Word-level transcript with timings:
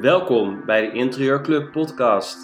Welkom 0.00 0.64
bij 0.66 0.80
de 0.80 0.92
Interieurclub 0.92 1.72
podcast. 1.72 2.38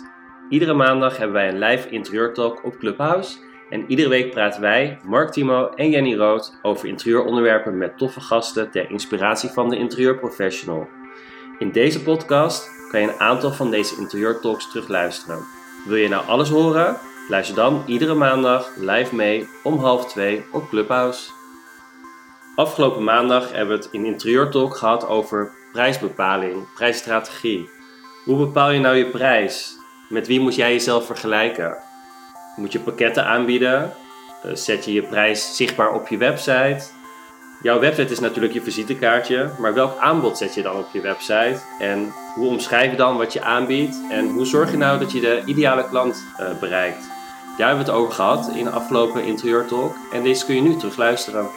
Iedere 0.48 0.74
maandag 0.74 1.16
hebben 1.16 1.36
wij 1.36 1.48
een 1.48 1.58
live 1.58 1.88
interieurtalk 1.88 2.64
op 2.64 2.78
Clubhouse. 2.78 3.38
En 3.70 3.84
iedere 3.88 4.08
week 4.08 4.30
praten 4.30 4.60
wij, 4.60 4.98
Mark 5.04 5.30
Timo 5.30 5.68
en 5.68 5.90
Jenny 5.90 6.14
Rood, 6.14 6.58
over 6.62 6.88
interieuronderwerpen 6.88 7.78
met 7.78 7.98
toffe 7.98 8.20
gasten 8.20 8.70
ter 8.70 8.90
inspiratie 8.90 9.50
van 9.50 9.68
de 9.68 9.76
interieurprofessional. 9.76 10.88
In 11.58 11.72
deze 11.72 12.02
podcast 12.02 12.70
kan 12.90 13.00
je 13.00 13.08
een 13.08 13.20
aantal 13.20 13.52
van 13.52 13.70
deze 13.70 13.96
interieurtalks 13.98 14.70
terugluisteren. 14.70 15.38
Wil 15.86 15.96
je 15.96 16.08
nou 16.08 16.26
alles 16.26 16.48
horen? 16.48 16.96
Luister 17.28 17.56
dan 17.56 17.82
iedere 17.86 18.14
maandag 18.14 18.76
live 18.76 19.14
mee 19.14 19.48
om 19.62 19.78
half 19.78 20.06
twee 20.06 20.44
op 20.52 20.68
Clubhouse. 20.68 21.30
Afgelopen 22.56 23.04
maandag 23.04 23.52
hebben 23.52 23.76
we 23.76 23.82
het 23.82 23.92
in 23.92 24.04
Interieurtalk 24.04 24.76
gehad 24.76 25.06
over 25.06 25.58
prijsbepaling, 25.72 26.72
prijsstrategie. 26.74 27.68
Hoe 28.24 28.36
bepaal 28.36 28.70
je 28.70 28.80
nou 28.80 28.96
je 28.96 29.06
prijs? 29.06 29.76
Met 30.08 30.26
wie 30.26 30.40
moet 30.40 30.54
jij 30.54 30.72
jezelf 30.72 31.06
vergelijken? 31.06 31.76
Moet 32.56 32.72
je 32.72 32.80
pakketten 32.80 33.26
aanbieden? 33.26 33.92
Eh, 34.42 34.50
zet 34.54 34.84
je 34.84 34.92
je 34.92 35.02
prijs 35.02 35.56
zichtbaar 35.56 35.92
op 35.92 36.08
je 36.08 36.16
website? 36.16 36.82
Jouw 37.62 37.78
website 37.80 38.12
is 38.12 38.20
natuurlijk 38.20 38.52
je 38.52 38.62
visitekaartje, 38.62 39.50
maar 39.58 39.74
welk 39.74 39.98
aanbod 39.98 40.38
zet 40.38 40.54
je 40.54 40.62
dan 40.62 40.76
op 40.76 40.86
je 40.92 41.00
website? 41.00 41.60
En 41.78 42.12
hoe 42.34 42.48
omschrijf 42.48 42.90
je 42.90 42.96
dan 42.96 43.16
wat 43.16 43.32
je 43.32 43.42
aanbiedt? 43.42 43.96
En 44.10 44.28
hoe 44.28 44.46
zorg 44.46 44.70
je 44.70 44.76
nou 44.76 44.98
dat 44.98 45.12
je 45.12 45.20
de 45.20 45.42
ideale 45.44 45.88
klant 45.88 46.24
uh, 46.40 46.58
bereikt? 46.60 47.08
Daar 47.56 47.68
hebben 47.68 47.86
we 47.86 47.92
het 47.92 48.00
over 48.00 48.12
gehad 48.12 48.50
in 48.54 48.64
de 48.64 48.70
afgelopen 48.70 49.24
interieurtalk 49.24 49.96
en 50.12 50.22
deze 50.22 50.44
kun 50.44 50.54
je 50.54 50.62
nu 50.62 50.76
terugluisteren. 50.76 51.48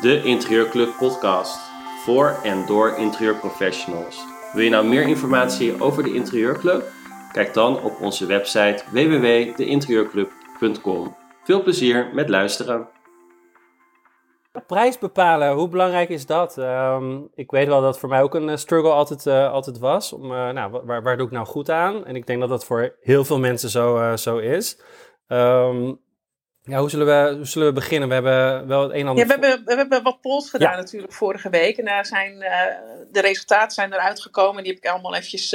De 0.00 0.22
Interieurclub 0.22 0.96
podcast 0.98 1.58
voor 2.04 2.38
en 2.42 2.66
door 2.66 2.96
interieurprofessionals. 2.96 4.24
Wil 4.52 4.62
je 4.62 4.70
nou 4.70 4.86
meer 4.86 5.08
informatie 5.08 5.82
over 5.82 6.02
de 6.02 6.14
Interieurclub? 6.14 6.84
Kijk 7.32 7.54
dan 7.54 7.82
op 7.82 8.00
onze 8.00 8.26
website 8.26 8.82
www.deinterieurclub.com. 8.92 11.16
Veel 11.44 11.62
plezier 11.62 12.10
met 12.14 12.28
luisteren. 12.28 12.88
Prijs 14.66 14.98
bepalen, 14.98 15.52
hoe 15.52 15.68
belangrijk 15.68 16.08
is 16.08 16.26
dat? 16.26 16.58
Ehm, 16.58 17.18
ik 17.34 17.50
weet 17.50 17.66
wel 17.66 17.80
dat 17.80 17.98
voor 17.98 18.08
mij 18.08 18.22
ook 18.22 18.34
een 18.34 18.48
eh, 18.48 18.56
struggle 18.56 18.90
altijd, 18.90 19.26
uh, 19.26 19.52
altijd 19.52 19.78
was. 19.78 20.12
Om, 20.12 20.24
uh, 20.24 20.50
nou, 20.50 20.80
waar, 20.84 21.02
waar, 21.02 21.16
doe 21.16 21.26
ik 21.26 21.32
nou 21.32 21.46
goed 21.46 21.70
aan? 21.70 22.04
En 22.04 22.16
ik 22.16 22.26
denk 22.26 22.40
dat 22.40 22.48
dat 22.48 22.64
voor 22.64 22.96
heel 23.00 23.24
veel 23.24 23.38
mensen 23.38 23.70
zo, 23.70 24.16
zo 24.16 24.38
is. 24.38 24.80
Um, 25.28 26.04
ja, 26.66 26.78
hoe 26.78 26.90
zullen, 26.90 27.06
we, 27.06 27.36
hoe 27.36 27.46
zullen 27.46 27.68
we 27.68 27.74
beginnen? 27.74 28.08
We 28.08 28.14
hebben 28.14 28.66
wel 28.66 28.82
het 28.82 28.92
een 28.92 29.00
en 29.00 29.06
ander... 29.06 29.26
Ja, 29.26 29.38
we 29.38 29.46
hebben, 29.46 29.66
we 29.66 29.74
hebben 29.74 30.02
wat 30.02 30.20
polls 30.20 30.50
gedaan 30.50 30.76
natuurlijk 30.76 31.12
vorige 31.12 31.50
week. 31.50 31.78
En 31.78 31.84
daar 31.84 32.06
zijn, 32.06 32.38
de 33.10 33.20
resultaten 33.20 33.70
zijn 33.70 33.92
eruit 33.92 34.20
gekomen. 34.20 34.62
Die 34.62 34.72
heb 34.72 34.84
ik 34.84 34.90
allemaal 34.90 35.14
eventjes, 35.14 35.54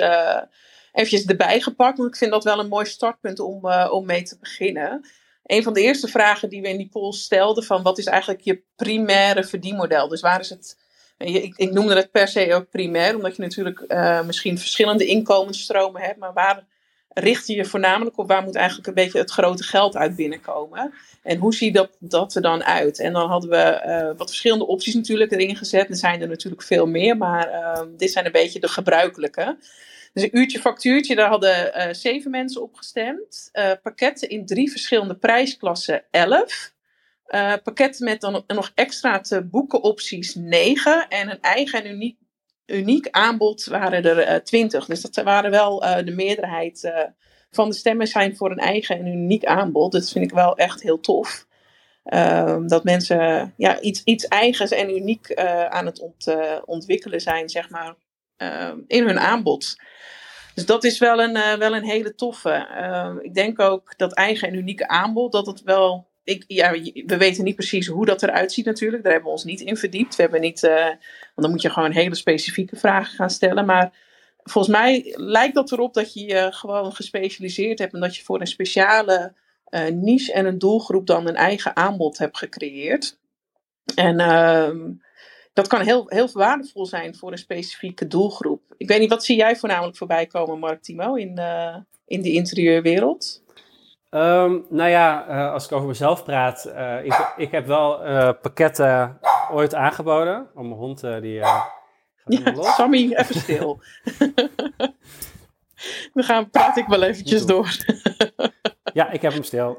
eventjes 0.91 1.25
erbij 1.25 1.61
gepakt. 1.61 1.97
Want 1.97 2.09
ik 2.09 2.15
vind 2.15 2.31
dat 2.31 2.43
wel 2.43 2.59
een 2.59 2.67
mooi 2.67 2.85
startpunt 2.85 3.39
om, 3.39 3.71
om 3.71 4.05
mee 4.05 4.23
te 4.23 4.37
beginnen 4.39 5.05
een 5.43 5.63
van 5.63 5.73
de 5.73 5.81
eerste 5.81 6.07
vragen 6.07 6.49
die 6.49 6.61
we 6.61 6.69
in 6.69 6.77
die 6.77 6.89
poll 6.89 7.11
stelden: 7.11 7.63
van 7.63 7.83
wat 7.83 7.97
is 7.97 8.05
eigenlijk 8.05 8.41
je 8.41 8.63
primaire 8.75 9.43
verdienmodel? 9.43 10.07
Dus 10.07 10.21
waar 10.21 10.39
is 10.39 10.49
het. 10.49 10.77
Ik, 11.17 11.53
ik 11.55 11.71
noemde 11.71 11.95
het 11.95 12.11
per 12.11 12.27
se 12.27 12.53
ook 12.53 12.69
primair, 12.69 13.15
omdat 13.15 13.35
je 13.35 13.41
natuurlijk 13.41 13.85
misschien 14.25 14.57
verschillende 14.57 15.05
inkomensstromen 15.05 16.01
hebt, 16.01 16.19
maar 16.19 16.33
waar 16.33 16.67
richt 17.13 17.47
je 17.47 17.65
voornamelijk 17.65 18.17
op? 18.17 18.27
Waar 18.27 18.43
moet 18.43 18.55
eigenlijk 18.55 18.87
een 18.87 18.93
beetje 18.93 19.19
het 19.19 19.31
grote 19.31 19.63
geld 19.63 19.95
uit 19.95 20.15
binnenkomen? 20.15 20.93
En 21.23 21.37
hoe 21.37 21.53
ziet 21.53 21.73
dat, 21.73 21.97
dat 21.99 22.35
er 22.35 22.41
dan 22.41 22.63
uit? 22.63 22.99
En 22.99 23.13
dan 23.13 23.29
hadden 23.29 23.49
we 23.49 23.83
uh, 23.85 24.17
wat 24.17 24.27
verschillende 24.29 24.67
opties 24.67 24.93
natuurlijk 24.93 25.31
erin 25.31 25.55
gezet. 25.55 25.89
Er 25.89 25.95
zijn 25.95 26.21
er 26.21 26.27
natuurlijk 26.27 26.63
veel 26.63 26.85
meer, 26.85 27.17
maar 27.17 27.51
uh, 27.51 27.81
dit 27.97 28.11
zijn 28.11 28.25
een 28.25 28.31
beetje 28.31 28.59
de 28.59 28.67
gebruikelijke. 28.67 29.57
Dus 30.13 30.23
een 30.23 30.38
uurtje 30.38 30.59
factuurtje, 30.59 31.16
daar 31.16 31.29
hadden 31.29 31.71
uh, 31.77 31.94
zeven 31.94 32.31
mensen 32.31 32.61
op 32.61 32.75
gestemd. 32.75 33.50
Uh, 33.53 33.71
pakketten 33.83 34.29
in 34.29 34.45
drie 34.45 34.71
verschillende 34.71 35.16
prijsklassen, 35.16 36.03
elf. 36.11 36.73
Pakketten 37.63 38.05
met 38.05 38.21
dan 38.21 38.44
nog 38.47 38.71
extra 38.75 39.19
te 39.19 39.44
boeken 39.44 39.83
opties, 39.83 40.35
negen. 40.35 41.07
En 41.07 41.29
een 41.29 41.41
eigen 41.41 41.83
en 41.83 41.91
uniek, 41.91 42.17
uniek 42.73 43.07
aanbod 43.09 43.65
waren 43.65 44.03
er 44.03 44.43
twintig. 44.43 44.85
dus 44.85 45.01
dat 45.01 45.23
waren 45.23 45.51
wel 45.51 45.79
de 45.79 46.11
meerderheid 46.15 46.91
van 47.51 47.69
de 47.69 47.75
stemmen 47.75 48.07
zijn 48.07 48.35
voor 48.35 48.51
een 48.51 48.57
eigen 48.57 48.97
en 48.97 49.07
uniek 49.07 49.45
aanbod. 49.45 49.91
Dat 49.91 50.09
vind 50.09 50.25
ik 50.25 50.31
wel 50.31 50.57
echt 50.57 50.81
heel 50.81 50.99
tof. 50.99 51.47
Ehm, 52.03 52.67
dat 52.67 52.83
mensen 52.83 53.53
ja, 53.57 53.79
iets, 53.79 54.03
iets 54.03 54.27
eigens 54.27 54.71
en 54.71 54.89
uniek 54.89 55.35
aan 55.69 55.85
het 55.85 55.99
ont, 55.99 56.35
ontwikkelen 56.65 57.21
zijn, 57.21 57.49
zeg 57.49 57.69
maar, 57.69 57.95
ehm, 58.37 58.77
in 58.88 59.07
hun 59.07 59.19
aanbod. 59.19 59.75
Dus 60.53 60.65
dat 60.65 60.83
is 60.83 60.99
wel 60.99 61.21
een, 61.21 61.59
wel 61.59 61.75
een 61.75 61.83
hele 61.83 62.15
toffe. 62.15 62.67
Uh, 62.71 63.15
ik 63.21 63.33
denk 63.33 63.59
ook 63.59 63.97
dat 63.97 64.13
eigen 64.13 64.47
en 64.47 64.55
unieke 64.55 64.88
aanbod, 64.88 65.31
dat 65.31 65.45
het 65.45 65.61
wel. 65.61 66.09
Ik, 66.23 66.43
ja, 66.47 66.71
we 67.05 67.17
weten 67.17 67.43
niet 67.43 67.55
precies 67.55 67.87
hoe 67.87 68.05
dat 68.05 68.23
eruit 68.23 68.51
ziet 68.51 68.65
natuurlijk. 68.65 69.03
Daar 69.03 69.11
hebben 69.11 69.29
we 69.31 69.37
ons 69.37 69.45
niet 69.45 69.61
in 69.61 69.77
verdiept. 69.77 70.15
We 70.15 70.21
hebben 70.21 70.41
niet, 70.41 70.63
uh, 70.63 70.85
want 70.85 70.99
dan 71.35 71.49
moet 71.49 71.61
je 71.61 71.69
gewoon 71.69 71.91
hele 71.91 72.15
specifieke 72.15 72.75
vragen 72.75 73.15
gaan 73.15 73.29
stellen. 73.29 73.65
Maar 73.65 73.93
volgens 74.37 74.75
mij 74.75 75.13
lijkt 75.15 75.55
dat 75.55 75.71
erop 75.71 75.93
dat 75.93 76.13
je 76.13 76.25
je 76.25 76.47
gewoon 76.51 76.93
gespecialiseerd 76.93 77.79
hebt 77.79 77.93
en 77.93 77.99
dat 77.99 78.15
je 78.15 78.23
voor 78.23 78.39
een 78.39 78.47
speciale 78.47 79.33
niche 79.93 80.33
en 80.33 80.45
een 80.45 80.57
doelgroep 80.57 81.07
dan 81.07 81.27
een 81.27 81.35
eigen 81.35 81.75
aanbod 81.75 82.17
hebt 82.17 82.38
gecreëerd. 82.38 83.19
En 83.95 84.19
ehm, 84.19 84.91
dat 85.53 85.67
kan 85.67 85.81
heel, 85.81 86.03
heel 86.07 86.29
waardevol 86.33 86.85
zijn 86.85 87.15
voor 87.15 87.31
een 87.31 87.38
specifieke 87.38 88.07
doelgroep. 88.07 88.61
Ik 88.77 88.88
weet 88.88 88.99
niet, 88.99 89.09
wat 89.09 89.25
zie 89.25 89.35
jij 89.35 89.55
voornamelijk 89.55 89.97
voorbij 89.97 90.25
komen, 90.25 90.59
Mark 90.59 90.81
Timo, 90.81 91.15
in, 91.15 91.39
uh, 91.39 91.75
in 92.05 92.21
de 92.21 92.31
interieurwereld? 92.31 93.41
Um, 94.13 94.66
nou 94.69 94.89
ja, 94.89 95.25
uh, 95.29 95.53
als 95.53 95.66
ik 95.66 95.72
over 95.72 95.88
mezelf 95.88 96.23
praat, 96.23 96.72
uh, 96.75 97.05
ik, 97.05 97.33
ik 97.38 97.51
heb 97.51 97.66
wel 97.66 97.97
pakketten 98.33 99.19
ooit 99.51 99.75
aangeboden. 99.75 100.47
Oh, 100.55 100.61
mijn 100.61 100.72
hond 100.72 101.01
die 101.01 101.44
gaat 101.44 101.72
ja, 102.25 102.53
los. 102.55 102.75
Sammy, 102.75 103.13
even 103.13 103.35
stil. 103.35 103.81
Dan 106.13 106.23
gaan, 106.23 106.50
praat 106.50 106.77
ik 106.77 106.88
wel 106.88 107.03
eventjes 107.03 107.45
door. 107.45 107.69
Ja, 108.94 109.11
ik 109.11 109.21
heb 109.21 109.33
hem 109.33 109.44
stil. 109.44 109.77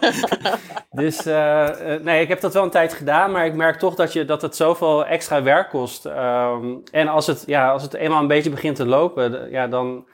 dus 0.90 1.26
uh, 1.26 1.68
nee, 2.00 2.22
ik 2.22 2.28
heb 2.28 2.40
dat 2.40 2.54
wel 2.54 2.62
een 2.62 2.70
tijd 2.70 2.92
gedaan, 2.92 3.30
maar 3.30 3.46
ik 3.46 3.54
merk 3.54 3.78
toch 3.78 3.94
dat, 3.94 4.12
je, 4.12 4.24
dat 4.24 4.42
het 4.42 4.56
zoveel 4.56 5.06
extra 5.06 5.42
werk 5.42 5.68
kost. 5.68 6.04
Um, 6.04 6.82
en 6.90 7.08
als 7.08 7.26
het, 7.26 7.42
ja, 7.46 7.70
als 7.70 7.82
het 7.82 7.94
eenmaal 7.94 8.20
een 8.20 8.26
beetje 8.26 8.50
begint 8.50 8.76
te 8.76 8.86
lopen, 8.86 9.50
ja, 9.50 9.66
dan 9.66 10.06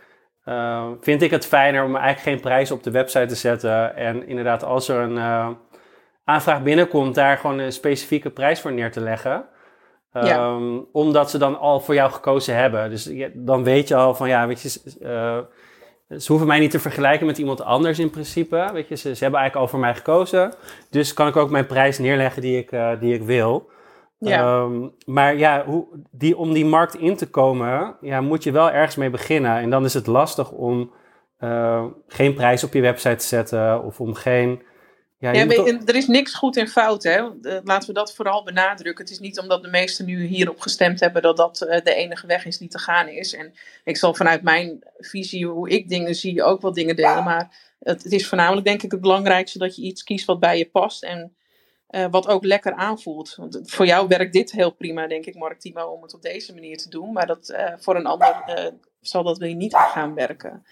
uh, 0.48 0.86
vind 1.00 1.22
ik 1.22 1.30
het 1.30 1.46
fijner 1.46 1.84
om 1.84 1.96
eigenlijk 1.96 2.26
geen 2.26 2.40
prijs 2.40 2.70
op 2.70 2.82
de 2.82 2.90
website 2.90 3.26
te 3.26 3.34
zetten. 3.34 3.96
En 3.96 4.26
inderdaad, 4.26 4.64
als 4.64 4.88
er 4.88 5.00
een 5.00 5.16
uh, 5.16 5.48
aanvraag 6.24 6.62
binnenkomt, 6.62 7.14
daar 7.14 7.36
gewoon 7.36 7.58
een 7.58 7.72
specifieke 7.72 8.30
prijs 8.30 8.60
voor 8.60 8.72
neer 8.72 8.92
te 8.92 9.00
leggen. 9.00 9.44
Ja. 10.12 10.46
Um, 10.46 10.86
omdat 10.92 11.30
ze 11.30 11.38
dan 11.38 11.58
al 11.58 11.80
voor 11.80 11.94
jou 11.94 12.10
gekozen 12.10 12.56
hebben. 12.56 12.90
Dus 12.90 13.10
dan 13.34 13.64
weet 13.64 13.88
je 13.88 13.94
al 13.94 14.14
van 14.14 14.28
ja, 14.28 14.46
weet 14.46 14.60
je, 14.62 14.68
ze 16.08 16.24
hoeven 16.26 16.46
mij 16.46 16.58
niet 16.58 16.70
te 16.70 16.78
vergelijken 16.78 17.26
met 17.26 17.38
iemand 17.38 17.62
anders 17.62 17.98
in 17.98 18.10
principe. 18.10 18.70
Weet 18.72 18.88
je, 18.88 18.96
ze, 18.96 19.14
ze 19.14 19.22
hebben 19.22 19.40
eigenlijk 19.40 19.56
al 19.56 19.68
voor 19.68 19.78
mij 19.86 19.94
gekozen. 19.94 20.54
Dus 20.90 21.14
kan 21.14 21.28
ik 21.28 21.36
ook 21.36 21.50
mijn 21.50 21.66
prijs 21.66 21.98
neerleggen 21.98 22.42
die 22.42 22.58
ik, 22.58 22.72
uh, 22.72 22.90
die 23.00 23.14
ik 23.14 23.22
wil. 23.22 23.70
Ja. 24.18 24.60
Um, 24.60 24.94
maar 25.06 25.36
ja, 25.36 25.64
hoe, 25.64 25.86
die, 26.10 26.36
om 26.36 26.52
die 26.52 26.64
markt 26.64 26.94
in 26.94 27.16
te 27.16 27.30
komen, 27.30 27.96
ja, 28.00 28.20
moet 28.20 28.42
je 28.42 28.52
wel 28.52 28.70
ergens 28.70 28.96
mee 28.96 29.10
beginnen. 29.10 29.56
En 29.56 29.70
dan 29.70 29.84
is 29.84 29.94
het 29.94 30.06
lastig 30.06 30.50
om 30.50 30.92
uh, 31.40 31.84
geen 32.06 32.34
prijs 32.34 32.64
op 32.64 32.72
je 32.72 32.80
website 32.80 33.16
te 33.16 33.26
zetten 33.26 33.84
of 33.84 34.00
om 34.00 34.14
geen 34.14 34.62
ja, 35.18 35.32
ja 35.32 35.46
er 35.86 35.94
is 35.94 36.06
niks 36.06 36.34
goed 36.34 36.56
en 36.56 36.68
fout. 36.68 37.02
Hè? 37.02 37.28
Laten 37.64 37.88
we 37.88 37.94
dat 37.94 38.14
vooral 38.14 38.44
benadrukken. 38.44 39.04
Het 39.04 39.12
is 39.12 39.18
niet 39.18 39.40
omdat 39.40 39.62
de 39.62 39.68
meesten 39.68 40.04
nu 40.06 40.24
hierop 40.24 40.60
gestemd 40.60 41.00
hebben 41.00 41.22
dat 41.22 41.36
dat 41.36 41.60
eh, 41.60 41.84
de 41.84 41.94
enige 41.94 42.26
weg 42.26 42.46
is 42.46 42.58
die 42.58 42.68
te 42.68 42.78
gaan 42.78 43.08
is. 43.08 43.34
En 43.34 43.52
ik 43.84 43.96
zal 43.96 44.14
vanuit 44.14 44.42
mijn 44.42 44.78
visie, 44.98 45.46
hoe 45.46 45.70
ik 45.70 45.88
dingen 45.88 46.14
zie, 46.14 46.42
ook 46.42 46.62
wel 46.62 46.72
dingen 46.72 46.96
delen. 46.96 47.24
Maar 47.24 47.74
het, 47.78 48.02
het 48.02 48.12
is 48.12 48.28
voornamelijk 48.28 48.66
denk 48.66 48.82
ik 48.82 48.90
het 48.90 49.00
belangrijkste 49.00 49.58
dat 49.58 49.76
je 49.76 49.82
iets 49.82 50.02
kiest 50.02 50.26
wat 50.26 50.40
bij 50.40 50.58
je 50.58 50.70
past. 50.70 51.02
En 51.02 51.36
uh, 51.90 52.06
wat 52.10 52.28
ook 52.28 52.44
lekker 52.44 52.72
aanvoelt. 52.72 53.34
Want 53.36 53.60
voor 53.64 53.86
jou 53.86 54.08
werkt 54.08 54.32
dit 54.32 54.52
heel 54.52 54.70
prima, 54.70 55.06
denk 55.06 55.26
ik, 55.26 55.34
Mark 55.34 55.60
Timo, 55.60 55.86
om 55.86 56.02
het 56.02 56.14
op 56.14 56.22
deze 56.22 56.54
manier 56.54 56.76
te 56.76 56.88
doen. 56.88 57.12
Maar 57.12 57.26
dat, 57.26 57.50
uh, 57.50 57.72
voor 57.78 57.96
een 57.96 58.06
ander 58.06 58.72
zal 59.00 59.22
dat 59.22 59.38
weer 59.38 59.54
niet 59.54 59.74
gaan 59.74 60.14
werken. 60.14 60.64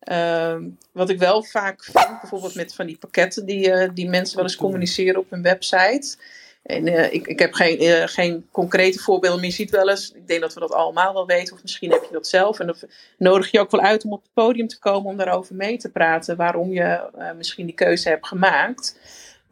Ehm, 0.00 0.68
wat 0.92 1.10
ik 1.10 1.18
wel 1.18 1.42
vaak 1.42 1.84
vind, 1.84 2.20
bijvoorbeeld 2.20 2.54
met 2.54 2.74
van 2.74 2.86
die 2.86 2.98
pakketten 2.98 3.46
die, 3.46 3.92
die 3.92 4.08
mensen 4.08 4.36
wel 4.36 4.44
eens 4.44 4.56
communiceren 4.56 5.20
op 5.20 5.30
hun 5.30 5.42
website. 5.42 6.16
En 6.62 7.12
ik, 7.12 7.26
ik 7.26 7.38
heb 7.38 7.52
geen, 7.52 8.08
geen 8.08 8.46
concrete 8.50 8.98
voorbeelden, 8.98 9.40
maar 9.40 9.48
je 9.48 9.54
ziet 9.54 9.70
wel 9.70 9.90
eens, 9.90 10.12
ik 10.12 10.26
denk 10.26 10.40
dat 10.40 10.54
we 10.54 10.60
dat 10.60 10.72
allemaal 10.72 11.12
wel 11.12 11.26
weten, 11.26 11.54
of 11.54 11.62
misschien 11.62 11.90
heb 11.90 12.02
je 12.02 12.12
dat 12.12 12.26
zelf. 12.26 12.60
En 12.60 12.66
dan 12.66 12.76
nodig 13.18 13.50
je 13.50 13.60
ook 13.60 13.70
wel 13.70 13.80
uit 13.80 14.04
om 14.04 14.12
op 14.12 14.22
het 14.22 14.32
podium 14.32 14.68
te 14.68 14.78
komen 14.78 15.10
om 15.10 15.16
daarover 15.16 15.54
mee 15.54 15.76
te 15.76 15.90
praten, 15.90 16.36
waarom 16.36 16.72
je 16.72 17.10
misschien 17.36 17.66
die 17.66 17.74
keuze 17.74 18.08
hebt 18.08 18.26
gemaakt. 18.26 18.96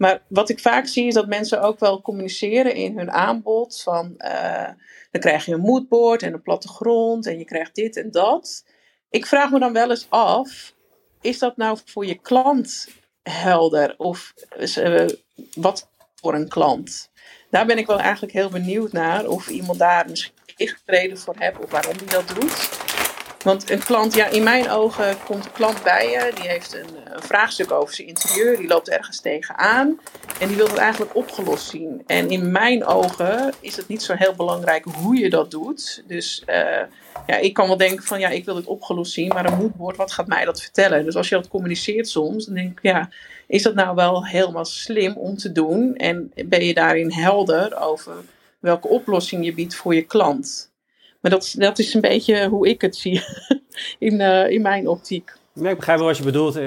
Maar 0.03 0.23
wat 0.29 0.49
ik 0.49 0.61
vaak 0.61 0.87
zie 0.87 1.07
is 1.07 1.15
dat 1.15 1.27
mensen 1.27 1.63
ook 1.63 1.79
wel 1.79 2.01
communiceren 2.01 2.75
in 2.75 2.99
hun 2.99 3.11
aanbod. 3.11 3.83
Van 3.83 4.15
uh, 4.19 4.69
dan 5.11 5.21
krijg 5.21 5.45
je 5.45 5.53
een 5.53 5.61
moodboard 5.61 6.23
en 6.23 6.33
een 6.33 6.43
plattegrond 6.43 7.27
en 7.27 7.39
je 7.39 7.45
krijgt 7.45 7.75
dit 7.75 7.97
en 7.97 8.11
dat. 8.11 8.65
Ik 9.11 9.27
vraag 9.27 9.51
me 9.51 9.59
dan 9.59 9.73
wel 9.73 9.91
eens 9.91 10.07
af, 10.09 10.75
is 11.21 11.39
dat 11.39 11.57
nou 11.57 11.79
voor 11.85 12.07
je 12.07 12.15
klant 12.15 12.89
helder? 13.23 13.95
Of 13.99 14.35
uh, 14.79 15.09
wat 15.55 15.91
voor 16.15 16.35
een 16.35 16.49
klant? 16.49 17.11
Daar 17.51 17.67
ben 17.67 17.79
ik 17.79 17.87
wel 17.87 18.01
eigenlijk 18.01 18.33
heel 18.33 18.51
benieuwd 18.51 18.93
naar. 18.93 19.27
Of 19.27 19.49
iemand 19.49 19.79
daar 19.79 20.09
misschien 20.09 20.35
reden 20.85 21.19
voor 21.19 21.35
heeft 21.39 21.59
of 21.59 21.71
waarom 21.71 21.99
die 21.99 22.09
dat 22.09 22.29
doet. 22.29 22.82
Want 23.45 23.71
een 23.71 23.85
klant, 23.85 24.15
ja, 24.15 24.27
in 24.27 24.43
mijn 24.43 24.71
ogen 24.71 25.17
komt 25.25 25.45
een 25.45 25.53
klant 25.53 25.83
bij 25.83 26.11
je, 26.11 26.33
die 26.35 26.49
heeft 26.49 26.75
een, 26.75 27.15
een, 27.15 27.23
vraagstuk 27.23 27.71
over 27.71 27.95
zijn 27.95 28.09
interieur, 28.09 28.57
die 28.57 28.67
loopt 28.69 28.89
ergens 28.89 29.21
tegenaan 29.21 30.01
en 30.41 30.49
die 30.49 30.57
wil 30.57 30.67
het 30.67 30.77
eigenlijk 30.77 31.17
opgelost 31.17 31.69
zien. 31.69 32.03
En 32.07 32.31
in 32.31 32.51
mijn 32.51 32.85
ogen 32.87 33.53
is 33.61 33.77
het 33.77 33.89
niet 33.89 34.03
zo 34.03 34.15
heel 34.15 34.35
belangrijk 34.35 34.85
hoe 34.85 35.17
je 35.17 35.31
dat 35.31 35.51
doet. 35.51 36.03
Dus 36.07 36.43
uh, 36.47 36.57
ja, 37.27 37.37
ik 37.37 37.55
kan 37.55 37.67
wel 37.67 37.77
denken 37.77 38.05
van 38.05 38.21
ja, 38.21 38.29
ik 38.29 38.45
wil 38.45 38.57
het 38.57 38.67
opgelost 38.67 39.13
zien, 39.13 39.29
maar 39.29 39.47
een 39.47 39.59
moedwoord, 39.59 39.97
wat 39.97 40.13
gaat 40.13 40.27
mij 40.27 40.45
dat 40.45 40.63
vertellen? 40.63 41.05
Dus 41.05 41.17
als 41.17 41.29
je 41.29 41.35
dat 41.35 41.49
communiceert 41.49 42.09
soms, 42.09 42.45
dan 42.45 42.55
denk 42.55 42.71
ik 42.71 42.83
ja, 42.83 43.11
is 43.47 43.63
dat 43.63 43.75
nou 43.75 43.95
wel 43.95 44.27
helemaal 44.27 44.65
slim 44.65 45.17
om 45.17 45.37
te 45.37 45.53
doen? 45.53 45.97
En 45.97 46.33
ben 46.47 46.65
je 46.65 46.75
daarin 46.75 47.13
helder 47.13 47.81
over 47.81 48.15
welke 48.59 48.89
oplossing 48.89 49.45
je 49.45 49.55
biedt 49.55 49.75
voor 49.75 49.95
je 49.95 50.03
klant? 50.03 50.72
Maar 51.23 51.31
dat, 51.31 51.55
dat 51.59 51.79
is 51.79 51.95
een 51.95 52.01
beetje 52.01 52.49
hoe 52.49 52.69
ik 52.69 52.81
het 52.81 52.97
zie 52.97 53.25
in, 54.09 54.21
uh, 54.21 54.51
in 54.51 54.63
mijn 54.63 54.89
optiek. 54.89 55.33
Ja, 55.53 55.71
ik 55.71 55.77
begrijp 55.77 55.99
wel 55.99 56.07
wat 56.07 56.17
je 56.17 56.25
bedoelt. 56.25 56.61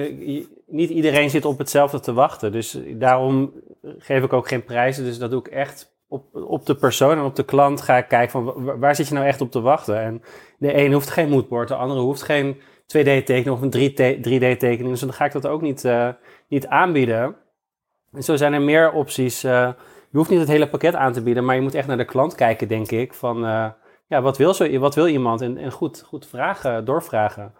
Niet 0.68 0.90
iedereen 0.90 1.30
zit 1.30 1.46
op 1.46 1.58
hetzelfde 1.58 2.00
te 2.00 2.14
wachten. 2.14 2.52
Dus 2.52 2.78
daarom 2.88 3.54
geef 3.98 4.24
ik 4.24 4.34
ook 4.34 4.48
geen 4.48 4.64
prijzen. 4.64 5.04
Dus 5.04 5.18
dat 5.18 5.32
doe 5.32 5.40
ik 5.40 5.48
echt 5.48 5.94
op, 6.08 6.36
op 6.36 6.66
de 6.66 6.76
persoon 6.76 7.18
en 7.18 7.24
op 7.24 7.36
de 7.36 7.46
klant. 7.46 7.82
Ga 7.82 7.98
ik 7.98 8.08
kijken 8.08 8.32
van 8.32 8.80
waar 8.80 8.96
zit 8.96 9.08
je 9.08 9.14
nou 9.14 9.26
echt 9.26 9.42
op 9.42 9.52
te 9.52 9.62
wachten. 9.62 10.02
En 10.02 10.22
de 10.58 10.78
een 10.78 10.94
hoeft 10.94 11.10
geen 11.10 11.30
moodboard, 11.30 11.68
de 11.68 11.76
andere 11.76 12.00
hoeft 12.00 12.22
geen 12.22 12.56
2D-tekening 12.98 13.50
of 13.50 13.62
een 13.62 13.96
3D-tekening. 14.18 14.90
Dus 14.90 15.00
dan 15.00 15.14
ga 15.14 15.26
ik 15.26 15.32
dat 15.32 15.48
ook 15.48 15.62
niet, 15.62 15.84
uh, 15.84 16.10
niet 16.48 16.68
aanbieden. 16.68 17.36
En 18.14 18.24
zo 18.24 18.36
zijn 18.36 18.54
er 18.54 18.62
meer 18.62 18.92
opties. 18.92 19.42
Je 19.42 20.22
hoeft 20.22 20.30
niet 20.30 20.40
het 20.40 20.48
hele 20.48 20.70
pakket 20.70 20.96
aan 20.96 21.14
te 21.14 21.22
bieden, 21.22 21.46
maar 21.46 21.56
je 21.56 21.62
moet 21.62 21.76
echt 21.76 21.88
naar 21.88 21.98
de 21.98 22.06
klant 22.06 22.36
kijken, 22.36 22.68
denk 22.68 22.92
ik. 22.92 23.14
Van 23.14 23.46
ja, 24.08 24.22
wat 24.22 24.38
wil, 24.38 24.54
zo, 24.54 24.80
wat 24.80 24.96
wil 24.96 25.08
iemand? 25.08 25.42
En, 25.42 25.58
en 25.58 25.72
goed, 25.72 26.02
goed 26.02 26.28
vragen, 26.28 26.86
doorvragen. 26.86 27.54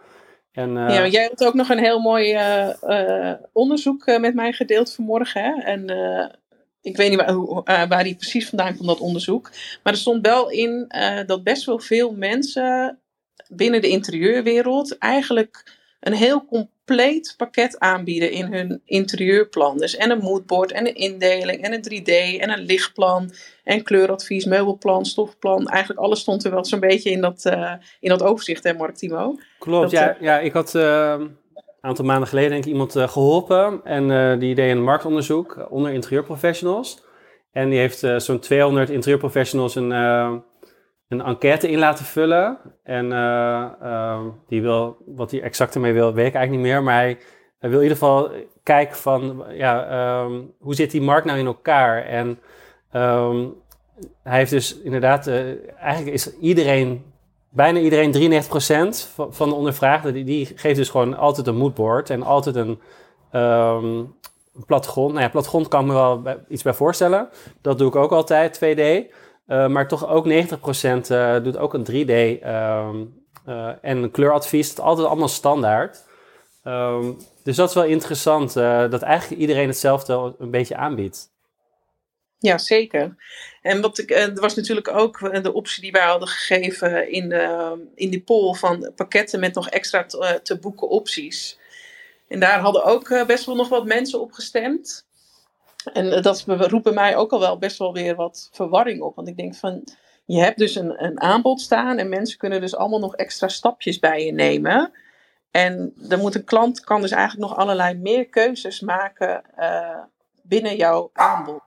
En, 0.52 0.70
uh... 0.70 0.90
Ja, 0.90 1.08
jij 1.08 1.22
hebt 1.22 1.46
ook 1.46 1.54
nog 1.54 1.70
een 1.70 1.80
heel 1.80 2.00
mooi 2.00 2.34
uh, 2.34 2.70
uh, 2.84 3.34
onderzoek 3.54 4.06
met 4.06 4.36
mij 4.36 4.54
gedeeld 4.54 4.94
vanmorgen. 4.94 5.44
Hè? 5.44 5.62
En 5.62 5.90
ik 6.82 6.98
weet 6.98 7.10
niet 7.10 7.26
waar, 7.64 7.88
waar 7.88 8.04
die 8.04 8.16
precies 8.16 8.50
vandaan 8.50 8.76
komt, 8.76 8.88
dat 8.88 9.00
onderzoek. 9.00 9.52
Maar 9.84 9.94
er 9.94 10.00
stond 10.00 10.28
wel 10.28 10.50
in 10.50 10.92
dat 11.26 11.44
best 11.44 11.66
wel 11.66 11.80
veel 11.80 12.14
mensen 12.14 13.00
binnen 13.50 13.82
de 13.82 13.90
interieurwereld 13.90 14.98
eigenlijk 14.98 15.78
een 16.00 16.14
heel 16.14 16.46
compleet 16.86 17.34
pakket 17.38 17.80
aanbieden 17.80 18.32
in 18.32 18.54
hun 18.54 18.82
interieurplan. 18.86 19.78
Dus 19.78 19.96
en 19.96 20.12
een 20.12 20.20
moodboard, 20.20 20.72
en 20.72 20.88
een 20.88 20.96
indeling, 20.96 21.62
en 21.62 21.74
een 21.74 21.84
3D, 21.84 22.40
en 22.42 22.50
een 22.50 22.66
lichtplan, 22.66 23.32
en 23.64 23.84
kleuradvies, 23.84 24.46
meubelplan, 24.46 25.06
stofplan. 25.06 25.68
Eigenlijk 25.68 26.00
alles 26.00 26.20
stond 26.20 26.46
er 26.46 26.52
wel 26.52 26.66
zo'n 26.66 26.80
beetje 26.80 27.12
in 27.12 27.22
dat, 27.22 27.46
uh, 27.46 27.72
in 28.00 28.10
dat 28.10 28.24
overzicht, 28.24 28.64
hè 28.64 28.74
Mark 28.74 28.96
Timo? 28.96 29.36
Klopt, 29.60 29.92
ja, 29.92 30.16
uh, 30.16 30.22
ja. 30.22 30.40
Ik 30.40 30.54
had 30.54 30.74
uh, 30.76 31.16
een 31.18 31.38
aantal 31.82 32.06
maanden 32.06 32.28
geleden 32.28 32.50
denk 32.50 32.66
ik 32.66 32.72
iemand 32.72 32.92
geholpen. 32.98 33.82
En 33.84 34.40
die 34.40 34.56
deed 34.56 34.72
een 34.72 34.84
marktonderzoek 34.84 35.68
onder 35.70 35.92
interieurprofessionals. 35.92 37.04
En 37.52 37.70
die 37.70 37.80
heeft 37.80 38.04
zo'n 38.18 38.40
200 38.40 38.90
interieurprofessionals 38.90 39.76
een 39.76 39.92
een 41.08 41.22
enquête 41.22 41.70
in 41.70 41.80
laten 41.80 42.06
vullen. 42.06 42.58
En 42.84 43.12
uh, 43.12 44.20
die 44.48 44.62
wil, 44.62 44.98
wat 45.06 45.32
hij 45.32 45.42
exact 45.42 45.76
ermee 45.76 45.94
wil, 45.94 46.14
weet 46.14 46.28
ik 46.28 46.34
eigenlijk 46.34 46.64
niet 46.64 46.74
meer. 46.74 46.84
Maar 46.84 46.96
hij, 46.96 47.18
wil 47.60 47.72
in 47.72 47.82
ieder 47.82 47.98
geval 47.98 48.32
kijken 48.64 48.98
van, 48.98 49.44
ja, 49.50 50.24
um, 50.24 50.54
hoe 50.60 50.76
zit 50.76 50.92
die 50.92 51.02
markt 51.02 51.26
nou 51.26 51.40
in 51.40 51.46
elkaar? 51.46 52.06
En 52.06 52.40
um, 52.94 53.54
hij 54.24 54.38
heeft 54.38 54.52
dus 54.52 54.80
inderdaad, 54.80 55.28
uh, 55.28 55.36
eigenlijk 55.78 56.14
is 56.14 56.38
iedereen, 56.38 57.04
bijna 57.50 57.80
iedereen, 57.80 58.44
93% 58.44 58.48
van, 59.30 59.50
de 59.50 59.56
ondervraagden, 59.56 60.26
die, 60.26 60.52
geeft 60.56 60.78
dus 60.78 60.90
gewoon 60.90 61.18
altijd 61.18 61.48
een 61.48 61.58
moodboard 61.58 62.10
en 62.10 62.24
altijd 62.24 62.56
een, 62.56 62.80
een 63.32 64.66
plattegrond. 64.66 65.12
Nou 65.12 65.24
ja, 65.24 65.30
plattegrond 65.30 65.68
kan 65.68 65.86
me 65.86 65.94
wel 65.94 66.24
iets 66.48 66.64
bij 66.64 66.74
voorstellen. 66.74 67.30
Dat 67.62 67.78
doe 67.78 67.88
ik 67.88 67.96
ook 67.96 68.12
altijd, 68.12 68.60
2D. 68.66 69.14
Uh, 69.48 69.68
maar 69.68 69.88
toch 69.88 70.08
ook 70.08 70.26
90% 70.26 70.30
uh, 71.12 71.44
doet 71.44 71.58
ook 71.58 71.74
een 71.74 71.86
3D 71.92 72.44
um, 72.46 73.24
uh, 73.48 73.72
en 73.82 73.98
een 73.98 74.12
kleuradvies. 74.12 74.70
Het 74.70 74.80
altijd 74.80 75.08
allemaal 75.08 75.28
standaard. 75.28 76.04
Um, 76.64 77.18
dus 77.44 77.56
dat 77.56 77.70
is 77.70 77.76
wel 77.76 77.84
interessant, 77.84 78.54
dat 78.54 79.02
eigenlijk 79.02 79.42
iedereen 79.42 79.68
hetzelfde 79.68 80.36
een 80.40 80.52
beetje 80.52 80.76
aanbiedt. 80.76 81.30
Ja, 82.40 82.58
zeker. 82.58 83.16
En 83.62 83.82
wat 83.82 83.98
ik, 83.98 84.12
er 84.12 84.34
was 84.34 84.56
natuurlijk 84.56 84.88
ook 84.88 85.44
de 85.44 85.54
optie 85.54 85.82
die 85.82 85.92
wij 85.92 86.06
hadden 86.06 86.28
gegeven 86.28 87.12
in, 87.12 87.30
de, 87.30 87.76
in 87.96 88.10
die 88.10 88.22
poll 88.22 88.54
van 88.54 88.92
pakketten 88.96 89.40
met 89.40 89.54
nog 89.54 89.70
extra 89.70 90.06
te, 90.06 90.40
te 90.44 90.60
boeken 90.60 90.90
opties. 90.90 91.60
En 92.28 92.40
daar 92.40 92.60
hadden 92.60 92.84
ook 92.84 93.26
best 93.28 93.46
wel 93.46 93.56
nog 93.56 93.70
wat 93.70 93.86
mensen 93.86 94.22
op 94.22 94.32
gestemd. 94.32 95.06
En 95.94 96.22
dat 96.22 96.44
roept 96.48 96.84
bij 96.84 96.94
mij 96.94 97.16
ook 97.16 97.32
al 97.32 97.40
wel 97.40 97.58
best 97.58 97.78
wel 97.78 97.94
weer 97.94 98.16
wat 98.16 98.50
verwarring 98.52 99.02
op. 99.02 99.16
Want 99.16 99.28
ik 99.28 99.38
denk 99.38 99.56
van, 99.56 99.84
je 100.26 100.40
hebt 100.40 100.58
dus 100.58 100.76
een, 100.76 101.04
een 101.04 101.22
aanbod 101.22 101.62
staan 101.62 101.98
en 101.98 102.10
mensen 102.10 102.38
kunnen 102.38 102.62
dus 102.62 102.76
allemaal 102.76 103.00
nog 103.00 103.16
extra 103.16 103.48
stapjes 103.48 104.00
bij 104.00 104.26
je 104.26 104.32
nemen. 104.32 104.92
En 105.52 105.94
dan 105.96 106.20
moet 106.20 106.36
een 106.36 106.44
klant 106.44 106.80
kan 106.80 107.02
dus 107.02 107.12
eigenlijk 107.12 107.50
nog 107.50 107.60
allerlei 107.60 107.98
meer 107.98 108.26
keuzes 108.26 108.80
maken 108.80 109.42
uh, 109.60 109.98
binnen 110.42 110.76
jouw 110.76 111.10
aanbod. 111.14 111.62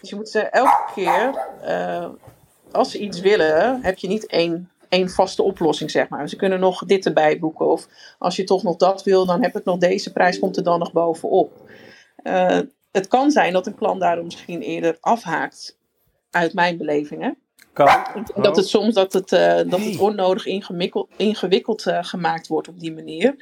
Dus 0.00 0.10
je 0.10 0.16
moet 0.16 0.28
ze 0.28 0.40
elke 0.40 0.92
keer, 0.94 1.46
uh, 1.64 2.08
als 2.72 2.90
ze 2.90 2.98
iets 2.98 3.20
willen, 3.20 3.82
heb 3.82 3.98
je 3.98 4.08
niet 4.08 4.26
één, 4.26 4.70
één 4.88 5.08
vaste 5.08 5.42
oplossing, 5.42 5.90
zeg 5.90 6.08
maar. 6.08 6.28
Ze 6.28 6.36
kunnen 6.36 6.60
nog 6.60 6.84
dit 6.84 7.06
erbij 7.06 7.38
boeken. 7.38 7.66
Of 7.66 7.88
als 8.18 8.36
je 8.36 8.44
toch 8.44 8.62
nog 8.62 8.76
dat 8.76 9.02
wil, 9.02 9.26
dan 9.26 9.42
heb 9.42 9.56
ik 9.56 9.64
nog 9.64 9.78
deze 9.78 10.12
prijs, 10.12 10.38
komt 10.38 10.56
er 10.56 10.62
dan 10.62 10.78
nog 10.78 10.92
bovenop. 10.92 11.70
Uh, 12.22 12.58
het 12.92 13.08
kan 13.08 13.30
zijn 13.30 13.52
dat 13.52 13.66
een 13.66 13.74
klant 13.74 14.00
daarom 14.00 14.24
misschien 14.24 14.60
eerder 14.60 14.96
afhaakt 15.00 15.76
uit 16.30 16.54
mijn 16.54 16.76
beleving. 16.76 17.22
Hè? 17.22 17.30
Kan. 17.72 18.04
Dat 18.34 18.56
het 18.56 18.68
soms 18.68 18.94
dat 18.94 19.12
het, 19.12 19.32
uh, 19.32 19.56
dat 19.56 19.80
het 19.80 19.98
onnodig 19.98 20.46
ingewikkeld, 20.46 21.08
ingewikkeld 21.16 21.86
uh, 21.86 21.98
gemaakt 22.02 22.46
wordt 22.46 22.68
op 22.68 22.80
die 22.80 22.92
manier. 22.92 23.36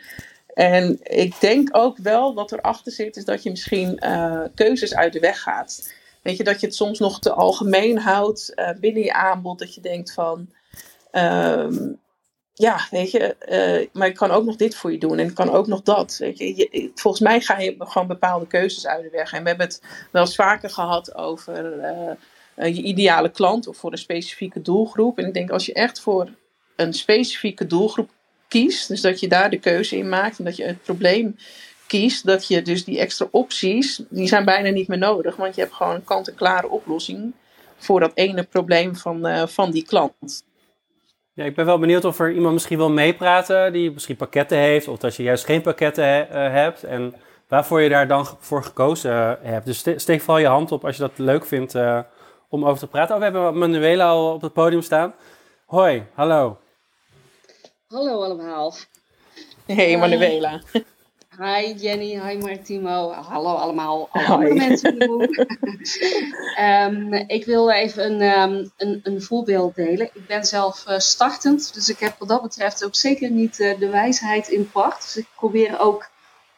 En 0.54 0.98
ik 1.02 1.40
denk 1.40 1.68
ook 1.72 1.98
wel 1.98 2.34
wat 2.34 2.52
erachter 2.52 2.92
zit, 2.92 3.16
is 3.16 3.24
dat 3.24 3.42
je 3.42 3.50
misschien 3.50 4.00
uh, 4.04 4.42
keuzes 4.54 4.94
uit 4.94 5.12
de 5.12 5.20
weg 5.20 5.40
gaat. 5.40 5.94
Weet 6.22 6.36
je, 6.36 6.44
dat 6.44 6.60
je 6.60 6.66
het 6.66 6.74
soms 6.74 6.98
nog 6.98 7.20
te 7.20 7.32
algemeen 7.32 7.98
houdt 7.98 8.54
binnen 8.80 9.02
je 9.02 9.12
aanbod. 9.12 9.58
Dat 9.58 9.74
je 9.74 9.80
denkt 9.80 10.12
van, 10.12 10.48
um, 11.12 12.00
ja, 12.60 12.86
weet 12.90 13.10
je, 13.10 13.36
uh, 13.48 13.88
maar 13.92 14.08
ik 14.08 14.14
kan 14.14 14.30
ook 14.30 14.44
nog 14.44 14.56
dit 14.56 14.74
voor 14.74 14.92
je 14.92 14.98
doen 14.98 15.18
en 15.18 15.28
ik 15.28 15.34
kan 15.34 15.50
ook 15.50 15.66
nog 15.66 15.82
dat. 15.82 16.16
Weet 16.18 16.38
je. 16.38 16.90
volgens 16.94 17.22
mij 17.22 17.40
ga 17.40 17.58
je 17.58 17.74
gewoon 17.78 18.08
bepaalde 18.08 18.46
keuzes 18.46 18.86
uit 18.86 19.02
de 19.02 19.10
weg. 19.10 19.32
En 19.32 19.42
we 19.42 19.48
hebben 19.48 19.66
het 19.66 19.82
wel 20.10 20.22
eens 20.22 20.34
vaker 20.34 20.70
gehad 20.70 21.14
over 21.14 21.78
uh, 21.78 22.10
uh, 22.56 22.76
je 22.76 22.82
ideale 22.82 23.30
klant 23.30 23.66
of 23.66 23.76
voor 23.76 23.92
een 23.92 23.98
specifieke 23.98 24.62
doelgroep. 24.62 25.18
En 25.18 25.26
ik 25.26 25.34
denk 25.34 25.50
als 25.50 25.66
je 25.66 25.72
echt 25.72 26.00
voor 26.00 26.28
een 26.76 26.92
specifieke 26.92 27.66
doelgroep 27.66 28.10
kiest, 28.48 28.88
dus 28.88 29.00
dat 29.00 29.20
je 29.20 29.28
daar 29.28 29.50
de 29.50 29.58
keuze 29.58 29.96
in 29.96 30.08
maakt 30.08 30.38
en 30.38 30.44
dat 30.44 30.56
je 30.56 30.64
het 30.64 30.82
probleem 30.82 31.36
kiest, 31.86 32.26
dat 32.26 32.46
je 32.46 32.62
dus 32.62 32.84
die 32.84 32.98
extra 32.98 33.28
opties, 33.30 34.02
die 34.08 34.28
zijn 34.28 34.44
bijna 34.44 34.70
niet 34.70 34.88
meer 34.88 34.98
nodig, 34.98 35.36
want 35.36 35.54
je 35.54 35.60
hebt 35.60 35.74
gewoon 35.74 35.94
een 35.94 36.04
kant-en-klare 36.04 36.68
oplossing 36.68 37.32
voor 37.76 38.00
dat 38.00 38.12
ene 38.14 38.42
probleem 38.42 38.96
van, 38.96 39.48
van 39.48 39.70
die 39.70 39.84
klant. 39.84 40.42
Ja, 41.32 41.44
ik 41.44 41.54
ben 41.54 41.66
wel 41.66 41.78
benieuwd 41.78 42.04
of 42.04 42.18
er 42.18 42.32
iemand 42.32 42.52
misschien 42.52 42.76
wil 42.76 42.90
meepraten 42.90 43.72
die 43.72 43.92
misschien 43.92 44.16
pakketten 44.16 44.58
heeft, 44.58 44.88
of 44.88 44.98
dat 44.98 45.16
je 45.16 45.22
juist 45.22 45.44
geen 45.44 45.62
pakketten 45.62 46.04
he, 46.04 46.20
uh, 46.20 46.52
hebt 46.52 46.84
en 46.84 47.14
waarvoor 47.48 47.80
je 47.80 47.88
daar 47.88 48.08
dan 48.08 48.26
voor 48.38 48.64
gekozen 48.64 49.10
uh, 49.10 49.32
hebt. 49.50 49.66
Dus 49.66 49.78
ste 49.78 49.98
steek 49.98 50.20
vooral 50.20 50.42
je 50.42 50.48
hand 50.48 50.72
op 50.72 50.84
als 50.84 50.96
je 50.96 51.02
dat 51.02 51.18
leuk 51.18 51.46
vindt 51.46 51.74
uh, 51.74 52.00
om 52.48 52.64
over 52.64 52.78
te 52.78 52.86
praten. 52.86 53.14
Oh, 53.14 53.18
we 53.18 53.24
hebben 53.24 53.58
Manuela 53.58 54.08
al 54.08 54.32
op 54.32 54.42
het 54.42 54.52
podium 54.52 54.82
staan. 54.82 55.14
Hoi, 55.66 56.06
hallo. 56.14 56.58
Hallo 57.88 58.22
allemaal. 58.22 58.74
Hey 59.66 59.98
Manuela. 59.98 60.60
Hi 61.38 61.74
Jenny, 61.76 62.20
hi 62.20 62.36
Martimo. 62.36 63.12
Hallo 63.12 63.54
allemaal, 63.54 64.08
alle 64.12 64.26
andere 64.26 64.54
mensen 64.54 64.98
in 64.98 64.98
de 64.98 65.46
um, 66.60 67.12
Ik 67.12 67.44
wil 67.44 67.70
even 67.70 68.04
een, 68.12 68.40
um, 68.40 68.70
een, 68.76 69.00
een, 69.02 69.22
voorbeeld 69.22 69.74
delen. 69.74 70.10
Ik 70.14 70.26
ben 70.26 70.44
zelf 70.44 70.84
uh, 70.88 70.98
startend, 70.98 71.74
dus 71.74 71.88
ik 71.88 71.98
heb 71.98 72.14
wat 72.18 72.28
dat 72.28 72.42
betreft 72.42 72.84
ook 72.84 72.94
zeker 72.94 73.30
niet 73.30 73.58
uh, 73.58 73.78
de 73.78 73.88
wijsheid 73.88 74.48
in 74.48 74.70
pacht. 74.70 75.02
Dus 75.02 75.16
ik 75.16 75.26
probeer 75.36 75.80
ook 75.80 76.08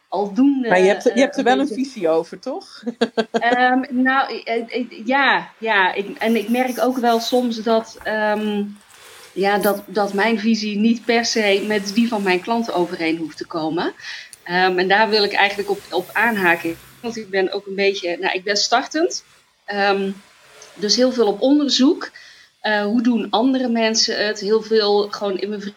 aldoende. 0.08 0.68
Maar 0.68 0.80
je 0.80 0.88
hebt, 0.88 1.02
je 1.02 1.20
hebt 1.20 1.36
er 1.36 1.44
wel 1.44 1.58
een 1.58 1.68
beetje- 1.68 1.74
visie 1.84 2.08
over, 2.08 2.38
toch? 2.38 2.82
Ehm, 3.30 3.82
nou, 3.90 4.42
eh, 4.44 4.64
eh, 4.68 4.86
ja, 5.04 5.50
ja. 5.58 5.92
Ik, 5.92 6.18
en 6.18 6.36
ik 6.36 6.48
merk 6.48 6.80
ook 6.80 6.98
wel 6.98 7.20
soms 7.20 7.56
dat, 7.62 7.98
ehm, 8.02 8.64
ja, 9.32 9.58
dat, 9.58 9.82
dat 9.86 10.12
mijn 10.12 10.38
visie 10.38 10.78
niet 10.78 11.04
per 11.04 11.24
se 11.24 11.64
met 11.66 11.94
die 11.94 12.08
van 12.08 12.22
mijn 12.22 12.40
klanten 12.40 12.74
overeen 12.74 13.16
hoeft 13.16 13.36
te 13.36 13.46
komen. 13.46 13.94
Ehm, 14.44 14.78
en 14.78 14.88
daar 14.88 15.08
wil 15.08 15.24
ik 15.24 15.32
eigenlijk 15.32 15.70
op, 15.70 15.80
op 15.90 16.10
aanhaken. 16.12 16.76
Want 17.00 17.16
ik 17.16 17.30
ben 17.30 17.52
ook 17.52 17.66
een 17.66 17.74
beetje, 17.74 18.16
nou, 18.18 18.34
ik 18.34 18.44
ben 18.44 18.56
startend. 18.56 19.24
Ehm, 19.64 20.10
dus 20.74 20.96
heel 20.96 21.12
veel 21.12 21.26
op 21.26 21.40
onderzoek. 21.40 22.10
Eh, 22.60 22.84
hoe 22.84 23.02
doen 23.02 23.30
andere 23.30 23.68
mensen 23.68 24.26
het? 24.26 24.40
Heel 24.40 24.62
veel 24.62 25.08
gewoon 25.10 25.38
in 25.38 25.48
mijn 25.48 25.74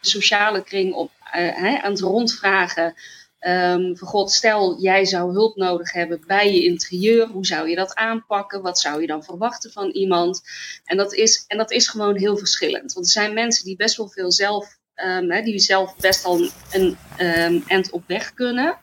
sociale 0.00 0.62
kring 0.62 0.94
op, 0.94 1.10
eh, 1.32 1.56
hè, 1.56 1.78
aan 1.82 1.90
het 1.90 2.00
rondvragen. 2.00 2.94
Van 3.40 3.96
god, 3.98 4.30
stel 4.30 4.80
jij 4.80 5.04
zou 5.04 5.32
hulp 5.32 5.56
nodig 5.56 5.92
hebben 5.92 6.22
bij 6.26 6.54
je 6.54 6.64
interieur, 6.64 7.26
hoe 7.26 7.46
zou 7.46 7.68
je 7.68 7.76
dat 7.76 7.94
aanpakken? 7.94 8.62
Wat 8.62 8.78
zou 8.78 9.00
je 9.00 9.06
dan 9.06 9.24
verwachten 9.24 9.72
van 9.72 9.90
iemand? 9.90 10.42
En 10.84 10.96
dat 10.96 11.14
is, 11.14 11.44
en 11.46 11.56
dat 11.56 11.70
is 11.70 11.88
gewoon 11.88 12.16
heel 12.16 12.36
verschillend. 12.36 12.92
Want 12.92 13.06
er 13.06 13.12
zijn 13.12 13.34
mensen 13.34 13.64
die 13.64 13.76
best 13.76 13.96
wel 13.96 14.08
veel 14.08 14.32
zelf, 14.32 14.77
ehm, 14.98 15.30
hè, 15.30 15.42
die 15.42 15.58
zelf 15.58 15.96
best 15.96 16.24
al 16.24 16.48
een 16.72 16.96
ehm, 17.16 17.58
end 17.66 17.90
op 17.90 18.02
weg 18.06 18.34
kunnen. 18.34 18.76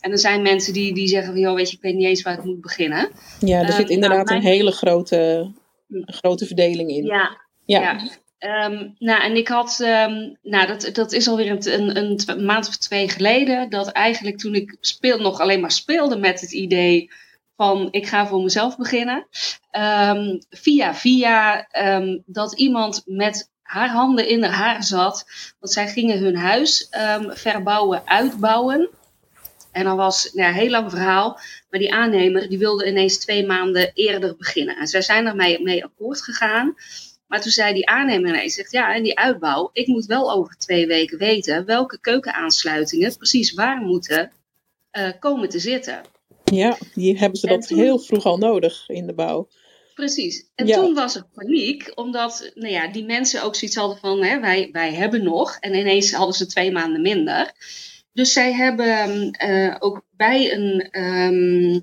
En 0.00 0.10
er 0.10 0.18
zijn 0.18 0.42
mensen 0.42 0.72
die, 0.72 0.94
die 0.94 1.08
zeggen 1.08 1.32
van, 1.32 1.40
joh, 1.40 1.54
weet 1.54 1.70
je, 1.70 1.76
ik 1.76 1.82
weet 1.82 1.94
niet 1.94 2.06
eens 2.06 2.22
waar 2.22 2.38
ik 2.38 2.44
moet 2.44 2.60
beginnen. 2.60 3.08
Ja, 3.40 3.58
er 3.60 3.64
Ehm, 3.68 3.76
zit 3.76 3.90
inderdaad 3.90 4.24
nou, 4.26 4.36
een 4.38 4.42
mijn- 4.42 4.54
hele 4.56 4.72
grote, 4.72 5.50
een 5.88 6.12
grote 6.12 6.46
verdeling 6.46 6.90
in. 6.90 7.04
Ja, 7.04 7.40
Ja. 7.64 7.80
ja. 7.80 8.00
Nou, 8.98 9.22
en 9.22 9.36
ik 9.36 9.48
had, 9.48 9.76
nou, 10.42 10.66
dat, 10.66 10.90
dat 10.92 11.12
is 11.12 11.28
alweer 11.28 11.50
een, 11.50 11.96
een, 11.96 12.20
een 12.26 12.44
maand 12.44 12.68
of 12.68 12.76
twee 12.76 13.08
geleden, 13.08 13.70
dat 13.70 13.88
eigenlijk 13.92 14.38
toen 14.38 14.54
ik 14.54 14.76
speel, 14.80 15.18
nog 15.18 15.40
alleen 15.40 15.60
maar 15.60 15.70
speelde 15.72 16.16
met 16.16 16.40
het 16.40 16.52
idee 16.52 17.10
van 17.56 17.88
ik 17.90 18.06
ga 18.06 18.26
voor 18.26 18.42
mezelf 18.42 18.76
beginnen, 18.76 19.26
via 20.50 20.94
via 20.94 21.66
dat 22.26 22.52
iemand 22.58 23.02
met 23.04 23.50
haar 23.70 23.88
handen 23.88 24.28
in 24.28 24.42
haar 24.42 24.84
zat, 24.84 25.26
want 25.60 25.72
zij 25.72 25.88
gingen 25.88 26.18
hun 26.18 26.36
huis 26.36 26.88
ehm, 26.88 27.30
verbouwen, 27.30 28.02
uitbouwen. 28.04 28.88
En 29.72 29.84
dan 29.84 29.96
was 29.96 30.30
nou, 30.32 30.48
een 30.48 30.54
heel 30.54 30.70
lang 30.70 30.90
verhaal. 30.90 31.38
Maar 31.70 31.80
die 31.80 31.92
aannemer 31.94 32.48
die 32.48 32.58
wilde 32.58 32.86
ineens 32.86 33.18
twee 33.18 33.46
maanden 33.46 33.90
eerder 33.94 34.36
beginnen. 34.36 34.76
En 34.76 34.86
zij 34.86 35.02
zijn 35.02 35.26
ermee 35.26 35.62
mee 35.62 35.84
akkoord 35.84 36.22
gegaan. 36.22 36.74
Maar 37.26 37.40
toen 37.40 37.50
zei 37.50 37.74
die 37.74 37.86
aannemer 37.88 38.28
ineens, 38.28 38.54
zegt 38.54 38.72
ja, 38.72 38.94
en 38.94 39.02
die 39.02 39.18
uitbouw, 39.18 39.70
ik 39.72 39.86
moet 39.86 40.06
wel 40.06 40.32
over 40.32 40.56
twee 40.58 40.86
weken 40.86 41.18
weten 41.18 41.64
welke 41.64 42.00
keukenaansluitingen 42.00 43.16
precies 43.16 43.52
waar 43.52 43.76
moeten 43.80 44.32
eh, 44.90 45.08
komen 45.18 45.48
te 45.48 45.58
zitten. 45.58 46.00
Ja, 46.44 46.76
die 46.94 47.18
hebben 47.18 47.38
ze 47.38 47.46
En 47.48 47.58
dat 47.58 47.68
toen- 47.68 47.78
heel 47.78 47.98
vroeg 47.98 48.24
al 48.24 48.38
nodig 48.38 48.88
in 48.88 49.06
de 49.06 49.14
bouw. 49.14 49.48
Precies. 50.00 50.44
En 50.54 50.66
Ja. 50.66 50.76
toen 50.76 50.94
was 50.94 51.14
er 51.14 51.26
paniek, 51.34 51.92
omdat 51.94 52.50
nou 52.54 52.72
ja, 52.72 52.88
die 52.88 53.04
mensen 53.04 53.42
ook 53.42 53.54
zoiets 53.54 53.76
hadden 53.76 53.98
van, 53.98 54.22
hè, 54.22 54.40
wij, 54.40 54.68
wij 54.72 54.94
hebben 54.94 55.22
nog. 55.22 55.56
En 55.60 55.74
ineens 55.74 56.12
hadden 56.12 56.34
ze 56.34 56.46
twee 56.46 56.72
maanden 56.72 57.02
minder. 57.02 57.52
Dus 58.12 58.32
zij 58.32 58.52
hebben 58.52 59.30
eh, 59.30 59.76
ook 59.78 60.02
bij 60.16 60.52
een, 60.52 60.88
ehm, 60.90 61.80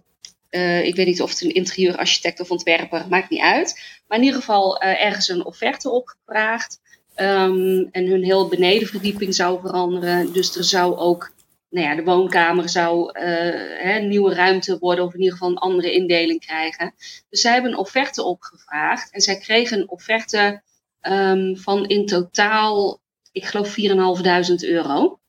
eh, 0.49 0.85
ik 0.85 0.95
weet 0.95 1.05
niet 1.05 1.21
of 1.21 1.29
het 1.29 1.41
een 1.41 1.53
interieurarchitect 1.53 2.39
of 2.39 2.51
ontwerper, 2.51 3.05
maakt 3.09 3.29
niet 3.29 3.41
uit. 3.41 3.81
Maar 4.07 4.17
in 4.17 4.23
ieder 4.23 4.39
geval 4.39 4.77
eh, 4.77 5.05
ergens 5.05 5.29
een 5.29 5.45
offerte 5.45 5.89
opgevraagd. 5.89 6.79
Ehm, 7.15 7.85
en 7.91 8.05
hun 8.05 8.23
heel 8.23 8.47
benedenverdieping 8.47 9.35
zou 9.35 9.59
veranderen. 9.61 10.33
Dus 10.33 10.55
er 10.55 10.63
zou 10.63 10.95
ook, 10.95 11.31
nou 11.69 11.87
ja, 11.87 11.95
de 11.95 12.03
woonkamer 12.03 12.69
zou 12.69 13.19
een 13.83 14.07
nieuwe 14.07 14.33
ruimte 14.33 14.77
worden, 14.79 15.05
of 15.05 15.13
in 15.13 15.19
ieder 15.19 15.33
geval 15.33 15.49
een 15.49 15.57
andere 15.57 15.93
indeling 15.93 16.39
krijgen. 16.39 16.93
Dus 17.29 17.41
zij 17.41 17.53
hebben 17.53 17.71
een 17.71 17.77
offerte 17.77 18.23
opgevraagd. 18.23 19.11
En 19.11 19.21
zij 19.21 19.37
kregen 19.37 19.79
een 19.79 19.89
offerte 19.89 20.61
ehm, 21.01 21.55
van 21.55 21.85
in 21.85 22.05
totaal, 22.05 23.01
ik 23.31 23.45
geloof 23.45 23.75
4.500 23.79 24.55
euro. 24.69 25.19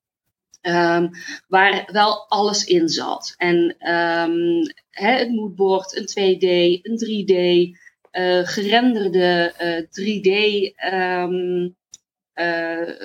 Ehm, 0.61 1.09
waar 1.49 1.88
wel 1.92 2.28
alles 2.28 2.64
in 2.64 2.88
zat. 2.88 3.35
En 3.37 3.75
ehm, 3.78 4.64
hè, 4.90 5.11
het 5.12 5.30
moodboard, 5.30 5.97
een 5.97 6.07
2D, 6.07 6.45
een 6.83 6.99
3D, 6.99 7.35
eh, 8.11 8.47
gerenderde 8.47 9.52
eh, 9.57 9.83
3D. 9.90 10.73
ehm, 10.76 11.64
eh, 11.64 11.71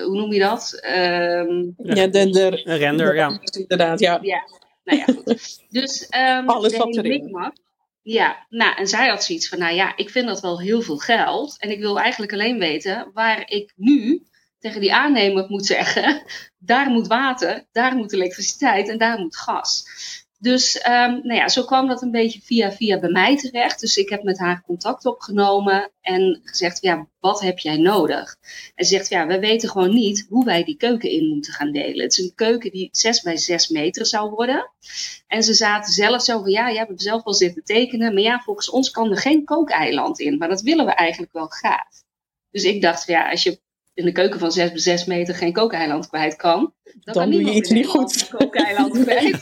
hoe 0.05 0.15
noem 0.15 0.33
je 0.33 0.39
dat? 0.39 0.79
Ehm, 0.81 1.69
Ja, 1.77 2.07
de, 2.07 2.61
render, 2.63 3.15
ja. 3.15 3.39
inderdaad, 3.57 3.99
ja. 3.99 4.19
ja, 4.21 4.43
nou 4.83 4.99
ja, 4.99 5.05
goed. 5.05 5.59
Dus 5.69 6.07
ehm 6.09 6.47
Alles 6.49 6.71
hele 6.71 6.89
erin. 6.97 7.23
mikmak. 7.23 7.53
Ja, 8.01 8.45
nou, 8.49 8.75
en 8.75 8.87
zij 8.87 9.07
had 9.07 9.23
zoiets 9.23 9.49
van, 9.49 9.59
nou 9.59 9.75
ja, 9.75 9.95
ik 9.97 10.09
vind 10.09 10.27
dat 10.27 10.41
wel 10.41 10.59
heel 10.59 10.81
veel 10.81 10.97
geld. 10.97 11.55
En 11.59 11.71
ik 11.71 11.79
wil 11.79 11.99
eigenlijk 11.99 12.33
alleen 12.33 12.59
weten 12.59 13.11
waar 13.13 13.49
ik 13.49 13.73
nu 13.75 14.23
tegen 14.59 14.81
die 14.81 14.93
aannemer 14.93 15.45
moet 15.47 15.65
zeggen, 15.65 16.23
daar 16.57 16.89
moet 16.89 17.07
water, 17.07 17.65
daar 17.71 17.95
moet 17.95 18.13
elektriciteit 18.13 18.89
en 18.89 18.97
daar 18.97 19.19
moet 19.19 19.37
gas. 19.37 19.85
Dus 20.43 20.77
ehm, 20.77 21.12
nou 21.12 21.33
ja, 21.33 21.47
zo 21.47 21.63
kwam 21.63 21.88
dat 21.88 22.01
een 22.01 22.12
beetje 22.12 22.41
via 22.41 22.71
via 22.71 23.00
bij 23.00 23.09
mij 23.09 23.38
terecht. 23.38 23.79
Dus 23.79 23.97
ik 23.97 24.09
heb 24.09 24.23
met 24.23 24.39
haar 24.39 24.63
contact 24.65 25.05
opgenomen 25.05 25.91
en 26.01 26.41
gezegd, 26.43 26.81
ja, 26.81 27.07
wat 27.19 27.41
heb 27.41 27.59
jij 27.59 27.77
nodig? 27.77 28.35
En 28.75 28.85
ze 28.85 28.95
zegt, 28.95 29.09
ja, 29.09 29.27
we 29.27 29.39
weten 29.39 29.69
gewoon 29.69 29.93
niet 29.93 30.25
hoe 30.29 30.45
wij 30.45 30.63
die 30.63 30.77
keuken 30.77 31.09
in 31.09 31.27
moeten 31.27 31.53
gaan 31.53 31.71
delen. 31.71 32.03
Het 32.03 32.17
is 32.17 32.25
een 32.25 32.35
keuken 32.35 32.71
die 32.71 32.89
6 32.91 33.21
bij 33.21 33.38
6 33.38 33.67
meter 33.67 34.05
zou 34.05 34.29
worden. 34.29 34.71
En 35.27 35.43
ze 35.43 35.53
zaten 35.53 35.93
zelf 35.93 36.21
zo 36.21 36.47
ja, 36.47 36.67
je 36.69 36.77
hebt 36.77 37.01
zelf 37.01 37.23
wel 37.23 37.33
zitten 37.33 37.63
tekenen. 37.63 38.13
Maar 38.13 38.23
ja, 38.23 38.39
volgens 38.39 38.69
ons 38.69 38.91
kan 38.91 39.12
er 39.12 39.17
geen 39.17 39.45
kookeiland 39.45 40.19
in. 40.19 40.38
Maar 40.38 40.50
dat 40.50 40.62
willen 40.62 40.85
we 40.85 40.91
eigenlijk 40.91 41.33
wel 41.33 41.47
graag. 41.47 41.88
Dus 42.51 42.63
ik 42.63 42.81
dacht, 42.81 43.07
ja, 43.07 43.29
als 43.29 43.43
je 43.43 43.62
in 43.93 44.05
de 44.05 44.12
keuken 44.12 44.39
van 44.39 44.51
6 44.51 44.69
bij 44.69 44.79
6 44.79 45.05
meter 45.05 45.35
geen 45.35 45.53
kookeiland 45.53 46.07
kwijt 46.07 46.35
kan. 46.35 46.73
Dan, 46.83 46.93
Dan 47.03 47.13
kan 47.13 47.31
doe 47.31 47.43
je 47.45 47.51
iets 47.53 47.69
niet 47.69 47.88
goed. 47.88 48.27
kookeiland 48.29 48.91
kwijt. 49.03 49.41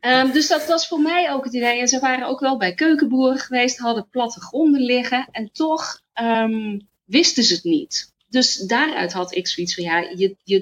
Ehm, 0.00 0.32
dus 0.32 0.48
dat 0.48 0.66
was 0.66 0.88
voor 0.88 1.00
mij 1.00 1.32
ook 1.32 1.44
het 1.44 1.54
idee. 1.54 1.80
En 1.80 1.88
ze 1.88 1.98
waren 2.00 2.26
ook 2.26 2.40
wel 2.40 2.56
bij 2.56 2.74
keukenboeren 2.74 3.38
geweest, 3.38 3.78
hadden 3.78 4.08
platte 4.10 4.40
gronden 4.40 4.80
liggen. 4.82 5.28
En 5.30 5.50
toch 5.52 6.00
ehm, 6.12 6.78
wisten 7.04 7.42
ze 7.42 7.54
het 7.54 7.64
niet. 7.64 8.12
Dus 8.28 8.56
daaruit 8.56 9.12
had 9.12 9.34
ik 9.34 9.48
zoiets 9.48 9.74
van, 9.74 9.84
ja, 9.84 9.98
je, 9.98 10.36
je 10.44 10.60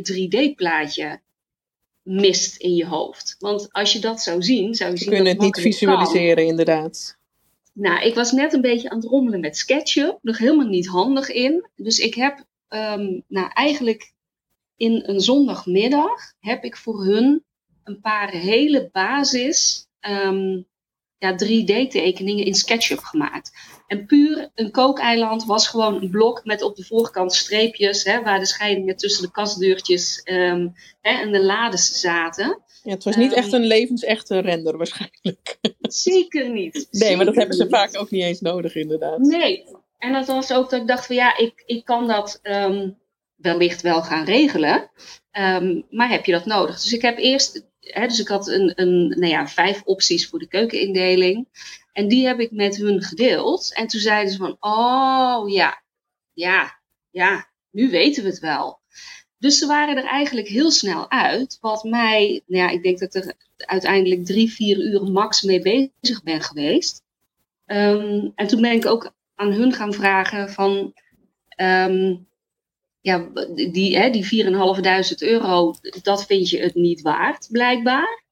3D-plaatje 0.52 1.20
mist 2.02 2.56
in 2.56 2.74
je 2.74 2.86
hoofd. 2.86 3.36
Want 3.38 3.72
als 3.72 3.92
je 3.92 3.98
dat 3.98 4.20
zou 4.22 4.42
zien, 4.42 4.74
zou 4.74 4.90
je 4.90 4.96
We 4.96 5.02
zien 5.02 5.12
kunnen 5.12 5.36
dat 5.36 5.44
het 5.44 5.54
niet 5.54 5.64
kan. 5.64 5.72
visualiseren, 5.72 6.46
inderdaad. 6.46 7.18
Nou, 7.80 8.00
ik 8.02 8.14
was 8.14 8.32
net 8.32 8.52
een 8.52 8.60
beetje 8.60 8.90
aan 8.90 8.96
het 8.96 9.06
rommelen 9.06 9.40
met 9.40 9.56
SketchUp. 9.56 10.18
Nog 10.22 10.38
helemaal 10.38 10.66
niet 10.66 10.86
handig 10.86 11.28
in. 11.28 11.68
Dus 11.76 11.98
ik 11.98 12.14
heb, 12.14 12.44
ehm, 12.68 13.20
nou 13.28 13.50
eigenlijk 13.52 14.12
in 14.76 15.02
een 15.06 15.20
zondagmiddag, 15.20 16.32
heb 16.40 16.64
ik 16.64 16.76
voor 16.76 17.04
hun 17.04 17.44
een 17.84 18.00
paar 18.00 18.30
hele 18.30 18.88
basis 18.92 19.86
ehm, 20.00 20.62
ja, 21.18 21.36
3D-tekeningen 21.36 22.44
in 22.44 22.54
SketchUp 22.54 22.98
gemaakt. 22.98 23.52
En 23.86 24.06
puur 24.06 24.50
een 24.54 24.70
kookeiland 24.70 25.44
was 25.44 25.68
gewoon 25.68 26.02
een 26.02 26.10
blok 26.10 26.44
met 26.44 26.62
op 26.62 26.76
de 26.76 26.84
voorkant 26.84 27.34
streepjes, 27.34 28.04
hè, 28.04 28.22
waar 28.22 28.38
de 28.38 28.46
scheidingen 28.46 28.96
tussen 28.96 29.22
de 29.22 29.30
kastdeurtjes 29.30 30.20
ehm, 30.22 30.68
hè, 31.00 31.10
en 31.10 31.32
de 31.32 31.44
lades 31.44 32.00
zaten. 32.00 32.62
Ja, 32.82 32.90
het 32.90 33.04
was 33.04 33.16
niet 33.16 33.30
Ehm, 33.32 33.38
echt 33.38 33.52
een 33.52 33.64
levensechte 33.66 34.38
render 34.38 34.76
waarschijnlijk. 34.76 35.58
Zeker 35.80 36.50
niet. 36.50 36.88
Nee, 36.90 37.16
maar 37.16 37.24
dat 37.24 37.34
hebben 37.34 37.56
ze 37.56 37.62
niet. 37.62 37.72
vaak 37.72 37.96
ook 37.98 38.10
niet 38.10 38.22
eens 38.22 38.40
nodig, 38.40 38.74
inderdaad. 38.74 39.18
Nee. 39.18 39.64
En 39.98 40.12
dat 40.12 40.26
was 40.26 40.52
ook 40.52 40.70
dat 40.70 40.80
ik 40.80 40.86
dacht 40.86 41.06
van 41.06 41.16
ja, 41.16 41.36
ik, 41.36 41.62
ik 41.66 41.84
kan 41.84 42.08
dat 42.08 42.38
ehm, 42.42 42.90
wellicht 43.36 43.82
wel 43.82 44.02
gaan 44.02 44.24
regelen. 44.24 44.90
Ehm, 45.30 45.80
maar 45.90 46.08
heb 46.10 46.24
je 46.24 46.32
dat 46.32 46.44
nodig? 46.46 46.80
Dus 46.82 46.92
ik 46.92 47.02
heb 47.02 47.18
eerst, 47.18 47.66
hè, 47.80 48.06
dus 48.06 48.20
ik 48.20 48.28
had 48.28 48.48
een, 48.48 48.72
een, 48.74 49.08
nou 49.08 49.26
ja, 49.32 49.48
vijf 49.48 49.82
opties 49.84 50.28
voor 50.28 50.38
de 50.38 50.48
keukenindeling. 50.48 51.48
En 51.92 52.08
die 52.08 52.26
heb 52.26 52.40
ik 52.40 52.50
met 52.50 52.76
hun 52.76 53.02
gedeeld. 53.02 53.74
En 53.74 53.86
toen 53.86 54.00
zeiden 54.00 54.32
ze 54.32 54.38
van, 54.38 54.56
oh 54.60 55.50
ja, 55.50 55.82
ja, 56.32 56.80
ja, 57.10 57.50
nu 57.70 57.90
weten 57.90 58.22
we 58.22 58.28
het 58.28 58.38
wel. 58.38 58.79
Dus 59.40 59.58
ze 59.58 59.66
waren 59.66 59.96
er 59.96 60.04
eigenlijk 60.04 60.48
heel 60.48 60.70
snel 60.70 61.10
uit. 61.10 61.58
Wat 61.60 61.84
mij, 61.84 62.42
nou 62.46 62.64
ja, 62.64 62.70
ik 62.70 62.82
denk 62.82 62.98
dat 62.98 63.14
er 63.14 63.34
uiteindelijk 63.56 64.24
drie, 64.24 64.52
vier 64.52 64.78
uur 64.78 65.02
max 65.02 65.42
mee 65.42 65.62
bezig 65.62 66.22
ben 66.22 66.40
geweest. 66.40 67.02
Ehm, 67.66 68.28
en 68.34 68.46
toen 68.46 68.60
ben 68.60 68.72
ik 68.72 68.86
ook 68.86 69.12
aan 69.34 69.52
hun 69.52 69.72
gaan 69.72 69.92
vragen 69.92 70.50
van, 70.50 70.94
ehm, 71.48 72.16
ja, 73.00 73.28
die, 73.54 73.98
hè, 73.98 74.10
die 74.10 74.24
4.500 74.26 75.22
euro, 75.22 75.74
dat 76.02 76.26
vind 76.26 76.50
je 76.50 76.58
het 76.58 76.74
niet 76.74 77.00
waard, 77.00 77.48
blijkbaar. 77.50 78.22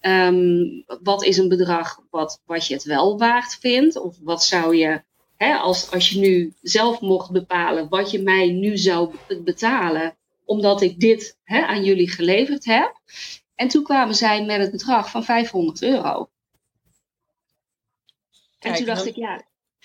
Ehm, 0.00 0.64
wat 1.02 1.24
is 1.24 1.36
een 1.36 1.48
bedrag 1.48 2.00
wat, 2.10 2.42
wat 2.46 2.66
je 2.66 2.74
het 2.74 2.84
wel 2.84 3.18
waard 3.18 3.56
vindt? 3.60 3.96
Of 3.96 4.16
wat 4.22 4.44
zou 4.44 4.76
je, 4.76 5.02
hè, 5.36 5.54
als, 5.54 5.90
als 5.90 6.10
je 6.10 6.18
nu 6.18 6.52
zelf 6.62 7.00
mocht 7.00 7.30
bepalen 7.30 7.88
wat 7.88 8.10
je 8.10 8.22
mij 8.22 8.50
nu 8.50 8.76
zou 8.76 9.14
be- 9.28 9.42
betalen, 9.42 10.16
omdat 10.46 10.80
ik 10.82 11.00
dit 11.00 11.38
hè, 11.42 11.60
aan 11.66 11.84
jullie 11.84 12.10
geleverd 12.10 12.64
heb. 12.64 13.00
En 13.54 13.68
toen 13.68 13.82
kwamen 13.82 14.14
zij 14.14 14.44
met 14.44 14.60
het 14.60 14.70
bedrag 14.70 15.10
van 15.10 15.24
500 15.24 15.82
euro. 15.82 16.30
en 18.58 18.74
toen 18.74 18.86
dacht 18.86 19.06
ik, 19.06 19.16
ja. 19.16 19.44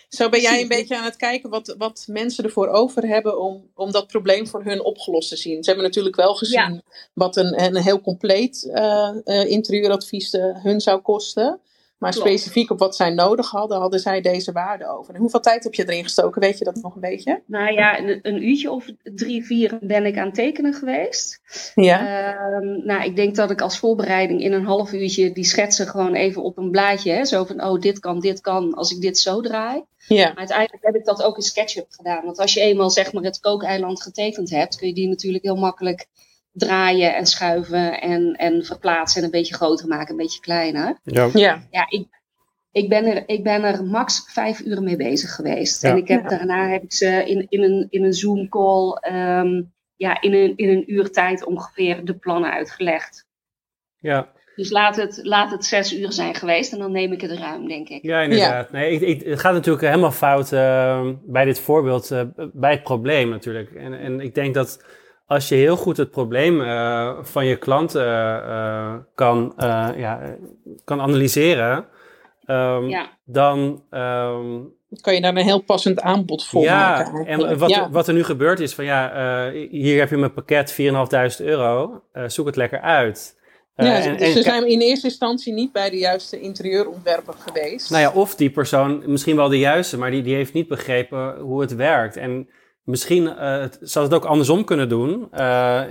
Zo 0.10 0.30
ben 0.30 0.42
jij 0.42 0.62
een 0.62 0.68
beetje 0.68 0.98
aan 0.98 1.04
het 1.04 1.16
kijken 1.16 1.50
wat, 1.50 1.76
wat 1.78 2.06
mensen 2.08 2.44
ervoor 2.44 2.68
over 2.68 3.08
hebben 3.08 3.40
om, 3.40 3.72
om 3.76 3.92
dat 3.92 4.08
probleem 4.08 4.48
voor 4.48 4.64
hun 4.64 4.84
opgelost 4.84 5.30
te 5.30 5.36
zien. 5.36 5.64
Ze 5.64 5.70
hebben 5.70 5.88
natuurlijk 5.88 6.16
wel 6.16 6.36
gezien 6.36 6.84
wat 7.14 7.36
een, 7.36 7.64
een 7.64 7.76
heel 7.76 8.02
compleet 8.02 8.64
uh, 8.64 9.10
uh, 9.26 9.46
interieuradvies 9.46 10.32
hun 10.62 10.82
zou 10.82 11.02
kosten. 11.02 11.60
Maar 12.02 12.14
specifiek 12.14 12.70
op 12.72 12.80
wat 12.80 12.96
zij 12.96 13.10
nodig 13.10 13.50
hadden, 13.50 13.80
hadden 13.80 14.00
zij 14.00 14.22
deze 14.22 14.52
waarde 14.52 14.88
over. 14.88 15.14
En 15.14 15.20
hoeveel 15.20 15.40
tijd 15.40 15.64
heb 15.64 15.74
je 15.74 15.84
erin 15.84 16.04
gestoken? 16.04 16.42
Weet 16.42 16.58
je 16.58 16.66
dat 16.66 16.76
nog 16.82 16.96
een 16.96 17.02
beetje? 17.02 17.42
Nou 17.46 17.74
ja, 17.74 18.00
een, 18.00 18.20
een 18.22 18.48
uurtje 18.48 18.72
of 18.72 18.86
drie, 19.04 19.46
vier 19.46 19.78
ben 19.82 20.06
ik 20.06 20.18
aan 20.18 20.32
tekenen 20.32 20.74
geweest. 20.74 21.42
Ja. 21.76 22.34
Uh, 22.36 22.86
nou, 22.86 23.04
ik 23.04 23.16
denk 23.16 23.36
dat 23.36 23.52
ik 23.52 23.62
als 23.62 23.80
voorbereiding 23.80 24.42
in 24.42 24.54
een 24.54 24.66
half 24.66 24.94
uurtje 24.94 25.32
die 25.32 25.44
schetsen 25.44 25.88
gewoon 25.88 26.14
even 26.14 26.44
op 26.44 26.58
een 26.58 26.72
blaadje. 26.72 27.12
Hè, 27.12 27.26
zo 27.26 27.44
van, 27.44 27.64
oh, 27.64 27.80
dit 27.80 28.00
kan, 28.00 28.20
dit 28.20 28.42
kan, 28.42 28.74
als 28.74 28.92
ik 28.92 29.02
dit 29.02 29.18
zo 29.18 29.42
draai. 29.42 29.84
Ja. 30.08 30.28
Maar 30.28 30.38
uiteindelijk 30.38 30.86
heb 30.86 30.96
ik 30.96 31.06
dat 31.06 31.24
ook 31.24 31.36
in 31.36 31.44
SketchUp 31.44 31.88
gedaan. 31.90 32.26
Want 32.26 32.40
als 32.40 32.54
je 32.54 32.62
eenmaal 32.62 32.90
zeg 32.90 33.14
maar 33.14 33.24
het 33.24 33.40
kookeiland 33.40 34.04
getekend 34.04 34.50
hebt, 34.50 34.76
kun 34.76 34.88
je 34.88 34.94
die 34.94 35.08
natuurlijk 35.08 35.44
heel 35.44 35.56
makkelijk 35.56 36.08
draaien 36.52 37.16
en 37.16 37.26
schuiven 37.26 38.02
en, 38.02 38.34
en 38.34 38.66
verplaatsen 38.66 39.20
en 39.20 39.26
een 39.26 39.32
beetje 39.32 39.56
groter 39.56 39.88
maken, 39.88 40.12
een 40.12 40.18
beetje 40.18 40.40
kleiner. 40.40 41.00
Ja, 41.04 41.30
ja. 41.34 41.68
ja 41.70 41.86
ik, 41.90 42.08
ik, 42.72 42.90
ben 42.90 43.06
er, 43.06 43.24
ik 43.26 43.44
ben 43.44 43.64
er 43.64 43.84
max 43.84 44.26
vijf 44.28 44.60
uur 44.60 44.82
mee 44.82 44.96
bezig 44.96 45.36
geweest. 45.36 45.82
Ja. 45.82 45.90
En 45.90 45.98
ik 45.98 46.08
heb, 46.08 46.30
daarna 46.30 46.70
heb 46.70 46.84
ik 46.84 46.94
ze 46.94 47.24
in, 47.26 47.46
in 47.50 47.64
een, 47.64 47.88
in 47.90 48.04
een 48.04 48.14
Zoom 48.14 48.50
call 48.50 48.98
um, 49.14 49.74
ja, 49.96 50.22
in, 50.22 50.34
een, 50.34 50.54
in 50.56 50.70
een 50.70 50.92
uur 50.94 51.12
tijd 51.12 51.46
ongeveer 51.46 52.06
de 52.06 52.14
plannen 52.14 52.52
uitgelegd. 52.52 53.28
Ja. 53.98 54.28
Dus 54.56 54.70
laat 54.70 54.96
het, 54.96 55.20
laat 55.24 55.52
het 55.52 55.66
zes 55.66 55.94
uur 55.94 56.12
zijn 56.12 56.36
geweest 56.36 56.74
en 56.74 56.80
dan 56.80 56.92
neem 56.92 57.12
ik 57.12 57.22
het 57.22 57.32
ruim, 57.32 57.68
denk 57.68 57.90
ik. 57.90 58.04
Ja, 58.04 58.22
inderdaad. 58.22 58.72
Nee, 58.72 58.92
ik, 58.92 59.02
ik, 59.02 59.28
het 59.28 59.40
gaat 59.40 59.54
natuurlijk 59.54 59.86
helemaal 59.86 60.12
fout 60.12 60.52
uh, 60.52 61.10
bij 61.24 61.46
dit 61.46 61.60
voorbeeld, 61.60 62.12
uh, 62.12 62.22
bij 62.54 62.72
het 62.72 62.84
probleem 62.84 63.30
natuurlijk. 63.30 63.72
En, 63.72 64.00
en 64.00 64.20
ik 64.20 64.36
denk 64.36 64.54
dat 64.54 64.84
als 65.32 65.50
je 65.50 65.56
heel 65.56 65.76
goed 65.76 65.98
het 65.98 66.12
probleem 66.12 66.62
uh, 66.62 67.18
van 67.22 67.46
je 67.46 67.56
klant 67.56 67.96
uh, 67.96 68.94
kan, 69.16 69.54
ja, 69.98 70.36
kan 70.84 71.02
analyseren, 71.02 71.86
um, 72.46 72.90
ja. 72.90 73.10
dan 73.26 73.84
um, 73.92 74.74
kan 75.02 75.14
je 75.14 75.22
daar 75.22 75.36
een 75.36 75.44
heel 75.44 75.62
passend 75.64 76.02
aanbod 76.02 76.46
voor 76.46 76.64
ja, 76.64 76.90
maken. 76.90 77.26
En 77.26 77.58
wat, 77.58 77.70
ja. 77.70 77.90
wat 77.90 78.08
er 78.08 78.14
nu 78.14 78.24
gebeurt 78.24 78.60
is 78.60 78.74
van 78.74 78.86
ja, 78.86 79.52
hier 79.70 80.00
heb 80.00 80.10
je 80.10 80.18
mijn 80.18 80.34
pakket 80.34 80.76
4.500 81.40 81.46
euro, 81.46 82.04
zoek 82.28 82.46
het 82.46 82.56
lekker 82.56 82.82
uit. 82.82 83.40
ja, 83.76 84.00
en, 84.00 84.18
dus 84.18 84.34
ze 84.34 84.42
zijn 84.42 84.68
in 84.68 84.80
eerste 84.80 85.08
instantie 85.08 85.54
niet 85.54 85.72
bij 85.72 85.90
de 85.90 85.98
juiste 85.98 86.40
interieurontwerper 86.40 87.34
geweest. 87.34 87.90
Nou 87.90 88.02
ja, 88.02 88.12
of 88.12 88.36
die 88.36 88.50
persoon, 88.50 89.04
misschien 89.06 89.36
wel 89.36 89.50
de 89.50 89.60
juiste, 89.60 89.98
maar 89.98 90.12
die, 90.12 90.22
die 90.22 90.36
heeft 90.36 90.54
niet 90.54 90.68
begrepen 90.68 91.40
hoe 91.40 91.62
het 91.62 91.76
werkt. 91.76 92.18
En 92.18 92.48
Misschien 92.84 93.24
uh, 93.24 93.64
zou 93.82 94.06
het 94.06 94.14
ook 94.14 94.26
andersom 94.26 94.64
kunnen 94.64 94.90
doen. 94.90 95.28
Uh, 95.34 95.82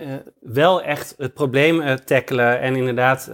wel 0.41 0.83
echt 0.83 1.15
het 1.17 1.35
probleem 1.35 1.97
tackelen 2.05 2.61
en 2.61 2.77
inderdaad 2.77 3.31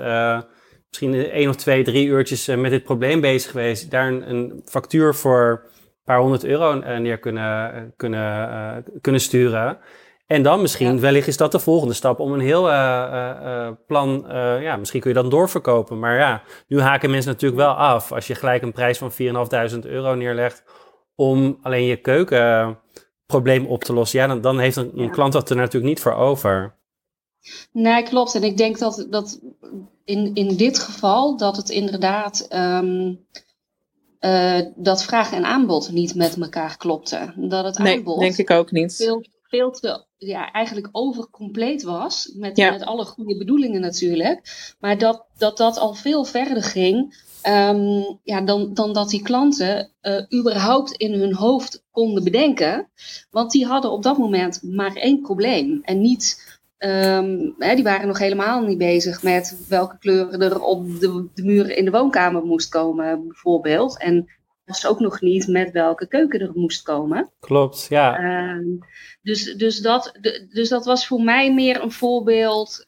misschien 0.89 1.31
één 1.31 1.49
of 1.49 1.57
twee, 1.57 1.85
drie 1.85 2.07
uurtjes 2.07 2.47
met 2.47 2.71
dit 2.71 2.85
probleem 2.85 3.21
bezig 3.21 3.51
geweest. 3.51 3.91
Daar 3.91 4.09
een, 4.09 4.31
een 4.31 4.63
factuur 4.65 5.15
voor 5.15 5.63
een 5.63 6.05
paar 6.05 6.19
honderd 6.19 6.45
euro 6.45 6.75
neer 6.99 7.19
kunnen, 7.19 7.93
kunnen, 7.97 8.85
kunnen 9.01 9.21
sturen. 9.21 9.79
En 10.27 10.43
dan 10.43 10.61
misschien, 10.61 10.95
ja. 10.95 11.01
wellicht 11.01 11.27
is 11.27 11.37
dat 11.37 11.53
de 11.53 11.59
volgende 11.59 11.95
stap 11.95 12.21
om 12.21 12.33
een 12.33 12.41
heel 12.41 12.63
plan, 13.87 14.25
ja, 14.61 14.77
misschien 14.77 15.01
kun 15.01 15.11
je 15.11 15.17
dat 15.17 15.31
doorverkopen. 15.31 15.99
Maar 15.99 16.17
ja, 16.17 16.43
nu 16.69 16.81
haken 16.81 17.11
mensen 17.11 17.33
natuurlijk 17.33 17.61
wel 17.61 17.75
af 17.75 18.13
als 18.13 18.27
je 18.27 18.35
gelijk 18.35 18.63
een 18.63 18.73
prijs 18.73 18.99
van 18.99 19.13
4.500 19.13 19.79
euro 19.81 20.15
neerlegt 20.15 20.65
om 21.15 21.59
alleen 21.63 21.85
je 21.85 21.97
keuken 21.97 22.78
probleem 23.26 23.67
op 23.67 23.84
te 23.84 23.93
lossen, 23.93 24.21
ja, 24.21 24.26
dan, 24.26 24.41
dan 24.41 24.58
heeft 24.58 24.76
een, 24.76 24.91
een 24.95 25.04
ja. 25.04 25.10
klant 25.10 25.32
dat 25.32 25.50
er 25.50 25.56
natuurlijk 25.56 25.84
niet 25.84 26.00
voor 26.00 26.15
over. 26.15 26.75
Nee, 27.73 28.02
klopt. 28.02 28.34
En 28.34 28.43
ik 28.43 28.56
denk 28.56 28.78
dat, 28.78 29.06
dat 29.10 29.41
in, 30.04 30.34
in 30.34 30.56
dit 30.56 30.78
geval 30.78 31.36
dat 31.36 31.56
het 31.56 31.69
inderdaad 31.71 32.49
um, 32.54 33.26
uh, 34.21 34.60
dat 34.76 35.04
vraag 35.04 35.32
en 35.32 35.45
aanbod 35.45 35.91
niet 35.91 36.15
met 36.15 36.36
elkaar 36.41 36.76
klopte. 36.76 37.32
Dat 37.36 37.65
het 37.65 37.78
nee, 37.78 37.97
aanbod 37.97 38.19
denk 38.19 38.36
ik 38.36 38.50
ook 38.50 38.71
niet. 38.71 38.97
Veel, 38.97 39.25
veel 39.43 39.71
te 39.71 40.04
ja, 40.17 40.52
eigenlijk 40.52 40.89
overcompleet 40.93 41.82
was. 41.82 42.32
Met, 42.34 42.56
Ja. 42.56 42.71
met 42.71 42.84
alle 42.84 43.04
goede 43.04 43.36
bedoelingen 43.36 43.80
natuurlijk. 43.80 44.75
Maar 44.80 44.99
dat 44.99 45.26
dat, 45.39 45.56
dat 45.56 45.78
al 45.78 45.95
veel 45.95 46.25
verder 46.25 46.62
ging. 46.62 47.25
Ehm, 47.47 48.02
ja, 48.23 48.41
dan, 48.41 48.75
dan 48.75 48.93
dat 48.93 49.09
die 49.09 49.23
klanten 49.23 49.91
eh, 50.00 50.23
überhaupt 50.35 50.93
in 50.93 51.13
hun 51.13 51.35
hoofd 51.35 51.85
konden 51.91 52.25
bedenken. 52.25 52.89
Want 53.30 53.50
die 53.50 53.67
hadden 53.67 53.91
op 53.91 54.02
dat 54.02 54.19
moment 54.19 54.63
maar 54.63 54.95
één 54.95 55.21
probleem. 55.21 55.80
En 55.82 56.00
niet, 56.00 56.59
ehm, 56.78 57.50
hè, 57.59 57.75
die 57.75 57.85
waren 57.85 58.06
nog 58.06 58.19
helemaal 58.19 58.61
niet 58.63 58.78
bezig 58.78 59.23
met 59.23 59.65
welke 59.69 59.99
kleuren 59.99 60.41
er 60.41 60.61
op 60.61 61.00
de, 61.00 61.28
de 61.35 61.45
muren 61.45 61.76
in 61.76 61.85
de 61.85 61.91
woonkamer 61.91 62.45
moest 62.45 62.69
komen, 62.69 63.26
bijvoorbeeld. 63.26 63.99
En 63.99 64.28
was 64.65 64.87
ook 64.87 65.00
nog 65.00 65.21
niet 65.21 65.47
met 65.47 65.71
welke 65.71 66.06
keuken 66.06 66.41
er 66.41 66.52
moest 66.54 66.82
komen. 66.82 67.30
Klopt, 67.41 67.87
ja. 67.89 68.17
Ehm, 68.19 68.67
dus, 69.23 69.54
dus, 69.54 69.80
dat, 69.80 70.19
dus 70.49 70.69
dat 70.69 70.85
was 70.85 71.06
voor 71.06 71.21
mij 71.23 71.54
meer 71.54 71.82
een 71.82 71.93
voorbeeld. 71.93 72.85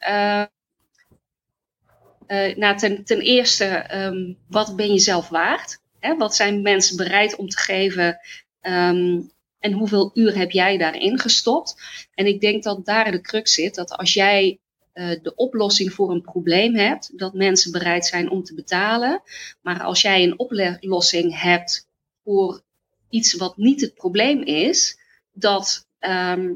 Nou, 2.57 2.77
ten, 2.77 3.05
ten 3.05 3.21
eerste, 3.21 3.65
ehm, 3.65 4.33
wat 4.49 4.77
ben 4.77 4.93
je 4.93 4.99
zelf 4.99 5.29
waard? 5.29 5.81
Hè? 5.99 6.17
Wat 6.17 6.35
zijn 6.35 6.63
mensen 6.63 6.97
bereid 6.97 7.37
om 7.37 7.49
te 7.49 7.59
geven? 7.59 8.19
ehm, 8.61 9.21
en 9.59 9.73
hoeveel 9.73 10.11
uur 10.15 10.37
heb 10.37 10.51
jij 10.51 10.79
daarin 10.79 11.19
gestopt? 11.19 11.77
En 12.15 12.27
ik 12.27 12.41
denk 12.41 12.63
dat 12.63 12.85
daar 12.85 13.11
de 13.11 13.21
crux 13.21 13.55
zit. 13.55 13.75
Dat 13.75 13.91
als 13.91 14.15
jij 14.15 14.59
eh, 14.93 15.23
de 15.23 15.35
oplossing 15.35 15.93
voor 15.93 16.11
een 16.11 16.23
probleem 16.23 16.77
hebt, 16.77 17.19
dat 17.19 17.35
mensen 17.35 17.73
bereid 17.73 18.07
zijn 18.07 18.31
om 18.31 18.45
te 18.45 18.55
betalen. 18.55 19.23
Maar 19.61 19.83
als 19.83 20.03
jij 20.03 20.23
een 20.23 20.39
oplossing 20.39 21.41
hebt 21.41 21.89
voor 22.25 22.63
iets 23.09 23.35
wat 23.35 23.57
niet 23.57 23.81
het 23.81 23.95
probleem 23.95 24.43
is, 24.43 24.99
dat, 25.33 25.87
ehm, 25.99 26.53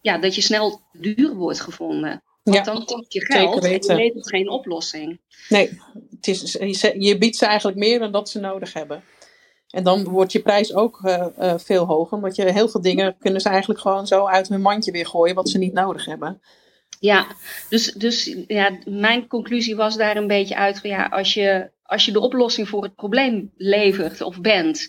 ja, 0.00 0.18
dat 0.18 0.34
je 0.34 0.40
snel 0.40 0.80
duur 0.92 1.34
wordt 1.34 1.60
gevonden. 1.60 2.22
Want 2.42 2.56
Ja, 2.56 2.62
dan 2.62 2.84
kost 2.84 3.12
je 3.12 3.24
geld 3.24 3.64
en 3.64 3.70
je 3.70 3.94
levert 3.94 4.28
geen 4.28 4.48
oplossing. 4.50 5.20
Nee, 5.48 5.80
het 6.10 6.26
is, 6.26 6.52
je- 6.98 7.18
biedt 7.18 7.36
ze 7.36 7.46
eigenlijk 7.46 7.78
meer 7.78 7.98
dan 7.98 8.12
dat 8.12 8.28
ze 8.28 8.40
nodig 8.40 8.72
hebben. 8.72 9.02
En 9.68 9.84
dan 9.84 10.04
wordt 10.04 10.32
je 10.32 10.42
prijs 10.42 10.74
ook 10.74 11.00
eh, 11.04 11.26
eh, 11.36 11.58
veel 11.58 11.84
hoger. 11.84 12.16
Omdat 12.16 12.36
je 12.36 12.52
heel 12.52 12.68
veel 12.68 12.80
dingen 12.82 13.16
kunnen 13.18 13.40
ze 13.40 13.48
eigenlijk 13.48 13.80
gewoon 13.80 14.06
zo 14.06 14.26
uit 14.26 14.48
hun 14.48 14.60
mandje 14.60 14.92
weer 14.92 15.06
gooien 15.06 15.34
wat 15.34 15.48
ze 15.48 15.58
niet 15.58 15.72
nodig 15.72 16.04
hebben. 16.04 16.40
Ja, 17.00 17.26
dus, 17.68 17.92
dus 17.92 18.36
ja, 18.46 18.78
mijn 18.84 19.26
conclusie 19.26 19.76
was 19.76 19.96
daar 19.96 20.16
een 20.16 20.26
beetje 20.26 20.56
uit 20.56 20.78
van 20.80 20.90
ja, 20.90 21.06
als 21.06 21.34
je, 21.34 21.70
als 21.82 22.04
je 22.04 22.12
de 22.12 22.20
oplossing 22.20 22.68
voor 22.68 22.82
het 22.82 22.94
probleem 22.94 23.52
levert 23.56 24.20
of 24.20 24.40
bent, 24.40 24.88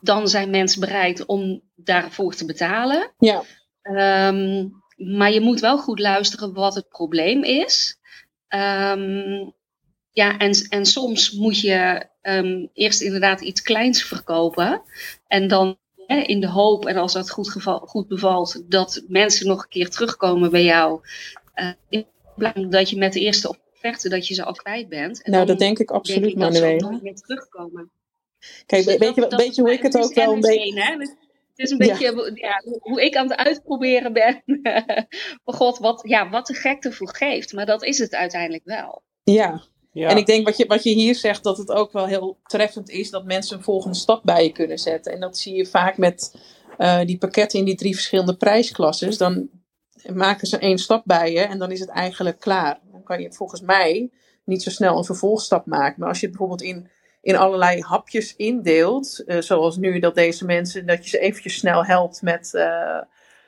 dan 0.00 0.28
zijn 0.28 0.50
mensen 0.50 0.80
bereid 0.80 1.26
om 1.26 1.62
daarvoor 1.74 2.34
te 2.34 2.44
betalen. 2.44 3.12
Ja, 3.18 3.42
Ehm, 3.82 4.66
maar 4.96 5.32
je 5.32 5.40
moet 5.40 5.60
wel 5.60 5.78
goed 5.78 5.98
luisteren 5.98 6.52
wat 6.52 6.74
het 6.74 6.88
probleem 6.88 7.42
is. 7.44 7.98
Ehm, 8.48 9.50
ja, 10.10 10.38
en, 10.38 10.52
en 10.68 10.86
soms 10.86 11.32
moet 11.32 11.60
je 11.60 12.06
ehm, 12.22 12.66
eerst 12.72 13.00
inderdaad 13.00 13.40
iets 13.40 13.62
kleins 13.62 14.02
verkopen. 14.04 14.82
En 15.26 15.48
dan 15.48 15.78
hè, 16.06 16.16
in 16.16 16.40
de 16.40 16.48
hoop, 16.48 16.86
en 16.86 16.96
als 16.96 17.12
dat 17.12 17.30
goed, 17.30 17.50
geval, 17.50 17.78
goed 17.78 18.08
bevalt, 18.08 18.70
dat 18.70 19.02
mensen 19.08 19.46
nog 19.46 19.62
een 19.62 19.68
keer 19.68 19.90
terugkomen 19.90 20.50
bij 20.50 20.64
jou. 20.64 21.00
In 21.88 22.06
plaats 22.36 22.60
van 22.60 22.70
dat 22.70 22.90
je 22.90 22.96
met 22.96 23.12
de 23.12 23.20
eerste 23.20 23.56
offerte 23.74 24.08
dat 24.08 24.26
je 24.28 24.34
ze 24.34 24.44
al 24.44 24.52
kwijt 24.52 24.88
bent. 24.88 25.22
En 25.22 25.32
nou 25.32 25.46
dat 25.46 25.58
denk 25.58 25.78
ik 25.78 25.88
denk 25.88 25.90
absoluut, 25.90 26.30
ik 26.32 26.38
dat 26.38 27.02
meer 27.02 27.14
terugkomen. 27.14 27.90
Kijk, 28.66 28.84
Dus 28.84 28.96
weet 28.96 29.14
dat- 29.14 29.30
je, 29.30 29.36
weet 29.36 29.56
hoe 29.56 29.72
ik 29.72 29.82
het 29.82 29.96
ook 29.96 30.14
wel 30.14 30.32
een 30.32 30.38
NS1, 30.38 30.40
beetje... 30.40 30.80
hè? 30.82 30.96
Het 31.54 31.66
is 31.66 31.70
een 31.70 31.78
beetje 31.78 32.32
ja, 32.34 32.62
hoe 32.80 33.02
ik 33.02 33.16
aan 33.16 33.28
het 33.28 33.38
uitproberen 33.38 34.12
ben. 34.12 34.42
Maar 34.44 35.08
god, 35.56 35.78
wat, 35.78 36.02
ja, 36.06 36.30
wat 36.30 36.46
de 36.46 36.54
gek 36.54 36.84
ervoor 36.84 37.14
geeft. 37.14 37.52
Maar 37.52 37.66
dat 37.66 37.84
is 37.84 37.98
het 37.98 38.14
uiteindelijk 38.14 38.64
wel. 38.64 39.02
Ja, 39.22 39.62
ja. 39.92 40.08
En 40.08 40.16
ik 40.16 40.26
denk 40.26 40.46
wat 40.46 40.56
je, 40.56 40.66
wat 40.66 40.82
je 40.82 40.90
hier 40.90 41.14
zegt, 41.14 41.44
dat 41.44 41.58
het 41.58 41.70
ook 41.70 41.92
wel 41.92 42.06
heel 42.06 42.38
treffend 42.42 42.90
is 42.90 43.10
dat 43.10 43.24
mensen 43.24 43.56
een 43.56 43.62
volgende 43.62 43.96
stap 43.96 44.22
bij 44.24 44.44
je 44.44 44.52
kunnen 44.52 44.78
zetten. 44.78 45.12
En 45.12 45.20
dat 45.20 45.38
zie 45.38 45.54
je 45.54 45.66
vaak 45.66 45.96
met 45.96 46.34
eh, 46.78 47.00
die 47.04 47.18
pakketten 47.18 47.58
in 47.58 47.64
die 47.64 47.74
drie 47.74 47.94
verschillende 47.94 48.36
prijsklasses. 48.36 49.18
Dan 49.18 49.48
maken 50.14 50.46
ze 50.46 50.58
één 50.58 50.78
stap 50.78 51.02
bij 51.04 51.32
je 51.32 51.40
en 51.40 51.58
dan 51.58 51.70
is 51.70 51.80
het 51.80 51.88
eigenlijk 51.88 52.40
klaar. 52.40 52.80
Dan 52.92 53.02
kan 53.02 53.20
je 53.20 53.32
volgens 53.32 53.60
mij 53.60 54.10
niet 54.44 54.62
zo 54.62 54.70
snel 54.70 54.96
een 54.96 55.04
vervolgstap 55.04 55.66
maken. 55.66 56.00
Maar 56.00 56.08
als 56.08 56.20
je 56.20 56.26
het 56.26 56.36
bijvoorbeeld 56.36 56.68
in, 56.68 56.90
in 57.22 57.36
allerlei 57.36 57.80
hapjes 57.80 58.36
indeelt, 58.36 59.24
eh, 59.26 59.40
zoals 59.40 59.76
nu 59.76 59.98
dat 59.98 60.14
deze 60.14 60.44
mensen, 60.44 60.86
dat 60.86 61.04
je 61.04 61.10
ze 61.10 61.18
eventjes 61.18 61.54
snel 61.54 61.84
helpt 61.84 62.22
met, 62.22 62.54
eh, 62.54 62.98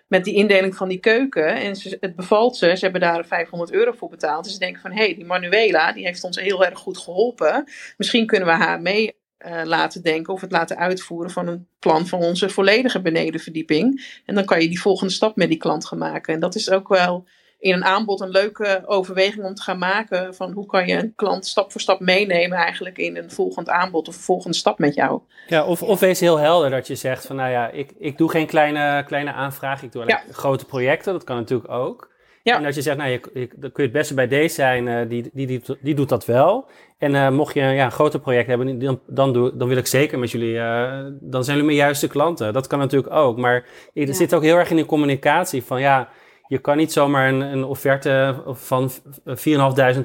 met 0.06 0.24
die 0.24 0.34
indeling 0.34 0.76
van 0.76 0.88
die 0.88 0.98
keuken. 0.98 1.54
En 1.54 1.76
het 2.00 2.16
bevalt 2.16 2.56
ze. 2.56 2.76
Ze 2.76 2.84
hebben 2.84 3.00
daar 3.00 3.26
500 3.26 3.72
euro 3.72 3.92
voor 3.92 4.08
betaald. 4.08 4.44
Dus 4.44 4.52
ze 4.52 4.58
denken 4.58 4.80
van, 4.80 4.92
hé, 4.92 5.04
hey, 5.04 5.14
die 5.14 5.24
Manuela, 5.24 5.92
die 5.92 6.04
heeft 6.04 6.24
ons 6.24 6.40
heel 6.40 6.64
erg 6.64 6.78
goed 6.78 6.98
geholpen. 6.98 7.64
Misschien 7.96 8.26
kunnen 8.26 8.48
we 8.48 8.54
haar 8.54 8.80
mee 8.80 9.22
uh, 9.46 9.60
laten 9.64 10.02
denken 10.02 10.32
of 10.32 10.40
het 10.40 10.52
laten 10.52 10.76
uitvoeren 10.76 11.30
van 11.30 11.46
een 11.46 11.68
plan 11.78 12.06
van 12.06 12.20
onze 12.20 12.48
volledige 12.48 13.00
benedenverdieping. 13.00 14.20
En 14.24 14.34
dan 14.34 14.44
kan 14.44 14.60
je 14.60 14.68
die 14.68 14.80
volgende 14.80 15.12
stap 15.12 15.36
met 15.36 15.48
die 15.48 15.58
klant 15.58 15.86
gaan 15.86 15.98
maken. 15.98 16.34
En 16.34 16.40
dat 16.40 16.54
is 16.54 16.70
ook 16.70 16.88
wel 16.88 17.26
in 17.64 17.72
een 17.72 17.84
aanbod 17.84 18.20
een 18.20 18.30
leuke 18.30 18.82
overweging 18.86 19.44
om 19.44 19.54
te 19.54 19.62
gaan 19.62 19.78
maken 19.78 20.34
van 20.34 20.52
hoe 20.52 20.66
kan 20.66 20.86
je 20.86 20.94
een 20.94 21.12
klant 21.16 21.46
stap 21.46 21.72
voor 21.72 21.80
stap 21.80 22.00
meenemen 22.00 22.58
eigenlijk 22.58 22.98
in 22.98 23.16
een 23.16 23.30
volgend 23.30 23.68
aanbod 23.68 24.08
of 24.08 24.16
een 24.16 24.22
volgende 24.22 24.56
stap 24.56 24.78
met 24.78 24.94
jou. 24.94 25.20
Ja, 25.46 25.64
of, 25.64 25.82
of 25.82 26.00
wees 26.00 26.20
heel 26.20 26.38
helder 26.38 26.70
dat 26.70 26.86
je 26.86 26.94
zegt 26.94 27.26
van 27.26 27.36
nou 27.36 27.50
ja, 27.50 27.68
ik, 27.68 27.92
ik 27.98 28.18
doe 28.18 28.30
geen 28.30 28.46
kleine, 28.46 29.04
kleine 29.06 29.32
aanvraag, 29.32 29.82
ik 29.82 29.92
doe 29.92 30.02
alleen 30.02 30.18
grote 30.30 30.64
projecten, 30.64 31.12
dat 31.12 31.24
kan 31.24 31.36
natuurlijk 31.36 31.70
ook. 31.70 32.12
Ja. 32.42 32.56
En 32.56 32.62
dat 32.62 32.74
je 32.74 32.82
zegt, 32.82 32.96
nou, 32.96 33.10
je, 33.10 33.20
je, 33.34 33.48
dan 33.56 33.72
kun 33.72 33.84
je 33.84 33.90
het 33.90 33.98
beste 33.98 34.14
bij 34.14 34.28
deze 34.28 34.54
zijn, 34.54 34.86
uh, 34.86 35.08
die, 35.08 35.30
die, 35.32 35.46
die, 35.46 35.62
die, 35.80 35.94
doet 35.94 36.08
dat 36.08 36.24
wel. 36.24 36.68
En 36.98 37.14
uh, 37.14 37.30
mocht 37.30 37.54
je 37.54 37.60
ja, 37.60 37.84
een 37.84 37.92
groter 37.92 38.20
project 38.20 38.46
hebben, 38.46 38.78
dan, 38.78 39.00
dan, 39.06 39.32
doe, 39.32 39.56
dan 39.56 39.68
wil 39.68 39.76
ik 39.76 39.86
zeker 39.86 40.18
met 40.18 40.30
jullie, 40.30 40.54
uh, 40.54 41.04
dan 41.20 41.44
zijn 41.44 41.56
jullie 41.56 41.64
mijn 41.64 41.86
juiste 41.86 42.08
klanten. 42.08 42.52
Dat 42.52 42.66
kan 42.66 42.78
natuurlijk 42.78 43.12
ook. 43.12 43.36
Maar 43.36 43.54
er 43.94 44.06
ja. 44.06 44.12
zit 44.12 44.34
ook 44.34 44.42
heel 44.42 44.56
erg 44.56 44.70
in 44.70 44.76
de 44.76 44.86
communicatie 44.86 45.62
van 45.62 45.80
ja, 45.80 46.08
je 46.46 46.58
kan 46.58 46.76
niet 46.76 46.92
zomaar 46.92 47.28
een, 47.28 47.40
een 47.40 47.64
offerte 47.64 48.42
van 48.46 48.90
4.500 48.90 48.94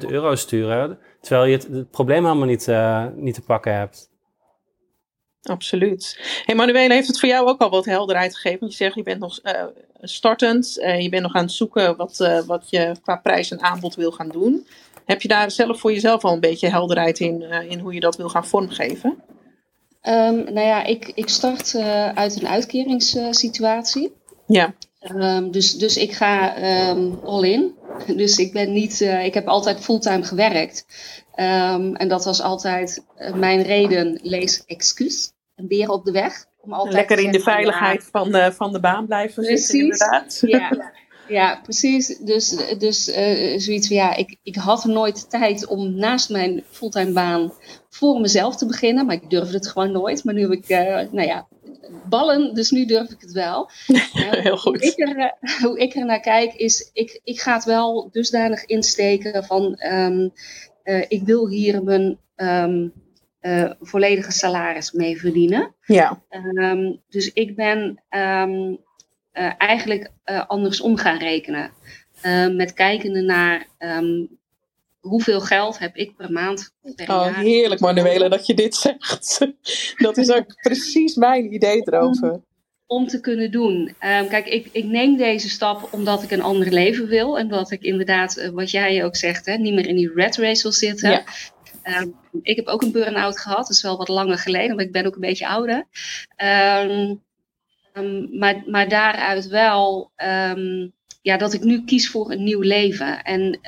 euro 0.08 0.34
sturen, 0.34 0.98
terwijl 1.20 1.44
je 1.44 1.56
het, 1.56 1.68
het 1.68 1.90
probleem 1.90 2.24
helemaal 2.24 2.46
niet, 2.46 2.66
uh, 2.66 3.06
niet 3.14 3.34
te 3.34 3.42
pakken 3.42 3.74
hebt. 3.74 4.10
Absoluut. 5.42 6.18
Hey 6.44 6.54
Manuele, 6.54 6.94
heeft 6.94 7.06
het 7.06 7.20
voor 7.20 7.28
jou 7.28 7.48
ook 7.48 7.60
al 7.60 7.70
wat 7.70 7.84
helderheid 7.84 8.36
gegeven? 8.36 8.66
Je 8.66 8.72
zegt, 8.72 8.94
je 8.94 9.02
bent 9.02 9.20
nog 9.20 9.38
uh, 9.42 9.62
startend, 10.00 10.78
uh, 10.78 11.00
je 11.00 11.08
bent 11.08 11.22
nog 11.22 11.34
aan 11.34 11.42
het 11.42 11.52
zoeken 11.52 11.96
wat, 11.96 12.18
uh, 12.20 12.40
wat 12.40 12.70
je 12.70 12.94
qua 13.02 13.16
prijs 13.16 13.50
en 13.50 13.62
aanbod 13.62 13.94
wil 13.94 14.10
gaan 14.10 14.28
doen. 14.28 14.66
Heb 15.04 15.22
je 15.22 15.28
daar 15.28 15.50
zelf 15.50 15.80
voor 15.80 15.92
jezelf 15.92 16.24
al 16.24 16.32
een 16.32 16.40
beetje 16.40 16.68
helderheid 16.68 17.20
in, 17.20 17.42
in 17.42 17.78
hoe 17.78 17.94
je 17.94 18.00
dat 18.00 18.16
wil 18.16 18.28
gaan 18.28 18.46
vormgeven? 18.46 19.22
Um, 20.02 20.34
nou 20.34 20.60
ja, 20.60 20.84
ik, 20.84 21.12
ik 21.14 21.28
start 21.28 21.74
uit 22.14 22.40
een 22.40 22.48
uitkeringssituatie. 22.48 24.12
Ja. 24.46 24.74
Um, 25.08 25.50
dus, 25.50 25.72
dus 25.72 25.96
ik 25.96 26.12
ga 26.12 26.56
um, 26.90 27.20
all 27.24 27.44
in. 27.44 27.74
Dus 28.16 28.38
ik 28.38 28.52
ben 28.52 28.72
niet, 28.72 29.00
uh, 29.00 29.24
ik 29.24 29.34
heb 29.34 29.46
altijd 29.46 29.80
fulltime 29.80 30.22
gewerkt. 30.22 30.86
Um, 31.36 31.96
en 31.96 32.08
dat 32.08 32.24
was 32.24 32.42
altijd 32.42 33.04
uh, 33.18 33.34
mijn 33.34 33.62
reden, 33.62 34.18
lees 34.22 34.64
excuus. 34.66 35.32
Een 35.54 35.68
beer 35.68 35.90
op 35.90 36.04
de 36.04 36.12
weg. 36.12 36.44
Om 36.60 36.72
altijd 36.72 36.94
Lekker 36.94 37.18
in 37.18 37.32
de 37.32 37.40
veiligheid 37.40 38.08
van 38.12 38.32
de, 38.32 38.52
van 38.52 38.72
de 38.72 38.80
baan 38.80 39.06
blijven 39.06 39.44
precies, 39.44 39.66
zitten, 39.66 39.80
inderdaad. 39.80 40.42
Ja, 40.46 40.92
ja 41.28 41.60
precies. 41.62 42.18
Dus, 42.18 42.56
dus 42.78 43.08
uh, 43.08 43.58
zoiets 43.58 43.86
van, 43.86 43.96
ja, 43.96 44.14
ik, 44.14 44.38
ik 44.42 44.56
had 44.56 44.84
nooit 44.84 45.30
tijd 45.30 45.66
om 45.66 45.94
naast 45.94 46.30
mijn 46.30 46.64
fulltime 46.70 47.12
baan 47.12 47.52
voor 47.88 48.20
mezelf 48.20 48.56
te 48.56 48.66
beginnen. 48.66 49.06
Maar 49.06 49.14
ik 49.14 49.30
durfde 49.30 49.56
het 49.56 49.68
gewoon 49.68 49.92
nooit. 49.92 50.24
Maar 50.24 50.34
nu 50.34 50.40
heb 50.40 50.52
ik, 50.52 50.68
nou 51.12 51.26
ja, 51.26 51.48
ballen, 52.08 52.54
dus 52.54 52.70
nu 52.70 52.84
durf 52.84 53.10
ik 53.10 53.20
het 53.20 53.32
wel. 53.32 53.70
Heel 54.42 54.56
goed. 54.56 54.80
Hoe 54.80 54.90
ik, 54.90 55.08
er, 55.08 55.16
eh, 55.16 55.60
hoe 55.62 55.78
ik 55.78 55.94
er 55.94 56.04
naar 56.04 56.20
kijk 56.20 56.54
is, 56.54 56.90
ik, 56.92 57.20
ik 57.24 57.40
ga 57.40 57.54
het 57.54 57.64
wel 57.64 58.08
dusdanig 58.12 58.64
insteken 58.64 59.44
van, 59.44 59.82
um, 59.92 60.32
uh, 60.84 61.04
ik 61.08 61.22
wil 61.22 61.48
hier 61.48 61.82
mijn 61.82 62.18
um, 62.36 62.92
uh, 63.40 63.70
volledige 63.80 64.32
salaris 64.32 64.92
mee 64.92 65.18
verdienen. 65.18 65.74
Ja. 65.80 66.22
Um, 66.54 67.00
dus 67.08 67.32
ik 67.32 67.56
ben 67.56 68.02
eigenlijk 69.58 70.10
andersom 70.46 70.96
gaan 70.96 71.18
rekenen. 71.18 71.70
met 72.56 72.72
kijkende 72.72 73.20
naar 73.20 73.66
hoeveel 75.00 75.40
geld 75.40 75.78
heb 75.78 75.96
ik 75.96 76.16
per 76.16 76.32
maand 76.32 76.72
per 76.96 77.08
oh, 77.08 77.36
Heerlijk 77.36 77.80
Manuele 77.80 78.28
dat 78.28 78.46
je 78.46 78.54
dit 78.54 78.74
zegt. 78.74 79.46
dat 79.96 80.16
is 80.16 80.30
ook 80.30 80.54
precies 80.62 81.14
mijn 81.14 81.54
idee 81.54 81.82
erover. 81.84 82.40
Om, 82.86 83.06
te 83.06 83.20
kunnen 83.20 83.50
doen. 83.50 83.94
Um, 84.00 84.28
kijk, 84.28 84.46
ik, 84.46 84.68
ik 84.72 84.84
neem 84.84 85.16
deze 85.16 85.48
stap 85.48 85.88
omdat 85.92 86.22
ik 86.22 86.30
een 86.30 86.42
ander 86.42 86.72
leven 86.72 87.06
wil. 87.06 87.38
En 87.38 87.48
dat 87.48 87.70
ik 87.70 87.82
inderdaad, 87.82 88.38
uh, 88.38 88.48
wat 88.48 88.70
jij 88.70 89.04
ook 89.04 89.16
zegt, 89.16 89.46
hè, 89.46 89.56
niet 89.56 89.74
meer 89.74 89.86
in 89.86 89.96
die 89.96 90.12
red 90.14 90.36
race 90.36 90.62
wil 90.62 90.72
zitten. 90.72 91.10
Ja. 91.10 91.24
Um, 92.00 92.14
ik 92.42 92.56
heb 92.56 92.66
ook 92.66 92.82
een 92.82 92.92
burn-out 92.92 93.38
gehad, 93.38 93.58
dat 93.66 93.76
is 93.76 93.82
wel 93.82 93.96
wat 93.96 94.08
langer 94.08 94.38
geleden, 94.38 94.76
maar 94.76 94.84
ik 94.84 94.92
ben 94.92 95.06
ook 95.06 95.14
een 95.14 95.20
beetje 95.20 95.48
ouder. 95.48 95.86
Um, 96.36 97.22
maar, 98.38 98.62
maar 98.66 98.88
daaruit 98.88 99.46
wel 99.46 100.10
ja, 101.22 101.36
dat 101.36 101.52
ik 101.52 101.62
nu 101.62 101.84
kies 101.84 102.10
voor 102.10 102.30
een 102.30 102.42
nieuw 102.42 102.60
leven. 102.60 103.22
En 103.22 103.60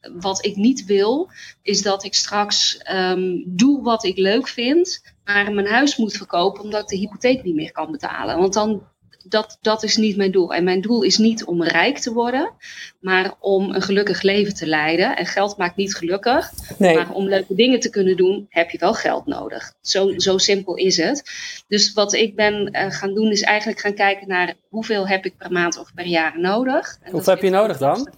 wat 0.00 0.44
ik 0.44 0.56
niet 0.56 0.84
wil, 0.84 1.30
is 1.62 1.82
dat 1.82 2.04
ik 2.04 2.14
straks 2.14 2.80
um, 2.92 3.42
doe 3.46 3.82
wat 3.82 4.04
ik 4.04 4.18
leuk 4.18 4.48
vind, 4.48 5.02
maar 5.24 5.52
mijn 5.52 5.66
huis 5.66 5.96
moet 5.96 6.16
verkopen 6.16 6.62
omdat 6.62 6.82
ik 6.82 6.88
de 6.88 6.96
hypotheek 6.96 7.42
niet 7.42 7.54
meer 7.54 7.72
kan 7.72 7.90
betalen. 7.90 8.38
Want 8.38 8.52
dan, 8.52 8.82
dat, 9.28 9.58
dat 9.60 9.82
is 9.82 9.96
niet 9.96 10.16
mijn 10.16 10.30
doel. 10.30 10.54
En 10.54 10.64
mijn 10.64 10.80
doel 10.80 11.02
is 11.02 11.18
niet 11.18 11.44
om 11.44 11.62
rijk 11.62 11.98
te 11.98 12.12
worden, 12.12 12.50
maar 13.00 13.34
om 13.40 13.70
een 13.70 13.82
gelukkig 13.82 14.22
leven 14.22 14.54
te 14.54 14.66
leiden. 14.66 15.16
En 15.16 15.26
geld 15.26 15.56
maakt 15.56 15.76
niet 15.76 15.94
gelukkig, 15.94 16.52
nee. 16.78 16.94
maar 16.94 17.10
om 17.10 17.28
leuke 17.28 17.54
dingen 17.54 17.80
te 17.80 17.90
kunnen 17.90 18.16
doen, 18.16 18.46
heb 18.48 18.70
je 18.70 18.78
wel 18.78 18.94
geld 18.94 19.26
nodig. 19.26 19.72
Zo, 19.80 20.18
zo 20.18 20.38
simpel 20.38 20.74
is 20.74 20.96
het. 20.96 21.30
Dus 21.68 21.92
wat 21.92 22.12
ik 22.12 22.36
ben 22.36 22.76
uh, 22.76 22.90
gaan 22.90 23.14
doen, 23.14 23.30
is 23.30 23.42
eigenlijk 23.42 23.80
gaan 23.80 23.94
kijken 23.94 24.28
naar 24.28 24.54
hoeveel 24.68 25.08
heb 25.08 25.24
ik 25.24 25.36
per 25.36 25.52
maand 25.52 25.78
of 25.78 25.94
per 25.94 26.06
jaar 26.06 26.40
nodig. 26.40 26.98
Hoeveel 27.10 27.32
heb 27.32 27.42
je 27.42 27.50
nodig 27.50 27.78
dan? 27.78 28.08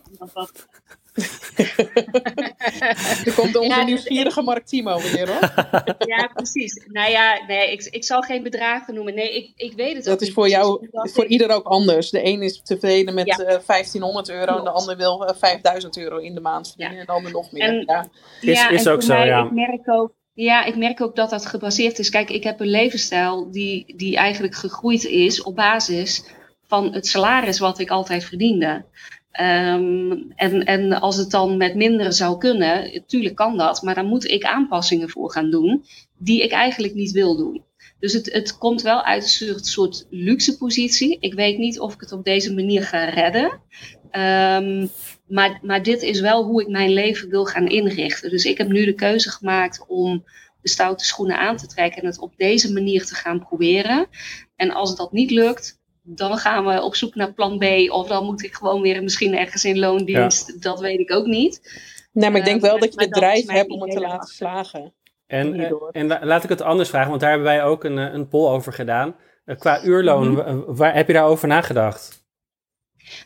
er 3.26 3.34
komt 3.34 3.56
onze 3.56 3.68
ja, 3.68 3.84
nieuwsgierige 3.84 4.42
Mark 4.42 4.66
Timo 4.66 5.00
weer 5.00 5.28
hoor. 5.28 5.52
ja, 5.98 6.30
precies. 6.34 6.86
Nou 6.86 7.10
ja, 7.10 7.44
nee, 7.46 7.72
ik, 7.72 7.82
ik 7.82 8.04
zal 8.04 8.22
geen 8.22 8.42
bedragen 8.42 8.94
noemen. 8.94 9.14
Nee, 9.14 9.36
ik, 9.36 9.52
ik 9.56 9.72
weet 9.76 9.96
het 9.96 10.04
Dat 10.04 10.22
is 10.22 10.32
voor 10.32 10.48
jou, 10.48 10.88
voor 10.90 11.24
ik... 11.24 11.30
ieder 11.30 11.50
ook 11.50 11.66
anders. 11.66 12.10
De 12.10 12.26
een 12.26 12.42
is 12.42 12.60
tevreden 12.62 13.14
met 13.14 13.26
ja. 13.26 13.38
uh, 13.38 13.58
1500 13.66 14.30
euro 14.30 14.58
en 14.58 14.64
de 14.64 14.70
ander 14.70 14.96
wil 14.96 15.22
uh, 15.22 15.30
5000 15.38 15.98
euro 15.98 16.16
in 16.16 16.34
de 16.34 16.40
maand 16.40 16.68
verdienen 16.68 16.94
ja. 16.94 17.00
en 17.00 17.06
de 17.06 17.12
ander 17.12 17.32
nog 17.32 17.52
meer. 17.52 17.62
En, 17.62 17.82
ja, 17.86 18.06
is, 18.40 18.80
is 18.80 18.88
ook 18.88 19.02
zo, 19.02 19.14
mij, 19.14 19.26
ja. 19.26 19.44
Ik 19.44 19.50
merk 19.50 19.88
ook, 19.88 20.12
ja, 20.32 20.64
ik 20.64 20.76
merk 20.76 21.00
ook 21.00 21.16
dat 21.16 21.30
dat 21.30 21.46
gebaseerd 21.46 21.98
is. 21.98 22.10
Kijk, 22.10 22.30
ik 22.30 22.44
heb 22.44 22.60
een 22.60 22.70
levensstijl 22.70 23.50
die, 23.50 23.96
die 23.96 24.16
eigenlijk 24.16 24.54
gegroeid 24.54 25.04
is 25.04 25.42
op 25.42 25.56
basis 25.56 26.24
van 26.66 26.92
het 26.92 27.06
salaris 27.06 27.58
wat 27.58 27.78
ik 27.78 27.90
altijd 27.90 28.24
verdiende. 28.24 28.84
Um, 29.32 30.32
en, 30.36 30.64
en 30.64 30.92
als 30.92 31.16
het 31.16 31.30
dan 31.30 31.56
met 31.56 31.74
minder 31.74 32.12
zou 32.12 32.38
kunnen, 32.38 32.90
natuurlijk 32.92 33.34
kan 33.34 33.56
dat, 33.56 33.82
maar 33.82 33.94
dan 33.94 34.06
moet 34.06 34.24
ik 34.24 34.44
aanpassingen 34.44 35.10
voor 35.10 35.30
gaan 35.30 35.50
doen 35.50 35.84
die 36.18 36.42
ik 36.42 36.50
eigenlijk 36.50 36.94
niet 36.94 37.10
wil 37.10 37.36
doen. 37.36 37.64
Dus 38.00 38.12
het, 38.12 38.32
het 38.32 38.58
komt 38.58 38.82
wel 38.82 39.04
uit 39.04 39.22
een 39.40 39.64
soort, 39.64 40.06
luxe 40.10 40.56
positie. 40.56 41.16
Ik 41.20 41.34
weet 41.34 41.58
niet 41.58 41.80
of 41.80 41.94
ik 41.94 42.00
het 42.00 42.12
op 42.12 42.24
deze 42.24 42.54
manier 42.54 42.82
ga 42.82 43.04
redden. 43.04 43.60
Um, 44.12 44.90
maar, 45.26 45.58
maar 45.62 45.82
dit 45.82 46.02
is 46.02 46.20
wel 46.20 46.44
hoe 46.44 46.62
ik 46.62 46.68
mijn 46.68 46.92
leven 46.92 47.28
wil 47.28 47.44
gaan 47.44 47.68
inrichten. 47.68 48.30
Dus 48.30 48.44
ik 48.44 48.58
heb 48.58 48.68
nu 48.68 48.84
de 48.84 48.94
keuze 48.94 49.30
gemaakt 49.30 49.84
om 49.88 50.24
de 50.62 50.68
stoute 50.68 51.04
schoenen 51.04 51.38
aan 51.38 51.56
te 51.56 51.66
trekken 51.66 52.02
en 52.02 52.08
het 52.08 52.18
op 52.18 52.32
deze 52.36 52.72
manier 52.72 53.04
te 53.06 53.14
gaan 53.14 53.46
proberen. 53.46 54.06
En 54.56 54.70
als 54.70 54.96
dat 54.96 55.12
niet 55.12 55.30
lukt, 55.30 55.79
dan 56.14 56.38
gaan 56.38 56.64
we 56.64 56.82
op 56.82 56.94
zoek 56.94 57.14
naar 57.14 57.32
plan 57.32 57.58
B. 57.58 57.64
Of 57.90 58.08
dan 58.08 58.24
moet 58.24 58.42
ik 58.42 58.54
gewoon 58.54 58.82
weer 58.82 59.02
misschien 59.02 59.38
ergens 59.38 59.64
in 59.64 59.78
loondienst. 59.78 60.62
Dat 60.62 60.80
weet 60.80 60.98
ik 60.98 61.12
ook 61.12 61.26
niet. 61.26 61.60
Nee, 62.12 62.30
maar 62.30 62.38
ik 62.38 62.44
denk 62.44 62.60
wel 62.60 62.74
uh, 62.74 62.80
dat 62.80 62.92
je 62.92 62.98
de 62.98 63.08
drijf 63.08 63.46
hebt 63.46 63.70
om 63.70 63.82
het 63.82 63.90
te 63.90 64.00
laten 64.00 64.34
slagen. 64.34 64.92
En, 65.26 65.60
eh, 65.60 65.72
en 65.92 66.06
laat 66.22 66.44
ik 66.44 66.48
het 66.48 66.62
anders 66.62 66.88
vragen, 66.88 67.08
want 67.08 67.20
daar 67.20 67.30
hebben 67.30 67.48
wij 67.48 67.64
ook 67.64 67.84
een, 67.84 67.98
eh, 67.98 68.12
een 68.12 68.28
poll 68.28 68.50
over 68.50 68.72
gedaan. 68.72 69.14
qua 69.58 69.82
uurloon, 69.82 70.28
mm 70.28 70.38
-hmm. 70.38 70.64
waar 70.66 70.94
heb 70.94 71.06
je 71.06 71.12
daarover 71.12 71.48
nagedacht? 71.48 72.20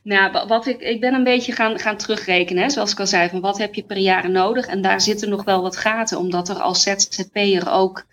Nou, 0.03 0.47
wat 0.47 0.66
ik, 0.66 0.81
ik 0.81 1.01
ben 1.01 1.14
een 1.14 1.25
beetje 1.25 1.53
gaan, 1.53 1.79
gaan 1.79 1.97
terugrekenen, 1.97 2.62
hè, 2.62 2.70
zoals 2.70 2.92
ik 2.92 3.01
al 3.01 3.07
zei, 3.07 3.29
van 3.29 3.40
wat 3.40 3.59
heb 3.59 3.75
je 3.75 3.83
per 3.83 3.97
jaar 3.97 4.31
nodig? 4.31 4.66
En 4.66 4.83
daar 4.83 5.01
zitten 5.01 5.29
nog 5.29 5.44
wel 5.44 5.62
wat 5.62 5.77
gaten, 5.77 6.18
omdat 6.18 6.49
er 6.49 6.57
als 6.57 6.83
ZZP'er 6.83 7.70
ook 7.70 8.05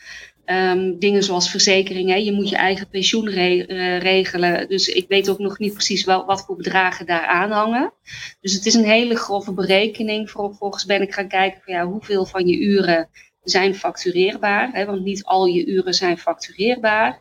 Um, 0.51 0.99
dingen 0.99 1.23
zoals 1.23 1.49
verzekeringen. 1.49 2.23
Je 2.23 2.31
moet 2.31 2.49
je 2.49 2.55
eigen 2.55 2.89
pensioen 2.89 3.29
re 3.29 3.67
uh, 3.67 3.99
regelen. 3.99 4.67
Dus 4.67 4.87
ik 4.87 5.07
weet 5.07 5.29
ook 5.29 5.39
nog 5.39 5.59
niet 5.59 5.73
precies 5.73 6.03
wel 6.03 6.25
wat 6.25 6.45
voor 6.45 6.55
bedragen 6.55 7.05
daar 7.05 7.25
aan 7.25 7.51
hangen. 7.51 7.93
Dus 8.41 8.53
het 8.53 8.65
is 8.65 8.73
een 8.73 8.85
hele 8.85 9.15
grove 9.15 9.53
berekening. 9.53 10.29
Vervolgens 10.29 10.85
ben 10.85 11.01
ik 11.01 11.13
gaan 11.13 11.27
kijken 11.27 11.61
van 11.65 11.73
ja, 11.73 11.85
hoeveel 11.85 12.25
van 12.25 12.47
je 12.47 12.59
uren 12.59 13.09
zijn 13.43 13.75
factureerbaar. 13.75 14.69
Hè, 14.71 14.85
want 14.85 15.03
niet 15.03 15.23
al 15.23 15.45
je 15.45 15.65
uren 15.65 15.93
zijn 15.93 16.17
factureerbaar. 16.17 17.19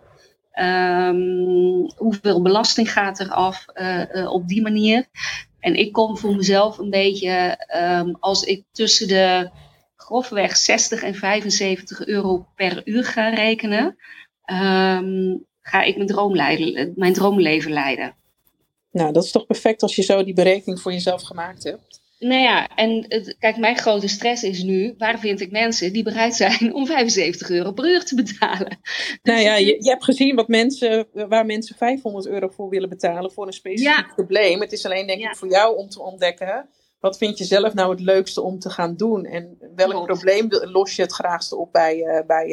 Um, 0.54 1.90
hoeveel 1.96 2.42
belasting 2.42 2.92
gaat 2.92 3.20
er 3.20 3.30
af 3.30 3.64
uh, 3.74 4.02
uh, 4.12 4.32
op 4.32 4.48
die 4.48 4.62
manier? 4.62 5.06
En 5.60 5.74
ik 5.74 5.92
kom 5.92 6.18
voor 6.18 6.36
mezelf 6.36 6.78
een 6.78 6.90
beetje 6.90 7.58
um, 7.76 8.16
als 8.20 8.42
ik 8.42 8.64
tussen 8.72 9.08
de 9.08 9.50
grofweg 10.00 10.56
60 10.56 11.02
en 11.02 11.14
75 11.14 12.06
euro 12.06 12.46
per 12.54 12.82
uur 12.84 13.04
gaan 13.04 13.34
rekenen, 13.34 13.96
um, 14.52 15.44
ga 15.62 15.82
ik 15.82 15.96
mijn, 15.96 16.08
droom 16.08 16.36
leiden, 16.36 16.92
mijn 16.96 17.12
droomleven 17.12 17.72
leiden. 17.72 18.14
Nou, 18.90 19.12
dat 19.12 19.24
is 19.24 19.30
toch 19.30 19.46
perfect 19.46 19.82
als 19.82 19.96
je 19.96 20.02
zo 20.02 20.24
die 20.24 20.34
berekening 20.34 20.80
voor 20.80 20.92
jezelf 20.92 21.22
gemaakt 21.22 21.64
hebt. 21.64 22.00
Nou 22.18 22.40
ja, 22.40 22.68
en 22.68 23.06
kijk, 23.38 23.56
mijn 23.56 23.76
grote 23.76 24.08
stress 24.08 24.42
is 24.42 24.62
nu, 24.62 24.94
waar 24.98 25.18
vind 25.18 25.40
ik 25.40 25.50
mensen 25.50 25.92
die 25.92 26.02
bereid 26.02 26.34
zijn 26.34 26.74
om 26.74 26.86
75 26.86 27.50
euro 27.50 27.72
per 27.72 27.84
uur 27.84 28.04
te 28.04 28.14
betalen? 28.14 28.78
nou 29.22 29.38
dus 29.38 29.42
ja, 29.42 29.54
je, 29.54 29.76
je, 29.80 29.90
hebt 29.90 30.04
gezien 30.04 30.34
wat 30.34 30.48
mensen, 30.48 31.06
waar 31.12 31.46
mensen 31.46 31.76
500 31.76 32.26
euro 32.26 32.48
voor 32.48 32.68
willen 32.68 32.88
betalen 32.88 33.32
voor 33.32 33.46
een 33.46 33.52
specifiek 33.52 34.12
probleem. 34.14 34.60
Het 34.60 34.72
is 34.72 34.84
alleen 34.84 35.06
denk 35.06 35.20
ik 35.20 35.36
voor 35.36 35.48
jou 35.48 35.76
om 35.76 35.88
te 35.88 36.02
ontdekken, 36.02 36.68
wat 37.00 37.18
vind 37.18 37.38
je 37.38 37.44
zelf 37.44 37.74
nou 37.74 37.90
het 37.90 38.00
leukste 38.00 38.40
om 38.40 38.58
te 38.58 38.70
gaan 38.70 38.96
doen? 38.96 39.24
En 39.24 39.58
welk 39.74 40.06
probleem 40.06 40.46
los 40.50 40.96
je 40.96 41.02
het 41.02 41.12
graagste 41.12 41.56
op 41.56 41.72
bij, 41.72 41.96
uh, 41.96 42.26
bij, 42.26 42.48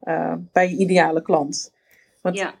uh, 0.00 0.34
bij 0.52 0.70
je 0.70 0.76
ideale 0.76 1.22
klant? 1.22 1.72
Want 2.22 2.36
ja. 2.36 2.54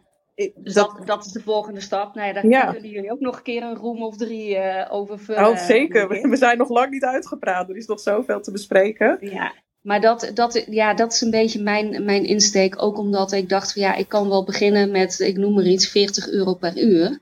Dus 0.54 0.74
dat, 0.74 1.00
dat, 1.04 1.24
is 1.24 1.32
de 1.32 1.42
volgende 1.42 1.80
stap. 1.80 2.14
Nou 2.14 2.26
ja, 2.26 2.32
daar 2.32 2.72
kunnen 2.72 2.90
jullie 2.90 3.12
ook 3.12 3.20
nog 3.20 3.36
een 3.36 3.42
keer 3.42 3.62
een 3.62 3.76
room 3.76 4.02
of 4.02 4.16
drie 4.16 4.56
uh, 4.56 4.86
over 4.90 5.18
vullen. 5.18 5.46
Oh, 5.46 5.56
zeker. 5.56 6.08
We, 6.08 6.36
zijn 6.36 6.58
nog 6.58 6.68
lang 6.68 6.90
niet 6.90 7.04
uitgepraat. 7.04 7.68
Er 7.68 7.76
is 7.76 7.86
nog 7.86 8.00
zoveel 8.00 8.40
te 8.40 8.50
bespreken. 8.50 9.16
Ja, 9.20 9.52
maar 9.80 10.00
dat, 10.00 10.30
dat, 10.34 10.64
ja, 10.70 10.94
dat 10.94 11.12
is 11.12 11.20
een 11.20 11.30
beetje 11.30 11.62
mijn, 11.62 12.04
mijn 12.04 12.24
insteek. 12.24 12.82
Ook 12.82 12.98
omdat 12.98 13.32
ik 13.32 13.48
dacht 13.48 13.72
van 13.72 13.82
ja, 13.82 13.94
ik 13.94 14.08
kan 14.08 14.28
wel 14.28 14.44
beginnen 14.44 14.90
met, 14.90 15.20
ik 15.20 15.36
noem 15.36 15.54
maar 15.54 15.64
iets, 15.64 15.88
40 15.88 16.28
euro 16.28 16.54
per 16.54 16.78
uur. 16.78 17.18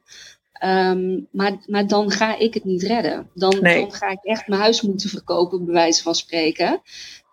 Ehm, 0.59 1.21
maar, 1.31 1.57
maar 1.67 1.87
dan 1.87 2.11
ga 2.11 2.39
ik 2.39 2.55
het 2.55 2.65
niet 2.65 2.83
redden. 2.83 3.31
Dan, 3.35 3.51
dan 3.61 3.93
ga 3.93 4.11
ik 4.11 4.23
echt 4.23 4.47
mijn 4.47 4.61
huis 4.61 4.83
moeten 4.83 5.11
verkopen, 5.11 5.65
bij 5.65 5.75
wijze 5.75 6.03
van 6.03 6.15
spreken. 6.15 6.81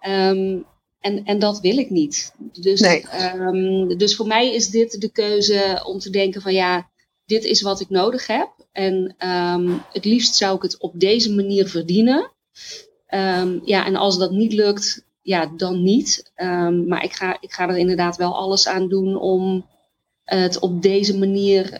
Um, 0.07 0.65
en, 0.99 1.23
en 1.23 1.39
dat 1.39 1.59
wil 1.59 1.77
ik 1.77 1.89
niet. 1.89 2.33
Dus, 2.51 2.81
ehm, 2.81 3.97
dus 3.97 4.15
voor 4.15 4.27
mij 4.27 4.53
is 4.53 4.69
dit 4.69 5.01
de 5.01 5.11
keuze 5.11 5.81
om 5.85 5.99
te 5.99 6.09
denken 6.09 6.41
van 6.41 6.53
ja, 6.53 6.89
dit 7.25 7.43
is 7.43 7.61
wat 7.61 7.79
ik 7.79 7.89
nodig 7.89 8.27
heb. 8.27 8.49
En 8.71 9.15
ehm, 9.17 9.71
het 9.91 10.05
liefst 10.05 10.35
zou 10.35 10.55
ik 10.55 10.61
het 10.61 10.79
op 10.79 10.99
deze 10.99 11.33
manier 11.33 11.67
verdienen. 11.67 12.31
Ja, 13.65 13.85
en 13.85 13.95
als 13.95 14.17
dat 14.17 14.31
niet 14.31 14.53
lukt, 14.53 15.05
ja, 15.21 15.45
dan 15.57 15.83
niet. 15.83 16.31
maar 16.87 17.03
ik 17.03 17.13
ga, 17.13 17.37
ik 17.39 17.51
ga 17.51 17.69
er 17.69 17.77
inderdaad 17.77 18.15
wel 18.15 18.35
alles 18.35 18.67
aan 18.67 18.89
doen 18.89 19.15
om 19.19 19.65
het 20.23 20.59
op 20.59 20.81
deze 20.81 21.17
manier 21.17 21.79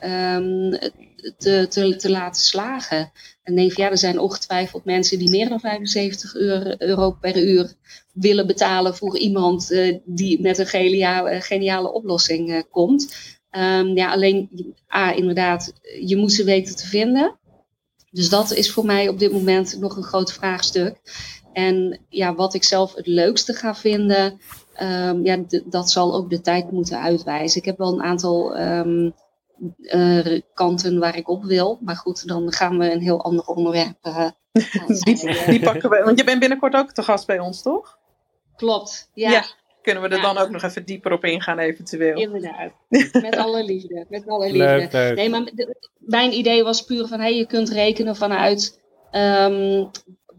te, 1.37 1.65
te, 1.69 1.95
te 1.95 2.09
laten 2.09 2.41
slagen. 2.41 3.11
En 3.43 3.55
denk 3.55 3.71
ja, 3.71 3.89
er 3.89 3.97
zijn 3.97 4.19
ongetwijfeld 4.19 4.85
mensen 4.85 5.19
die 5.19 5.29
meer 5.29 5.49
dan 5.49 5.59
75 5.59 6.35
euro, 6.77 7.11
per 7.11 7.43
uur 7.43 7.73
willen 8.13 8.47
betalen 8.47 8.95
voor 8.95 9.17
iemand 9.17 9.71
uh, 9.71 9.97
die 10.05 10.41
met 10.41 10.57
een 10.57 10.67
geniale, 10.67 11.41
geniale 11.41 11.91
oplossing 11.91 12.49
uh, 12.49 12.61
komt. 12.71 13.15
Um, 13.51 13.95
ja, 13.95 14.11
alleen, 14.11 14.49
A, 14.95 15.13
inderdaad, 15.13 15.73
je 16.05 16.17
moet 16.17 16.33
ze 16.33 16.43
weten 16.43 16.75
te 16.75 16.87
vinden. 16.87 17.39
Dus 18.11 18.29
dat 18.29 18.53
is 18.53 18.71
voor 18.71 18.85
mij 18.85 19.07
op 19.07 19.19
dit 19.19 19.31
moment 19.31 19.79
nog 19.79 19.97
een 19.97 20.03
groot 20.03 20.33
vraagstuk. 20.33 20.95
En 21.53 21.99
ja, 22.09 22.35
wat 22.35 22.53
ik 22.53 22.63
zelf 22.63 22.95
het 22.95 23.07
leukste 23.07 23.53
ga 23.53 23.75
vinden, 23.75 24.39
um, 24.81 25.25
ja, 25.25 25.43
dat 25.65 25.91
zal 25.91 26.15
ook 26.15 26.29
de 26.29 26.41
tijd 26.41 26.71
moeten 26.71 27.01
uitwijzen. 27.01 27.59
Ik 27.59 27.65
heb 27.65 27.77
wel 27.77 27.93
een 27.93 28.03
aantal 28.03 28.59
um, 28.59 29.13
uh, 29.79 30.41
kanten 30.53 30.99
waar 30.99 31.17
ik 31.17 31.29
op 31.29 31.43
wil. 31.43 31.79
Maar 31.81 31.95
goed, 31.95 32.27
dan 32.27 32.51
gaan 32.51 32.77
we 32.77 32.91
een 32.91 33.01
heel 33.01 33.23
ander 33.23 33.45
onderwerp. 33.45 34.05
Uh, 34.05 34.29
die, 35.03 35.15
die, 35.51 35.59
pakken 35.59 35.89
we. 35.89 36.01
Want 36.03 36.19
je 36.19 36.25
bent 36.25 36.39
binnenkort 36.39 36.75
ook 36.75 36.91
te 36.91 37.03
gast 37.03 37.27
bij 37.27 37.39
ons, 37.39 37.61
toch? 37.61 37.97
Klopt, 38.55 39.09
ja. 39.13 39.31
ja 39.31 39.43
kunnen 39.83 40.03
we 40.03 40.15
er 40.15 40.21
dan 40.21 40.37
ook 40.37 40.49
nog 40.49 40.63
even 40.63 40.85
dieper 40.85 41.11
op 41.11 41.25
ingaan, 41.25 41.59
eventueel? 41.59 42.17
Inderdaad. 42.17 42.71
Met 43.11 43.37
alle 43.37 43.63
liefde. 43.63 44.05
Met 44.09 44.27
alle 44.27 44.51
liefde. 44.51 45.11
Nee, 45.15 45.29
maar 45.29 45.51
mijn 45.97 46.33
idee 46.33 46.63
was 46.63 46.83
puur 46.83 47.07
van 47.07 47.19
hey, 47.19 47.35
je 47.35 47.45
kunt 47.45 47.69
rekenen 47.69 48.15
vanuit 48.15 48.81
um, 49.11 49.89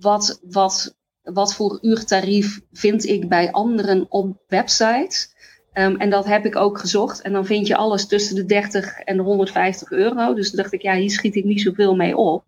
wat, 0.00 0.40
wat, 0.42 0.96
wat 1.22 1.54
voor 1.54 1.78
uurtarief 1.80 2.60
vind 2.72 3.04
ik 3.04 3.28
bij 3.28 3.52
anderen 3.52 4.06
op 4.08 4.36
websites. 4.46 5.33
Um, 5.74 5.96
en 5.96 6.10
dat 6.10 6.26
heb 6.26 6.44
ik 6.44 6.56
ook 6.56 6.78
gezocht. 6.78 7.22
En 7.22 7.32
dan 7.32 7.46
vind 7.46 7.66
je 7.66 7.76
alles 7.76 8.06
tussen 8.06 8.36
de 8.36 8.44
30 8.44 8.98
en 8.98 9.16
de 9.16 9.22
150 9.22 9.90
euro. 9.90 10.34
Dus 10.34 10.48
toen 10.50 10.62
dacht 10.62 10.72
ik, 10.72 10.82
ja, 10.82 10.94
hier 10.94 11.10
schiet 11.10 11.34
ik 11.34 11.44
niet 11.44 11.60
zoveel 11.60 11.96
mee 11.96 12.16
op. 12.16 12.44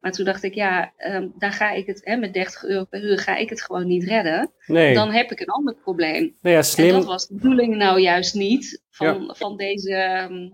Maar 0.00 0.12
toen 0.12 0.24
dacht 0.24 0.42
ik, 0.42 0.54
ja, 0.54 0.92
um, 0.98 1.32
daar 1.38 1.52
ga 1.52 1.70
ik 1.70 1.86
het, 1.86 2.00
hè, 2.04 2.16
met 2.16 2.32
30 2.32 2.64
euro 2.64 2.84
per 2.84 3.02
uur 3.02 3.18
ga 3.18 3.36
ik 3.36 3.50
het 3.50 3.62
gewoon 3.62 3.86
niet 3.86 4.04
redden. 4.04 4.50
Nee. 4.66 4.94
Dan 4.94 5.10
heb 5.10 5.30
ik 5.30 5.40
een 5.40 5.46
ander 5.46 5.74
probleem. 5.74 6.36
Nou 6.42 6.56
ja, 6.56 6.62
slim. 6.62 6.88
En 6.88 6.94
dat 6.94 7.04
was 7.04 7.26
de 7.26 7.34
bedoeling 7.34 7.76
nou 7.76 8.00
juist 8.00 8.34
niet 8.34 8.82
van, 8.90 9.34
van 9.36 9.56
deze 9.56 10.26
um, 10.30 10.52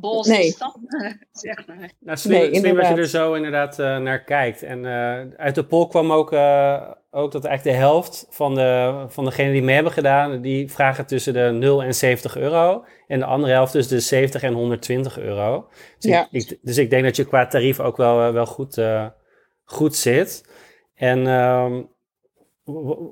bolse 0.00 0.30
nee. 0.30 0.50
stap, 0.50 0.76
zeg 1.32 1.66
maar. 1.66 1.90
Nou, 2.00 2.18
slim, 2.18 2.40
nee, 2.40 2.54
slim 2.54 2.76
dat 2.76 2.88
je 2.88 2.94
er 2.94 3.08
zo 3.08 3.34
inderdaad 3.34 3.78
uh, 3.78 3.98
naar 3.98 4.24
kijkt. 4.24 4.62
En 4.62 4.78
uh, 4.84 5.20
uit 5.36 5.54
de 5.54 5.64
poll 5.64 5.88
kwam 5.88 6.12
ook... 6.12 6.32
Uh, 6.32 6.90
ook 7.16 7.32
dat 7.32 7.44
eigenlijk 7.44 7.76
de 7.76 7.84
helft 7.84 8.26
van, 8.30 8.54
de, 8.54 9.04
van 9.08 9.24
degenen 9.24 9.52
die 9.52 9.62
mee 9.62 9.74
hebben 9.74 9.92
gedaan, 9.92 10.40
die 10.40 10.70
vragen 10.70 11.06
tussen 11.06 11.32
de 11.32 11.50
0 11.52 11.82
en 11.82 11.94
70 11.94 12.36
euro. 12.36 12.84
En 13.06 13.18
de 13.18 13.24
andere 13.24 13.52
helft 13.52 13.72
tussen 13.72 13.96
de 13.96 14.02
70 14.02 14.42
en 14.42 14.52
120 14.52 15.18
euro. 15.18 15.68
Dus, 15.98 16.10
ja. 16.10 16.28
ik, 16.30 16.58
dus 16.62 16.78
ik 16.78 16.90
denk 16.90 17.04
dat 17.04 17.16
je 17.16 17.24
qua 17.24 17.46
tarief 17.46 17.80
ook 17.80 17.96
wel, 17.96 18.20
eh, 18.20 18.32
wel 18.32 18.46
goed, 18.46 18.76
uh, 18.76 19.06
goed 19.64 19.96
zit. 19.96 20.48
En, 20.94 21.18
uh, 21.18 21.78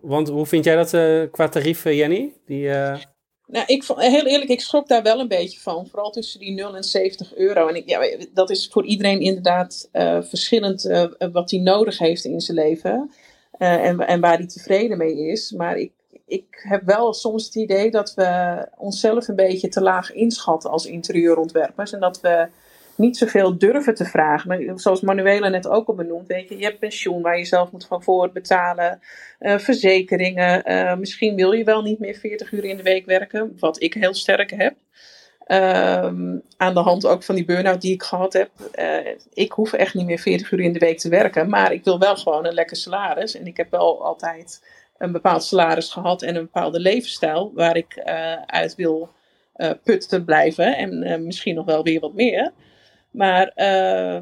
want 0.03 0.29
hoe 0.29 0.47
vind 0.47 0.65
jij 0.65 0.77
dat 0.77 0.93
uh, 0.93 1.31
qua 1.31 1.49
tarief, 1.49 1.85
Jenny? 1.85 2.33
Die, 2.47 2.71
nou, 3.47 3.65
ik, 3.67 3.85
heel 3.97 4.27
eerlijk, 4.27 4.51
ik 4.51 4.61
schrok 4.61 4.89
daar 4.89 5.03
wel 5.03 5.21
een 5.21 5.29
beetje 5.29 5.61
van. 5.61 5.87
Vooral 5.87 6.11
tussen 6.11 6.41
die 6.41 6.53
0 6.53 6.77
en 6.77 6.85
70 6.85 7.35
euro. 7.35 7.69
En 7.69 7.77
ik, 7.77 7.89
ja, 7.89 8.17
dat 8.33 8.51
is 8.51 8.69
voor 8.69 8.85
iedereen 8.85 9.21
inderdaad 9.21 9.89
verschillend 10.21 10.83
wat 11.33 11.51
hij 11.51 11.61
nodig 11.61 11.99
heeft 11.99 12.25
in 12.25 12.41
zijn 12.41 12.59
leven. 12.59 13.11
Eh, 13.59 13.85
en, 13.85 14.01
en 14.01 14.21
waar 14.21 14.37
hij 14.37 14.47
tevreden 14.47 14.99
mee 14.99 15.17
is. 15.17 15.53
Maar 15.53 15.77
ik, 15.77 15.93
ik 16.27 16.47
heb 16.69 16.83
wel 16.85 17.15
soms 17.15 17.45
het 17.45 17.55
idee 17.55 17.91
dat 17.91 18.15
we 18.15 18.69
onszelf 18.77 19.29
een 19.29 19.37
beetje 19.37 19.69
te 19.69 19.83
laag 19.83 20.13
inschatten 20.13 20.71
als 20.71 20.87
interieurontwerpers. 20.87 21.93
En 21.93 22.01
dat 22.01 22.21
we 22.21 22.49
niet 22.97 23.17
zoveel 23.17 23.59
durven 23.59 23.95
te 23.95 24.05
vragen. 24.05 24.49
Maar 24.49 24.79
zoals 24.79 25.01
Manuela 25.01 25.49
net 25.49 25.69
ook 25.69 25.89
al 25.89 25.95
benoemd, 25.95 26.27
weet 26.27 26.49
je, 26.49 26.59
je 26.59 26.65
hebt 26.65 26.79
pensioen 26.79 27.23
waar 27.23 27.39
je 27.39 27.45
zelf 27.45 27.73
moet 27.73 27.87
van 27.87 28.03
voor 28.03 28.33
betalen, 28.33 29.01
uh, 29.41 29.59
verzekeringen. 29.59 30.71
Uh, 30.71 30.97
misschien 30.97 31.35
wil 31.37 31.53
je 31.53 31.65
wel 31.65 31.83
niet 31.83 31.99
meer 31.99 32.15
40 32.15 32.53
uur 32.53 32.65
in 32.65 32.77
de 32.77 32.83
week 32.83 33.07
werken, 33.07 33.57
wat 33.59 33.83
ik 33.83 33.95
heel 33.95 34.15
sterk 34.15 34.51
heb. 34.51 34.75
Um, 35.47 36.43
aan 36.57 36.75
de 36.75 36.81
hand 36.81 37.07
ook 37.07 37.23
van 37.23 37.35
die 37.35 37.45
burn-out 37.45 37.81
die 37.81 37.93
ik 37.93 38.03
gehad 38.03 38.33
heb. 38.33 38.51
Uh, 38.79 39.15
ik 39.33 39.53
hoef 39.53 39.73
echt 39.73 39.95
niet 39.95 40.07
meer 40.07 40.19
40 40.19 40.51
uur 40.51 40.61
in 40.61 40.73
de 40.73 40.79
week 40.79 40.99
te 40.99 41.09
werken. 41.09 41.49
Maar 41.49 41.73
ik 41.73 41.85
wil 41.85 41.99
wel 41.99 42.17
gewoon 42.17 42.47
een 42.47 42.55
lekker 42.55 42.77
salaris. 42.77 43.35
En 43.37 43.47
ik 43.47 43.57
heb 43.57 43.71
wel 43.71 44.05
altijd 44.05 44.67
een 44.99 45.13
bepaald 45.13 45.45
salaris 45.45 45.91
gehad 45.91 46.23
en 46.23 46.37
een 46.37 46.43
bepaalde 46.43 46.81
levensstijl 46.81 47.53
waar 47.55 47.77
ik 47.77 47.99
uit 48.47 48.75
wil 48.75 49.09
putten 49.83 50.25
blijven. 50.25 50.77
En 50.77 51.25
misschien 51.25 51.55
nog 51.55 51.65
wel 51.65 51.83
weer 51.83 52.01
wat 52.01 52.15
meer. 52.15 52.53
Maar 53.15 53.53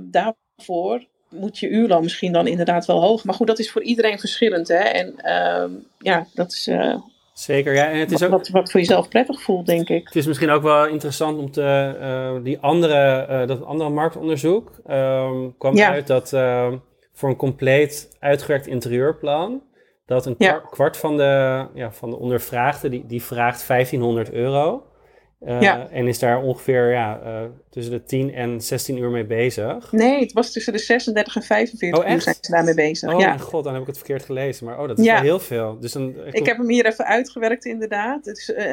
daarvoor 0.02 1.06
moet 1.28 1.58
je 1.58 1.68
uurloon 1.68 2.02
misschien 2.02 2.32
dan 2.32 2.46
inderdaad 2.46 2.86
wel 2.86 3.00
hoog. 3.00 3.24
Maar 3.24 3.34
goed, 3.34 3.46
dat 3.46 3.58
is 3.58 3.70
voor 3.70 3.82
iedereen 3.82 4.18
verschillend. 4.18 4.68
Hè? 4.68 4.74
En 4.74 5.16
ehm, 5.16 5.70
ja, 5.98 6.26
dat 6.34 6.52
is 6.52 6.68
Zeker, 7.32 7.74
ja. 7.74 7.90
En 7.90 7.98
het 7.98 8.12
is 8.12 8.22
ook, 8.22 8.30
wat, 8.30 8.48
wat 8.48 8.70
voor 8.70 8.80
jezelf 8.80 9.08
prettig 9.08 9.42
voelt, 9.42 9.66
denk 9.66 9.88
ik. 9.88 10.04
Het 10.04 10.16
is 10.16 10.26
misschien 10.26 10.50
ook 10.50 10.62
wel 10.62 10.86
interessant 10.86 11.38
om 11.38 11.50
te... 11.50 11.96
Uh, 12.00 12.44
die 12.44 12.58
andere, 12.58 13.46
dat 13.46 13.64
andere 13.64 13.90
marktonderzoek 13.90 14.70
um, 14.90 15.54
kwam 15.58 15.78
uit 15.78 16.06
dat 16.06 16.32
uh, 16.32 16.72
voor 17.12 17.28
een 17.28 17.36
compleet 17.36 18.16
uitgewerkt 18.20 18.66
interieurplan... 18.66 19.62
dat 20.06 20.26
een 20.26 20.34
ja. 20.38 20.62
kwart 20.70 20.96
van 20.96 21.16
de, 21.16 21.66
ja, 21.74 21.92
van 21.92 22.10
de 22.10 22.16
ondervraagden, 22.16 22.90
die, 22.90 23.06
die 23.06 23.22
vraagt 23.22 23.66
1500 23.66 24.32
euro... 24.32 24.86
Uh, 25.46 25.60
ja. 25.60 25.88
En 25.90 26.08
is 26.08 26.18
daar 26.18 26.42
ongeveer 26.42 26.90
ja, 26.90 27.20
uh, 27.24 27.40
tussen 27.70 27.92
de 27.92 28.02
10 28.02 28.34
en 28.34 28.60
16 28.60 28.96
uur 28.96 29.10
mee 29.10 29.24
bezig. 29.24 29.92
Nee, 29.92 30.20
het 30.20 30.32
was 30.32 30.52
tussen 30.52 30.72
de 30.72 30.78
36 30.78 31.36
en 31.36 31.42
45 31.42 32.08
uur 32.08 32.20
zijn 32.20 32.36
ze 32.40 32.50
daarmee 32.50 32.74
bezig. 32.74 33.12
Oh 33.12 33.20
ja. 33.20 33.26
mijn 33.26 33.40
god, 33.40 33.64
dan 33.64 33.72
heb 33.72 33.82
ik 33.82 33.88
het 33.88 33.96
verkeerd 33.96 34.24
gelezen. 34.24 34.66
Maar 34.66 34.80
oh, 34.80 34.88
dat 34.88 34.98
is 34.98 35.04
ja. 35.04 35.14
wel 35.14 35.22
heel 35.22 35.40
veel. 35.40 35.78
Dus 35.80 35.92
dan, 35.92 36.14
ik, 36.26 36.34
ik 36.34 36.46
heb 36.46 36.56
hem 36.56 36.68
hier 36.68 36.86
even 36.86 37.04
uitgewerkt 37.04 37.64
inderdaad. 37.64 38.26
Uh, 38.26 38.64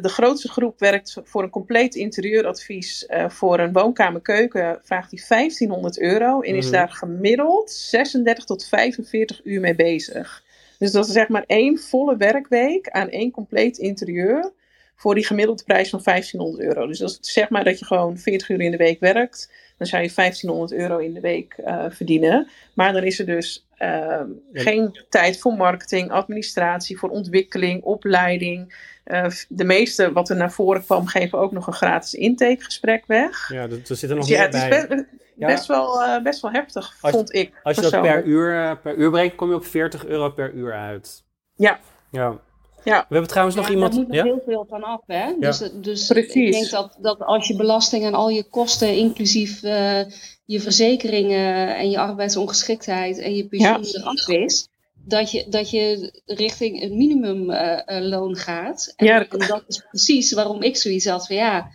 de 0.00 0.08
grootste 0.08 0.48
groep 0.48 0.78
werkt 0.78 1.16
voor 1.24 1.42
een 1.42 1.50
compleet 1.50 1.94
interieuradvies 1.94 3.08
voor 3.28 3.58
een 3.58 3.72
woonkamer-keuken. 3.72 4.78
Vraagt 4.82 5.10
hij 5.10 5.22
1500 5.28 6.00
euro 6.00 6.40
en 6.40 6.54
is 6.54 6.66
mm. 6.66 6.72
daar 6.72 6.88
gemiddeld 6.88 7.70
36 7.70 8.44
tot 8.44 8.66
45 8.66 9.40
uur 9.44 9.60
mee 9.60 9.74
bezig. 9.74 10.42
Dus 10.78 10.92
dat 10.92 11.06
is 11.06 11.12
zeg 11.12 11.28
maar 11.28 11.44
één 11.46 11.78
volle 11.78 12.16
werkweek 12.16 12.88
aan 12.88 13.08
één 13.08 13.30
compleet 13.30 13.78
interieur 13.78 14.52
voor 15.00 15.14
die 15.14 15.26
gemiddelde 15.26 15.62
prijs 15.62 15.90
van 15.90 16.00
1500 16.04 16.68
euro. 16.68 16.86
Dus 16.86 16.98
dat 16.98 17.10
is 17.10 17.32
zeg 17.32 17.48
maar 17.48 17.64
dat 17.64 17.78
je 17.78 17.84
gewoon 17.84 18.18
40 18.18 18.48
uur 18.48 18.60
in 18.60 18.70
de 18.70 18.76
week 18.76 19.00
werkt. 19.00 19.52
dan 19.78 19.86
zou 19.86 20.02
je 20.02 20.12
1500 20.14 20.80
euro 20.80 20.98
in 20.98 21.14
de 21.14 21.20
week 21.20 21.54
eh, 21.64 21.84
verdienen. 21.88 22.48
Maar 22.74 22.92
dan 22.92 23.02
is 23.02 23.18
er 23.18 23.26
dus 23.26 23.66
ehm, 23.76 24.26
geen 24.52 25.04
tijd 25.08 25.38
voor 25.38 25.52
marketing, 25.52 26.10
administratie, 26.10 26.98
voor 26.98 27.08
ontwikkeling, 27.08 27.82
opleiding. 27.82 28.88
Uh, 29.06 29.26
de 29.48 29.64
meeste 29.64 30.12
wat 30.12 30.28
er 30.28 30.36
naar 30.36 30.52
voren 30.52 30.84
kwam, 30.84 31.06
geven 31.06 31.38
ook 31.38 31.52
nog 31.52 31.66
een 31.66 31.72
gratis 31.72 32.14
intakegesprek 32.14 33.04
weg. 33.06 33.48
Ja, 33.52 33.62
er 33.62 33.80
zit 33.82 34.10
er 34.10 34.16
nog 34.16 34.26
dus 34.26 34.36
ja, 34.36 34.48
bij. 34.48 34.60
Het 34.60 34.90
is 34.90 34.96
best, 34.96 35.06
best 35.36 35.66
wel, 35.66 36.02
uh, 36.02 36.22
best 36.22 36.40
wel 36.40 36.50
heftig, 36.50 36.96
als, 37.00 37.12
vond 37.12 37.34
ik. 37.34 37.60
Als 37.62 37.76
je 37.76 37.82
dat 37.82 38.02
per 38.02 38.24
uur, 38.24 38.78
per 38.78 38.94
uur 38.94 39.10
brengt, 39.10 39.34
kom 39.34 39.48
je 39.48 39.54
op 39.54 39.64
40 39.64 40.06
euro 40.06 40.30
per 40.30 40.52
uur 40.52 40.72
uit. 40.72 41.24
Ja. 41.54 41.78
Ja. 42.10 42.40
Ja. 42.84 42.98
We 43.08 43.12
hebben 43.14 43.30
trouwens 43.30 43.56
nog 43.56 43.66
ja, 43.66 43.72
iemand. 43.72 43.94
Daar 43.94 44.04
moet 44.04 44.14
ja? 44.14 44.24
heel 44.24 44.42
veel 44.46 44.66
van 44.68 44.82
af, 44.82 45.00
hè? 45.06 45.24
Ja. 45.24 45.34
Dus, 45.38 45.70
dus 45.74 46.06
Precies. 46.06 46.34
ik 46.34 46.52
denk 46.52 46.70
dat, 46.70 46.98
dat 47.00 47.20
als 47.22 47.48
je 47.48 47.56
belasting 47.56 48.04
en 48.04 48.14
al 48.14 48.28
je 48.28 48.44
kosten, 48.44 48.96
inclusief 48.96 49.62
uh, 49.62 50.00
je 50.44 50.60
verzekeringen 50.60 51.76
en 51.76 51.90
je 51.90 51.98
arbeidsongeschiktheid 51.98 53.18
en 53.18 53.34
je 53.34 53.48
pensioen 53.48 53.82
Ja. 53.82 54.00
eraf 54.00 54.28
is, 54.28 54.68
dat 55.04 55.30
je, 55.30 55.46
dat 55.48 55.70
je 55.70 56.12
richting 56.26 56.82
een 56.82 56.96
minimumloon 56.96 58.36
gaat. 58.36 58.92
En, 58.96 59.06
Ja. 59.06 59.26
en 59.28 59.46
dat 59.48 59.64
is 59.66 59.84
precies 59.90 60.32
waarom 60.32 60.62
ik 60.62 60.76
zoiets 60.76 61.06
had 61.06 61.26
van 61.26 61.36
ja, 61.36 61.70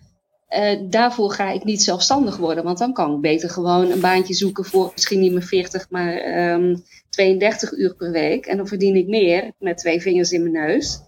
eh, 0.47 0.79
daarvoor 0.89 1.31
ga 1.31 1.51
ik 1.51 1.63
niet 1.63 1.83
zelfstandig 1.83 2.37
worden. 2.37 2.63
Want 2.63 2.77
dan 2.77 2.93
kan 2.93 3.15
ik 3.15 3.21
beter 3.21 3.49
gewoon 3.49 3.91
een 3.91 3.99
baantje 3.99 4.33
zoeken 4.33 4.65
voor 4.65 4.91
misschien 4.93 5.19
niet 5.19 5.31
meer 5.31 5.43
40, 5.43 5.89
maar 5.89 6.13
ehm 6.17 6.75
32 7.15 7.71
uur 7.71 7.95
per 7.95 8.11
week. 8.11 8.45
En 8.45 8.57
dan 8.57 8.67
verdien 8.67 8.95
ik 8.95 9.07
meer 9.07 9.51
met 9.59 9.77
twee 9.77 10.01
vingers 10.01 10.31
in 10.31 10.51
mijn 10.51 10.67
neus. 10.67 10.99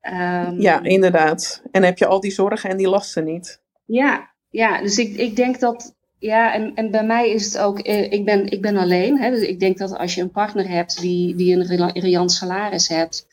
Ehm, 0.00 0.60
Ja, 0.60 0.82
inderdaad. 0.82 1.62
En 1.70 1.82
heb 1.82 1.98
je 1.98 2.06
al 2.06 2.20
die 2.20 2.30
zorgen 2.30 2.70
en 2.70 2.76
die 2.76 2.88
lasten 2.88 3.24
niet. 3.24 3.60
ja, 3.84 4.34
ja, 4.50 4.80
dus 4.82 4.98
ik, 4.98 5.16
ik 5.16 5.36
denk 5.36 5.60
dat. 5.60 5.94
Ja, 6.18 6.54
en, 6.54 6.74
en 6.74 6.90
bij 6.90 7.04
mij 7.04 7.30
is 7.30 7.44
het 7.44 7.58
ook. 7.58 7.78
eh, 7.78 8.12
ik, 8.12 8.24
ben, 8.24 8.46
ik 8.50 8.62
ben 8.62 8.76
alleen. 8.76 9.18
Hè, 9.20 9.30
dus 9.30 9.42
ik 9.42 9.60
denk 9.60 9.78
dat 9.78 9.96
als 9.96 10.14
je 10.14 10.20
een 10.20 10.30
partner 10.30 10.68
hebt 10.68 11.00
die, 11.00 11.34
die 11.36 11.54
een 11.56 11.92
riant 12.00 12.32
salaris 12.32 12.88
hebt, 12.88 13.26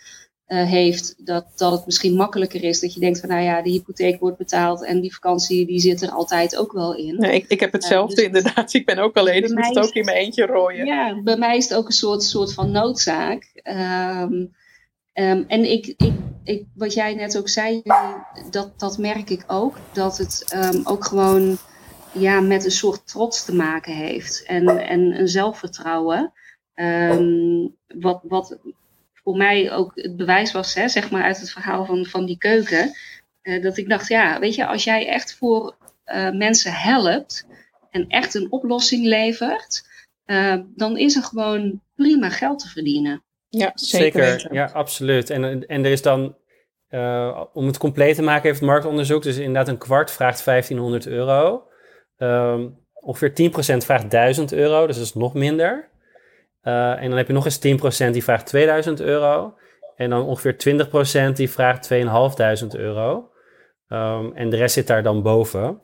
eh, 0.53 0.63
heeft, 0.63 1.15
dat, 1.25 1.45
dat 1.55 1.71
het 1.71 1.85
misschien 1.85 2.15
makkelijker 2.15 2.63
is. 2.63 2.79
Dat 2.79 2.93
je 2.93 2.99
denkt 2.99 3.19
van 3.19 3.29
nou 3.29 3.41
ja, 3.41 3.61
de 3.61 3.69
hypotheek 3.69 4.19
wordt 4.19 4.37
betaald 4.37 4.83
en 4.83 5.01
die 5.01 5.13
vakantie 5.13 5.65
die 5.65 5.79
zit 5.79 6.01
er 6.01 6.09
altijd 6.09 6.57
ook 6.57 6.71
wel 6.71 6.95
in. 6.95 7.15
Nee, 7.15 7.33
ik, 7.33 7.45
ik 7.47 7.59
heb 7.59 7.71
hetzelfde 7.71 8.15
dus- 8.15 8.23
inderdaad. 8.25 8.73
Ik 8.73 8.85
ben 8.85 8.97
ook 8.97 9.17
alleen, 9.17 9.41
dus 9.41 9.51
moet 9.51 9.65
het 9.65 9.77
ook 9.77 9.93
in 9.93 10.05
mijn 10.05 10.17
eentje 10.17 10.45
rooien. 10.45 10.85
Ja, 10.85 11.21
bij 11.23 11.37
mij 11.37 11.57
is 11.57 11.69
het 11.69 11.77
ook 11.77 11.85
een 11.85 11.93
soort, 11.93 12.23
soort 12.23 12.53
van 12.53 12.71
noodzaak. 12.71 13.49
Ehm, 13.53 14.45
ehm, 15.13 15.43
en 15.47 15.71
ik, 15.71 15.85
ik, 15.97 16.13
ik, 16.43 16.65
wat 16.75 16.93
jij 16.93 17.13
net 17.13 17.37
ook 17.37 17.49
zei, 17.49 17.81
dat, 18.49 18.79
dat 18.79 18.97
merk 18.97 19.29
ik 19.29 19.43
ook. 19.47 19.77
Dat 19.93 20.17
het 20.17 20.45
ehm, 20.47 20.81
ook 20.83 21.05
gewoon 21.05 21.57
ja, 22.11 22.39
met 22.39 22.65
een 22.65 22.71
soort 22.71 23.07
trots 23.07 23.45
te 23.45 23.55
maken 23.55 23.93
heeft. 23.93 24.43
En, 24.47 24.67
en 24.87 25.19
een 25.19 25.27
zelfvertrouwen. 25.27 26.33
Wat, 27.87 28.19
wat 28.23 28.57
voor 29.23 29.37
mij 29.37 29.71
ook 29.71 29.91
het 29.95 30.15
bewijs 30.15 30.51
was, 30.51 30.73
hè, 30.73 30.87
zeg 30.87 31.11
maar 31.11 31.23
uit 31.23 31.39
het 31.39 31.51
verhaal 31.51 31.85
van, 31.85 32.05
van 32.05 32.25
die 32.25 32.37
keuken. 32.37 32.91
eh, 33.41 33.61
dat 33.61 33.77
ik 33.77 33.89
dacht, 33.89 34.07
ja, 34.07 34.39
weet 34.39 34.55
je, 34.55 34.65
als 34.65 34.83
jij 34.83 35.07
echt 35.07 35.35
voor 35.35 35.75
eh, 36.03 36.31
mensen 36.31 36.73
helpt 36.73 37.47
en 37.89 38.07
echt 38.07 38.35
een 38.35 38.51
oplossing 38.51 39.05
levert, 39.05 39.87
eh, 40.25 40.55
dan 40.75 40.97
is 40.97 41.15
er 41.15 41.23
gewoon 41.23 41.81
prima 41.95 42.29
geld 42.29 42.59
te 42.59 42.67
verdienen. 42.67 43.23
Ja, 43.49 43.71
zeker. 43.73 44.53
ja, 44.53 44.65
absoluut. 44.73 45.29
En, 45.29 45.67
en 45.67 45.85
er 45.85 45.91
is 45.91 46.01
dan, 46.01 46.35
eh, 46.87 47.43
om 47.53 47.67
het 47.67 47.77
compleet 47.77 48.15
te 48.15 48.21
maken, 48.21 48.43
heeft 48.43 48.59
het 48.59 48.69
marktonderzoek, 48.69 49.23
dus 49.23 49.37
inderdaad 49.37 49.67
een 49.67 49.77
kwart 49.77 50.11
vraagt 50.11 50.43
1500 50.43 51.07
euro. 51.07 51.67
Ehm, 52.17 52.67
ongeveer 52.93 53.33
10% 53.33 53.85
vraagt 53.85 54.09
1000 54.09 54.53
euro, 54.53 54.87
dus 54.87 54.95
dat 54.95 55.05
is 55.05 55.13
nog 55.13 55.33
minder. 55.33 55.89
Eh, 56.63 57.01
en 57.01 57.07
dan 57.09 57.17
heb 57.17 57.27
je 57.27 57.33
nog 57.33 57.45
eens 57.45 57.57
10% 57.59 58.13
die 58.13 58.23
vraagt 58.23 58.45
2000 58.45 58.99
euro. 59.01 59.53
En 59.95 60.09
dan 60.09 60.25
ongeveer 60.25 60.57
20% 60.57 61.35
die 61.37 61.49
vraagt 61.49 61.83
2500 61.83 62.75
euro. 62.81 63.29
Ehm, 63.87 64.31
en 64.33 64.49
de 64.49 64.55
rest 64.57 64.73
zit 64.73 64.87
daar 64.87 65.03
dan 65.03 65.21
boven. 65.21 65.79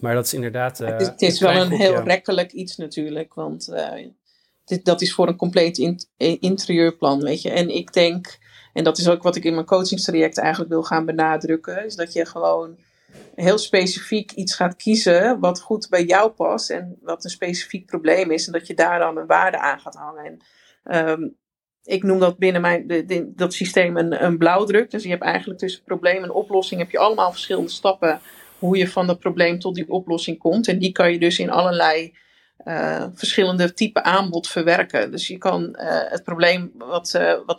Maar 0.00 0.14
dat 0.14 0.24
is 0.24 0.34
inderdaad. 0.34 0.80
eh, 0.80 0.86
het 0.88 1.00
is, 1.00 1.06
het 1.06 1.22
is 1.22 1.40
wel 1.40 1.50
een 1.62 1.70
heel 1.70 1.92
rekkelijk 2.04 2.52
iets 2.52 2.76
natuurlijk, 2.76 3.34
want 3.34 3.68
eh, 3.68 4.06
dit, 4.64 4.84
dat 4.84 5.00
is 5.00 5.14
voor 5.14 5.28
een 5.28 5.36
compleet 5.36 5.78
in- 5.78 6.00
eh, 6.16 6.36
interieurplan, 6.40 7.22
weet 7.22 7.42
je. 7.42 7.50
En 7.50 7.68
ik 7.74 7.92
denk, 7.92 8.38
en 8.72 8.84
dat 8.84 8.98
is 8.98 9.08
ook 9.08 9.22
wat 9.22 9.36
ik 9.36 9.44
in 9.44 9.54
mijn 9.54 9.66
coachingstraject 9.66 10.38
eigenlijk 10.38 10.70
wil 10.70 10.82
gaan 10.82 11.04
benadrukken, 11.06 11.84
is 11.84 11.96
dat 11.96 12.12
je 12.12 12.26
gewoon 12.26 12.78
heel 13.34 13.58
specifiek 13.58 14.32
iets 14.32 14.54
gaat 14.54 14.76
kiezen 14.76 15.40
wat 15.40 15.60
goed 15.60 15.88
bij 15.88 16.04
jou 16.04 16.30
past 16.30 16.70
en 16.70 16.98
wat 17.00 17.24
een 17.24 17.30
specifiek 17.30 17.86
probleem 17.86 18.30
is 18.30 18.46
en 18.46 18.52
dat 18.52 18.66
je 18.66 18.74
daar 18.74 18.98
dan 18.98 19.16
een 19.16 19.26
waarde 19.26 19.58
aan 19.58 19.80
gaat 19.80 19.94
hangen. 19.94 20.24
En, 20.24 20.38
ehm, 20.84 21.28
ik 21.82 22.02
noem 22.02 22.18
dat 22.18 22.38
binnen 22.38 22.60
mijn, 22.60 22.86
de, 22.86 23.32
dat 23.34 23.52
systeem 23.52 23.96
een, 23.96 24.24
een 24.24 24.38
blauwdruk. 24.38 24.90
Dus 24.90 25.02
je 25.02 25.08
hebt 25.08 25.22
eigenlijk 25.22 25.58
tussen 25.58 25.82
probleem 25.84 26.22
en 26.22 26.30
oplossing 26.30 26.80
heb 26.80 26.90
je 26.90 26.98
allemaal 26.98 27.30
verschillende 27.30 27.70
stappen 27.70 28.20
hoe 28.58 28.76
je 28.76 28.88
van 28.88 29.06
dat 29.06 29.18
probleem 29.18 29.58
tot 29.58 29.74
die 29.74 29.90
oplossing 29.90 30.38
komt. 30.38 30.68
En 30.68 30.78
die 30.78 30.92
kan 30.92 31.12
je 31.12 31.18
dus 31.18 31.38
in 31.38 31.50
allerlei 31.50 32.14
eh, 32.56 33.06
verschillende 33.14 33.72
type 33.72 34.02
aanbod 34.02 34.48
verwerken. 34.48 35.10
Dus 35.10 35.26
je 35.26 35.38
kan 35.38 35.74
eh, 35.74 36.10
het 36.10 36.24
probleem 36.24 36.72
wat, 36.74 37.14
eh, 37.14 37.34
wat 37.46 37.58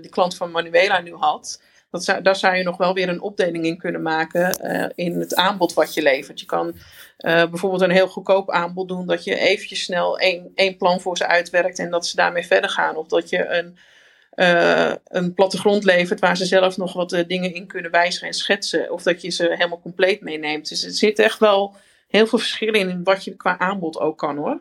de 0.00 0.08
klant 0.10 0.36
van 0.36 0.50
Manuela 0.50 1.00
nu 1.00 1.14
had, 1.14 1.62
dat 1.90 2.04
zou, 2.04 2.22
daar 2.22 2.36
zou 2.36 2.56
je 2.56 2.62
nog 2.62 2.76
wel 2.76 2.94
weer 2.94 3.08
een 3.08 3.20
opdeling 3.20 3.64
in 3.64 3.78
kunnen 3.78 4.02
maken 4.02 4.50
eh, 4.50 4.88
in 4.94 5.20
het 5.20 5.34
aanbod 5.34 5.74
wat 5.74 5.94
je 5.94 6.02
levert. 6.02 6.40
Je 6.40 6.46
kan 6.46 6.74
eh, 7.16 7.44
bijvoorbeeld 7.50 7.82
een 7.82 7.90
heel 7.90 8.08
goedkoop 8.08 8.50
aanbod 8.50 8.88
doen 8.88 9.06
dat 9.06 9.24
je 9.24 9.34
eventjes 9.34 9.82
snel 9.82 10.18
één, 10.18 10.52
één 10.54 10.76
plan 10.76 11.00
voor 11.00 11.16
ze 11.16 11.26
uitwerkt 11.26 11.78
en 11.78 11.90
dat 11.90 12.06
ze 12.06 12.16
daarmee 12.16 12.46
verder 12.46 12.70
gaan. 12.70 12.96
Of 12.96 13.06
dat 13.06 13.28
je 13.28 13.46
een, 13.46 13.76
eh, 14.30 14.92
een 15.04 15.34
plattegrond 15.34 15.84
levert 15.84 16.20
waar 16.20 16.36
ze 16.36 16.46
zelf 16.46 16.76
nog 16.76 16.92
wat 16.92 17.24
dingen 17.26 17.54
in 17.54 17.66
kunnen 17.66 17.90
wijzigen 17.90 18.26
en 18.26 18.34
schetsen. 18.34 18.92
Of 18.92 19.02
dat 19.02 19.22
je 19.22 19.30
ze 19.30 19.42
helemaal 19.42 19.80
compleet 19.80 20.20
meeneemt. 20.20 20.68
Dus 20.68 20.84
er 20.84 20.90
zit 20.90 21.18
echt 21.18 21.38
wel 21.38 21.74
heel 22.08 22.26
veel 22.26 22.38
verschillen 22.38 22.88
in 22.88 23.04
wat 23.04 23.24
je 23.24 23.36
qua 23.36 23.58
aanbod 23.58 23.98
ook 23.98 24.18
kan 24.18 24.36
hoor. 24.36 24.60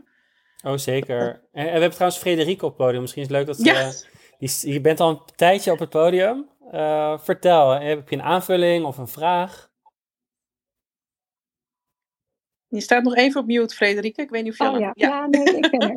Oh, 0.63 0.78
zeker. 0.78 1.20
En, 1.20 1.39
en 1.52 1.63
we 1.63 1.70
hebben 1.70 1.92
trouwens 1.92 2.20
Frederike 2.20 2.65
op 2.65 2.78
het 2.78 2.86
podium. 2.86 3.02
Misschien 3.02 3.22
is 3.22 3.28
het 3.28 3.38
leuk 3.38 3.48
dat 3.48 3.58
ze... 3.58 3.63
Ja. 3.63 3.92
die, 4.39 4.74
je 4.74 4.82
bent 4.82 5.00
al 5.00 5.10
een 5.10 5.22
tijdje 5.36 5.72
op 5.72 5.80
het 5.80 5.89
podium. 5.89 6.50
Eh, 6.71 7.19
vertel, 7.19 7.69
heb 7.69 8.10
je 8.10 8.15
een 8.15 8.21
aanvulling 8.21 8.86
of 8.86 8.97
een 8.97 9.08
vraag? 9.08 9.69
Je 12.67 12.82
staat 12.82 13.03
nog 13.03 13.15
even 13.15 13.41
op 13.41 13.47
mute, 13.47 13.75
Frederike. 13.75 14.21
Ik 14.21 14.29
weet 14.29 14.43
niet 14.43 14.51
of 14.51 14.58
je 14.58 14.63
Oh 14.63 14.73
al- 14.73 14.79
ja. 14.79 14.91
ja, 14.93 15.27
nee, 15.27 15.43
ik 15.58 15.71
ben 15.71 15.79
er. 15.89 15.93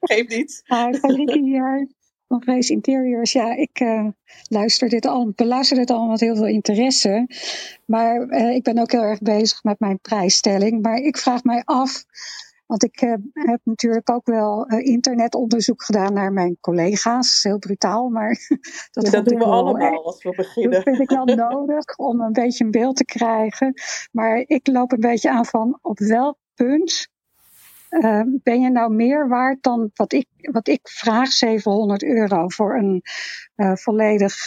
geeft 0.00 0.28
niet. 0.28 0.62
Hi, 0.66 0.92
Frederieke 0.98 1.38
hier 1.42 1.88
van 2.28 2.42
Vrees 2.42 2.70
Interiors. 2.70 3.32
Ja, 3.32 3.54
ik 3.56 3.80
eh, 3.80 4.06
luister 4.48 4.88
dit 4.88 5.06
al, 5.06 5.32
beluister 5.36 5.76
dit 5.76 5.90
allemaal 5.90 6.08
met 6.08 6.20
heel 6.20 6.36
veel 6.36 6.46
interesse. 6.46 7.26
Maar 7.84 8.28
eh, 8.28 8.54
ik 8.54 8.62
ben 8.62 8.78
ook 8.78 8.92
heel 8.92 9.02
erg 9.02 9.20
bezig 9.20 9.62
met 9.62 9.80
mijn 9.80 10.00
prijsstelling. 10.00 10.82
Maar 10.82 10.96
ik 10.96 11.16
vraag 11.18 11.42
mij 11.42 11.62
af, 11.64 12.04
want 12.68 12.82
ik 12.82 13.00
eh, 13.00 13.14
heb 13.32 13.60
natuurlijk 13.64 14.10
ook 14.10 14.26
wel 14.26 14.66
eh, 14.66 14.86
internetonderzoek 14.86 15.82
gedaan 15.82 16.12
naar 16.12 16.32
mijn 16.32 16.56
collega's. 16.60 17.42
Heel 17.42 17.58
brutaal, 17.58 18.08
maar 18.08 18.28
dat, 18.90 19.04
Dat, 19.04 19.24
doen 19.24 19.38
we 19.38 19.44
wel 19.44 19.52
allemaal 19.52 20.04
als 20.04 20.22
we 20.22 20.28
dat 20.28 20.36
beginnen. 20.36 20.82
vind 20.82 21.00
ik 21.00 21.10
wel 21.10 21.24
nodig 21.48 21.96
om 21.96 22.20
een 22.20 22.32
beetje 22.32 22.64
een 22.64 22.70
beeld 22.70 22.96
te 22.96 23.04
krijgen. 23.04 23.74
Maar 24.12 24.44
ik 24.46 24.66
loop 24.66 24.92
een 24.92 25.00
beetje 25.00 25.30
aan 25.30 25.46
van 25.46 25.78
op 25.82 25.98
welk 25.98 26.36
punt 26.54 27.08
eh, 27.88 28.22
ben 28.42 28.60
je 28.60 28.70
nou 28.70 28.94
meer 28.94 29.28
waard 29.28 29.62
dan 29.62 29.90
wat 29.94 30.12
ik, 30.12 30.26
wat 30.36 30.68
ik 30.68 30.88
vraag, 30.88 31.32
700 31.32 32.02
euro 32.02 32.48
voor 32.48 32.76
een 32.76 33.02
volledig 33.76 34.46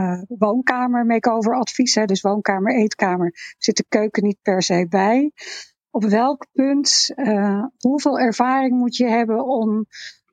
eh, 0.00 0.20
woonkamer 0.28 1.06
makeover 1.06 1.54
advies. 1.54 1.94
Hè, 1.94 2.04
dus 2.04 2.20
woonkamer, 2.20 2.74
eetkamer, 2.74 3.54
zit 3.58 3.76
de 3.76 3.84
keuken 3.88 4.22
niet 4.22 4.38
per 4.42 4.62
se 4.62 4.86
bij. 4.88 5.32
Op 5.90 6.04
welk 6.04 6.46
punt, 6.52 7.12
eh, 7.14 7.64
hoeveel 7.78 8.18
ervaring 8.18 8.78
moet 8.78 8.96
je 8.96 9.06
hebben 9.06 9.44
om 9.44 9.86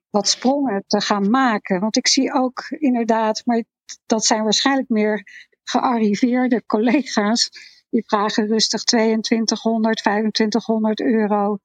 wat 0.10 0.28
sprongen 0.28 0.84
te 0.88 1.02
gaan 1.02 1.30
maken? 1.30 1.80
Want 1.80 1.98
ik 1.98 2.08
zie 2.08 2.34
ook 2.34 2.66
inderdaad, 2.70 3.42
maar 3.46 3.64
dat 4.06 4.26
zijn 4.26 4.44
waarschijnlijk 4.44 4.90
meer 4.90 5.24
gearriveerde 5.64 6.66
collega's. 6.66 7.50
Die 7.90 8.04
vragen 8.06 8.48
rustig 8.48 8.84
2200, 8.84 9.98
2500 9.98 11.02
euro 11.02 11.58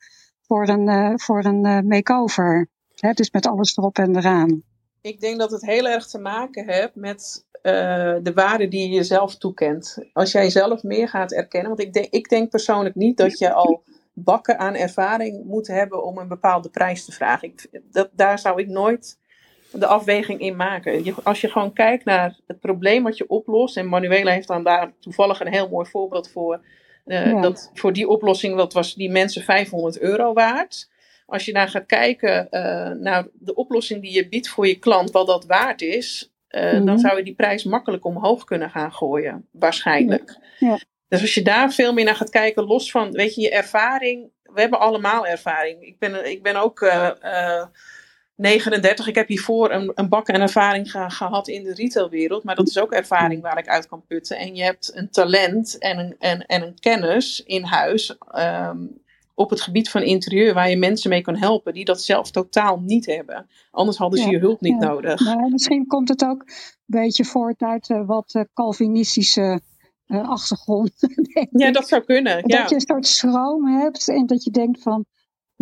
voor 0.43 0.69
een, 0.69 0.89
eh, 0.89 1.13
voor 1.17 1.45
een 1.45 1.65
eh, 1.65 1.81
makeover. 1.81 2.69
Dus 3.15 3.31
met 3.31 3.47
alles 3.47 3.77
erop 3.77 3.99
en 3.99 4.17
eraan. 4.17 4.63
Ik 5.03 5.21
denk 5.21 5.39
dat 5.39 5.51
het 5.51 5.67
heel 5.67 5.89
erg 5.89 6.07
te 6.07 6.19
maken 6.19 6.69
heeft 6.69 6.95
met 6.95 7.47
eh, 7.63 7.73
de 8.23 8.33
waarde 8.35 8.69
die 8.69 8.89
je 8.89 8.95
jezelf 8.95 9.37
toekent. 9.37 9.99
Als 10.13 10.33
jij 10.33 10.51
zelf 10.51 10.83
meer 10.83 11.09
gaat 11.09 11.33
erkennen. 11.33 11.69
Want 11.69 11.81
ik 11.81 11.93
denk, 11.93 12.07
ik 12.11 12.29
denk 12.29 12.51
persoonlijk 12.51 12.95
niet 12.95 13.17
dat 13.17 13.39
je 13.39 13.53
al 13.53 13.83
bakken 14.13 14.59
aan 14.59 14.75
ervaring 14.75 15.45
moet 15.45 15.67
hebben 15.67 16.05
om 16.05 16.19
een 16.19 16.29
bepaalde 16.29 16.69
prijs 16.69 17.05
te 17.05 17.13
vragen. 17.13 17.49
Ik, 17.49 17.81
dat, 17.91 18.09
daar 18.13 18.39
zou 18.39 18.61
ik 18.61 18.69
nooit 18.69 19.19
de 19.73 19.87
afweging 19.87 20.41
in 20.41 20.57
maken. 20.57 21.05
Je, 21.05 21.15
als 21.23 21.41
je 21.41 21.51
gewoon 21.51 21.73
kijkt 21.73 22.05
naar 22.05 22.39
het 22.47 22.61
probleem 22.61 23.03
wat 23.03 23.17
je 23.17 23.29
oplost. 23.29 23.77
En 23.77 23.89
Manuela 23.89 24.33
heeft 24.33 24.49
dan 24.49 24.65
daar 24.65 24.93
toevallig 25.01 25.41
een 25.41 25.53
heel 25.53 25.69
mooi 25.69 25.91
voorbeeld 25.91 26.31
voor. 26.31 26.61
Uh, 27.07 27.43
dat 27.43 27.71
voor 27.75 27.93
die 27.93 28.09
oplossing 28.09 28.57
dat 28.57 28.73
was 28.73 28.95
die 28.95 29.11
mensen 29.11 29.43
500 29.43 29.99
euro 29.99 30.33
waard. 30.33 30.91
Als 31.27 31.45
je 31.45 31.53
daar 31.53 31.69
gaat 31.69 31.87
kijken 31.87 32.47
uh, 32.51 32.91
naar 32.91 33.27
de 33.33 33.55
oplossing 33.55 34.03
die 34.03 34.13
je 34.13 34.29
biedt 34.29 34.49
voor 34.49 34.67
je 34.67 34.79
klant, 34.79 35.11
wat 35.11 35.27
dat 35.27 35.47
waard 35.47 35.83
is, 35.83 36.27
mm 36.51 36.85
dan 36.85 36.99
zou 36.99 37.17
je 37.17 37.25
die 37.25 37.35
prijs 37.35 37.65
makkelijk 37.65 38.05
omhoog 38.05 38.45
kunnen 38.45 38.71
gaan 38.71 38.93
gooien, 38.93 39.49
waarschijnlijk. 39.51 40.39
Ja. 40.59 40.79
Dus 41.09 41.21
als 41.21 41.35
je 41.35 41.43
daar 41.43 41.73
veel 41.73 41.93
meer 41.93 42.05
naar 42.05 42.15
gaat 42.15 42.31
kijken, 42.31 42.65
los 42.65 42.91
van, 42.91 43.13
weet 43.13 43.35
je, 43.35 43.41
je 43.41 43.51
ervaring. 43.51 44.31
We 44.43 44.61
hebben 44.61 44.81
allemaal 44.81 45.27
ervaring. 45.27 45.83
Ik 45.83 45.99
ben, 45.99 46.31
ik 46.31 46.43
ben 46.43 46.57
ook 46.57 46.81
39. 48.35 49.07
Ik 49.07 49.15
heb 49.15 49.29
hiervoor 49.29 49.73
een, 49.73 49.93
een 49.95 50.09
bak 50.09 50.29
en 50.29 50.41
ervaring 50.41 50.91
gehad 50.91 51.49
in 51.49 51.65
de 51.65 51.75
retailwereld. 51.75 52.45
Maar 52.45 52.55
dat 52.55 52.69
is 52.69 52.79
ook 52.79 52.93
ervaring 52.93 53.43
waar 53.43 53.59
ik 53.59 53.69
uit 53.69 53.87
kan 53.87 54.07
putten. 54.07 54.37
En 54.37 54.55
je 54.55 54.63
hebt 54.63 54.93
een 54.95 55.11
talent 55.11 55.79
en 55.79 55.99
een, 55.99 56.17
en, 56.19 56.47
en 56.47 56.63
een 56.63 56.79
kennis 56.81 57.43
in 57.43 57.65
huis. 57.65 58.17
Um, 58.35 59.02
op 59.35 59.51
het 59.51 59.61
gebied 59.61 59.91
van 59.91 60.03
interieur, 60.03 60.55
waar 60.55 60.71
je 60.71 60.77
mensen 60.77 61.11
mee 61.11 61.21
kan 61.21 61.37
helpen 61.37 61.75
die 61.75 61.85
dat 61.85 62.03
zelf 62.03 62.31
totaal 62.31 62.81
niet 62.81 63.07
hebben. 63.07 63.47
Anders 63.71 63.97
hadden 63.97 64.19
ze 64.19 64.31
je 64.31 64.39
hulp 64.39 64.61
niet 64.61 64.79
nodig. 64.79 65.37
Misschien 65.51 65.87
komt 65.87 66.09
het 66.09 66.25
ook 66.25 66.41
een 66.41 67.01
beetje 67.01 67.25
voort 67.25 67.61
uit 67.61 67.89
uh, 67.89 68.07
wat 68.07 68.35
uh, 68.35 68.43
Calvinistische 68.55 69.61
uh, 70.07 70.29
achtergrond. 70.29 70.93
ja, 71.51 71.71
dat 71.71 71.89
zou 71.89 72.05
kunnen. 72.05 72.43
Dat 72.43 72.69
je 72.69 72.75
een 72.75 72.81
soort 72.81 73.07
schroom 73.07 73.67
hebt 73.67 74.09
en 74.09 74.27
dat 74.27 74.45
je 74.45 74.51
denkt 74.51 74.83
van 74.83 75.05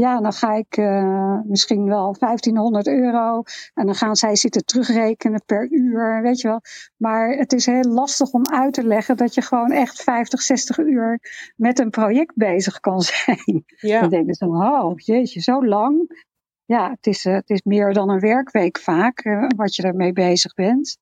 ja, 0.01 0.21
dan 0.21 0.33
ga 0.33 0.55
ik 0.55 0.77
uh, 0.77 1.41
misschien 1.45 1.85
wel 1.85 2.17
1500 2.19 2.87
euro. 2.87 3.43
En 3.75 3.87
dan 3.87 3.95
gaan 3.95 4.17
zij 4.17 4.37
zitten 4.37 4.65
terugrekenen 4.65 5.43
per 5.47 5.71
uur, 5.71 6.23
weet 6.23 6.41
je 6.41 6.49
wel. 6.49 6.61
Maar 6.97 7.31
het 7.31 7.53
is 7.53 7.67
heel 7.67 7.83
lastig 7.83 8.31
om 8.31 8.47
uit 8.53 8.73
te 8.73 8.85
leggen 8.85 9.17
dat 9.17 9.35
je 9.35 9.43
gewoon 9.43 9.71
echt 9.71 10.03
50, 10.03 10.43
60 10.43 10.79
uur 10.79 11.21
met 11.57 11.79
een 11.79 11.91
project 11.91 12.35
bezig 12.35 12.81
kan 12.81 13.01
zijn. 13.13 13.65
Ja. 13.67 14.01
Dan 14.01 14.11
denken 14.11 14.35
ze, 14.35 14.47
oh 14.47 14.93
jeetje, 14.97 15.41
zo 15.41 15.67
lang. 15.67 16.25
Ja, 16.65 16.91
het 16.91 17.07
is, 17.07 17.25
uh, 17.25 17.35
het 17.35 17.51
is 17.51 17.63
meer 17.63 17.93
dan 17.93 18.11
een 18.11 18.21
werkweek 18.21 18.79
vaak, 18.79 19.25
uh, 19.25 19.47
wat 19.57 19.75
je 19.75 19.83
ermee 19.83 20.13
bezig 20.13 20.55
bent. 20.55 20.99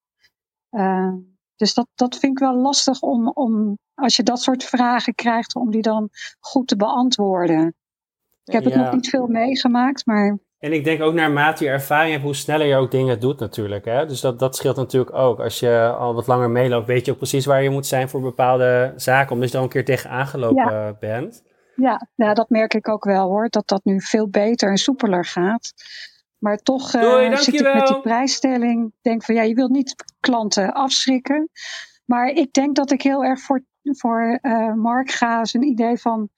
dus 1.56 1.74
dat, 1.74 1.88
dat 1.94 2.18
vind 2.18 2.32
ik 2.32 2.38
wel 2.38 2.56
lastig 2.56 3.00
om, 3.00 3.28
om, 3.28 3.78
als 3.94 4.16
je 4.16 4.22
dat 4.22 4.42
soort 4.42 4.64
vragen 4.64 5.14
krijgt, 5.14 5.54
om 5.54 5.70
die 5.70 5.82
dan 5.82 6.08
goed 6.40 6.68
te 6.68 6.76
beantwoorden. 6.76 7.74
Ik 8.48 8.54
heb 8.54 8.64
het 8.64 8.74
nog 8.74 8.92
niet 8.92 9.08
veel 9.08 9.26
meegemaakt, 9.26 10.06
maar... 10.06 10.38
En 10.58 10.72
ik 10.72 10.84
denk 10.84 11.02
ook 11.02 11.14
naarmate 11.14 11.64
je 11.64 11.70
ervaring 11.70 12.12
hebt, 12.12 12.24
hoe 12.24 12.34
sneller 12.34 12.66
je 12.66 12.76
ook 12.76 12.90
dingen 12.90 13.20
doet 13.20 13.40
natuurlijk. 13.40 13.84
Hè? 13.84 14.06
Dus 14.06 14.20
dat, 14.20 14.38
dat 14.38 14.56
scheelt 14.56 14.76
natuurlijk 14.76 15.14
ook. 15.14 15.40
Als 15.40 15.60
je 15.60 15.94
al 15.98 16.14
wat 16.14 16.26
langer 16.26 16.50
meeloopt, 16.50 16.86
weet 16.86 17.04
je 17.04 17.12
ook 17.12 17.16
precies 17.16 17.46
waar 17.46 17.62
je 17.62 17.70
moet 17.70 17.86
zijn 17.86 18.08
voor 18.08 18.20
bepaalde 18.20 18.92
zaken. 18.96 19.32
Omdat 19.32 19.48
je 19.48 19.54
dan 19.54 19.62
een 19.62 19.70
keer 19.70 19.84
tegen 19.84 20.10
aangelopen 20.10 20.72
ja. 20.72 20.96
bent. 21.00 21.42
Ja, 21.76 22.08
ja, 22.14 22.34
dat 22.34 22.50
merk 22.50 22.74
ik 22.74 22.88
ook 22.88 23.04
wel 23.04 23.28
hoor. 23.28 23.48
Dat 23.48 23.68
dat 23.68 23.84
nu 23.84 24.00
veel 24.00 24.28
beter 24.28 24.70
en 24.70 24.76
soepeler 24.76 25.24
gaat. 25.24 25.72
Maar 26.38 26.56
toch 26.56 26.94
uh, 26.94 27.36
zit 27.36 27.54
ik 27.54 27.74
met 27.74 27.86
die 27.86 28.00
prijsstelling. 28.00 28.92
Denk 29.00 29.24
van 29.24 29.34
ja, 29.34 29.42
je 29.42 29.54
wilt 29.54 29.70
niet 29.70 29.94
klanten 30.20 30.72
afschrikken. 30.72 31.50
Maar 32.04 32.28
ik 32.28 32.52
denk 32.52 32.76
dat 32.76 32.90
ik 32.90 33.02
heel 33.02 33.24
erg 33.24 33.40
voor, 33.40 33.64
voor 33.82 34.38
uh, 34.42 34.74
Mark 34.74 35.10
ga. 35.10 35.44
Zijn 35.44 35.62
idee 35.62 35.96
van 35.96 36.28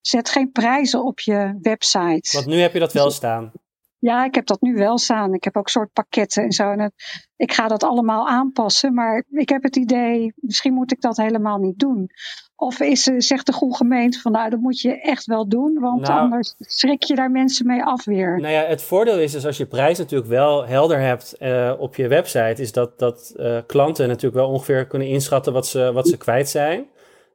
Zet 0.00 0.28
geen 0.30 0.52
prijzen 0.52 1.04
op 1.04 1.20
je 1.20 1.58
website. 1.60 2.30
Want 2.32 2.46
nu 2.46 2.56
heb 2.60 2.72
je 2.72 2.78
dat 2.78 2.92
wel 2.92 3.10
staan. 3.10 3.52
Ja, 4.00 4.24
ik 4.24 4.34
heb 4.34 4.46
dat 4.46 4.60
nu 4.60 4.74
wel 4.74 4.98
staan. 4.98 5.34
Ik 5.34 5.44
heb 5.44 5.56
ook 5.56 5.68
soort 5.68 5.92
pakketten 5.92 6.42
en 6.42 6.52
zo. 6.52 6.70
En 6.70 6.80
het, 6.80 6.92
ik 7.36 7.52
ga 7.52 7.68
dat 7.68 7.82
allemaal 7.82 8.28
aanpassen. 8.28 8.94
Maar 8.94 9.24
ik 9.30 9.48
heb 9.48 9.62
het 9.62 9.76
idee, 9.76 10.32
misschien 10.36 10.74
moet 10.74 10.92
ik 10.92 11.00
dat 11.00 11.16
helemaal 11.16 11.58
niet 11.58 11.78
doen. 11.78 12.10
Of 12.56 12.80
is, 12.80 13.02
zegt 13.02 13.46
de 13.46 13.52
goede 13.52 13.76
gemeente 13.76 14.20
van 14.20 14.32
nou, 14.32 14.50
dat 14.50 14.60
moet 14.60 14.80
je 14.80 15.00
echt 15.00 15.26
wel 15.26 15.48
doen. 15.48 15.78
Want 15.80 16.00
nou, 16.00 16.20
anders 16.20 16.54
schrik 16.58 17.02
je 17.02 17.14
daar 17.14 17.30
mensen 17.30 17.66
mee 17.66 17.84
af 17.84 18.04
weer. 18.04 18.40
Nou 18.40 18.52
ja, 18.52 18.64
het 18.64 18.82
voordeel 18.82 19.18
is, 19.18 19.34
is 19.34 19.46
als 19.46 19.56
je 19.56 19.66
prijs 19.66 19.98
natuurlijk 19.98 20.30
wel 20.30 20.66
helder 20.66 21.00
hebt 21.00 21.34
uh, 21.40 21.72
op 21.78 21.94
je 21.94 22.08
website. 22.08 22.62
Is 22.62 22.72
dat, 22.72 22.98
dat 22.98 23.34
uh, 23.36 23.58
klanten 23.66 24.08
natuurlijk 24.08 24.34
wel 24.34 24.48
ongeveer 24.48 24.86
kunnen 24.86 25.08
inschatten 25.08 25.52
wat 25.52 25.66
ze, 25.66 25.92
wat 25.92 26.08
ze 26.08 26.16
kwijt 26.16 26.48
zijn. 26.48 26.86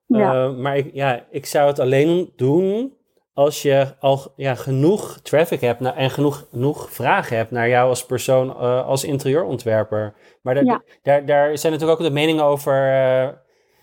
Ja. 0.06 0.48
Uh, 0.48 0.56
maar 0.56 0.78
ik, 0.78 0.90
ja, 0.94 1.26
ik 1.32 1.46
zou 1.46 1.68
het 1.68 1.80
alleen 1.80 2.34
doen 2.36 2.94
als 3.34 3.62
je 3.62 3.96
al 4.00 4.34
ja, 4.36 4.56
genoeg 4.56 5.20
traffic 5.24 5.62
hebt 5.62 5.82
en 5.82 6.10
genoeg, 6.10 6.48
genoeg 6.52 6.92
vragen 6.92 7.38
hebt 7.38 7.52
naar 7.52 7.70
jou 7.70 7.90
als 7.90 8.06
persoon, 8.06 8.48
uh, 8.48 8.88
als 8.88 9.04
interieurontwerper. 9.04 10.14
Maar 10.42 10.54
daar, 10.54 10.64
ja. 10.64 10.84
daar, 11.04 11.26
daar 11.26 11.58
zijn 11.58 11.74
natuurlijk 11.74 12.00
ook 12.00 12.08
de 12.08 12.14
meningen 12.14 12.44
over. 12.44 12.74
Uh, 12.74 13.30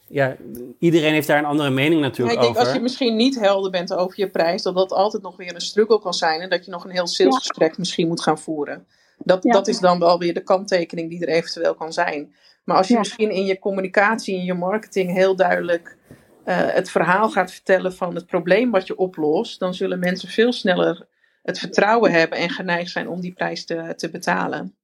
ja, 0.08 0.36
iedereen 0.78 1.12
heeft 1.12 1.26
daar 1.26 1.38
een 1.38 1.44
andere 1.44 1.70
mening 1.70 2.00
natuurlijk 2.00 2.38
ja, 2.38 2.42
ik 2.42 2.46
denk, 2.46 2.56
over. 2.56 2.66
Als 2.66 2.76
je 2.76 2.82
misschien 2.82 3.16
niet 3.16 3.40
helder 3.40 3.70
bent 3.70 3.94
over 3.94 4.20
je 4.20 4.30
prijs, 4.30 4.62
dat 4.62 4.74
dat 4.74 4.92
altijd 4.92 5.22
nog 5.22 5.36
weer 5.36 5.54
een 5.54 5.60
struggle 5.60 6.00
kan 6.00 6.14
zijn. 6.14 6.40
En 6.40 6.50
dat 6.50 6.64
je 6.64 6.70
nog 6.70 6.84
een 6.84 6.90
heel 6.90 7.06
salesgesprek 7.06 7.78
misschien 7.78 8.08
moet 8.08 8.22
gaan 8.22 8.38
voeren. 8.38 8.86
Dat, 9.18 9.42
dat 9.42 9.68
is 9.68 9.78
dan 9.78 9.98
wel 9.98 10.18
weer 10.18 10.34
de 10.34 10.42
kanttekening 10.42 11.10
die 11.10 11.20
er 11.20 11.28
eventueel 11.28 11.74
kan 11.74 11.92
zijn. 11.92 12.34
Maar 12.70 12.78
als 12.78 12.88
je 12.88 12.98
misschien 12.98 13.30
in 13.30 13.44
je 13.44 13.58
communicatie, 13.58 14.36
in 14.36 14.44
je 14.44 14.54
marketing 14.54 15.12
heel 15.12 15.36
duidelijk 15.36 15.96
uh, 16.44 16.56
het 16.72 16.90
verhaal 16.90 17.30
gaat 17.30 17.52
vertellen 17.52 17.94
van 17.94 18.14
het 18.14 18.26
probleem 18.26 18.70
wat 18.70 18.86
je 18.86 18.96
oplost, 18.96 19.58
dan 19.58 19.74
zullen 19.74 19.98
mensen 19.98 20.28
veel 20.28 20.52
sneller 20.52 21.06
het 21.42 21.58
vertrouwen 21.58 22.12
hebben 22.12 22.38
en 22.38 22.50
geneigd 22.50 22.90
zijn 22.90 23.08
om 23.08 23.20
die 23.20 23.32
prijs 23.32 23.64
te, 23.64 23.92
te 23.96 24.10
betalen. 24.10 24.74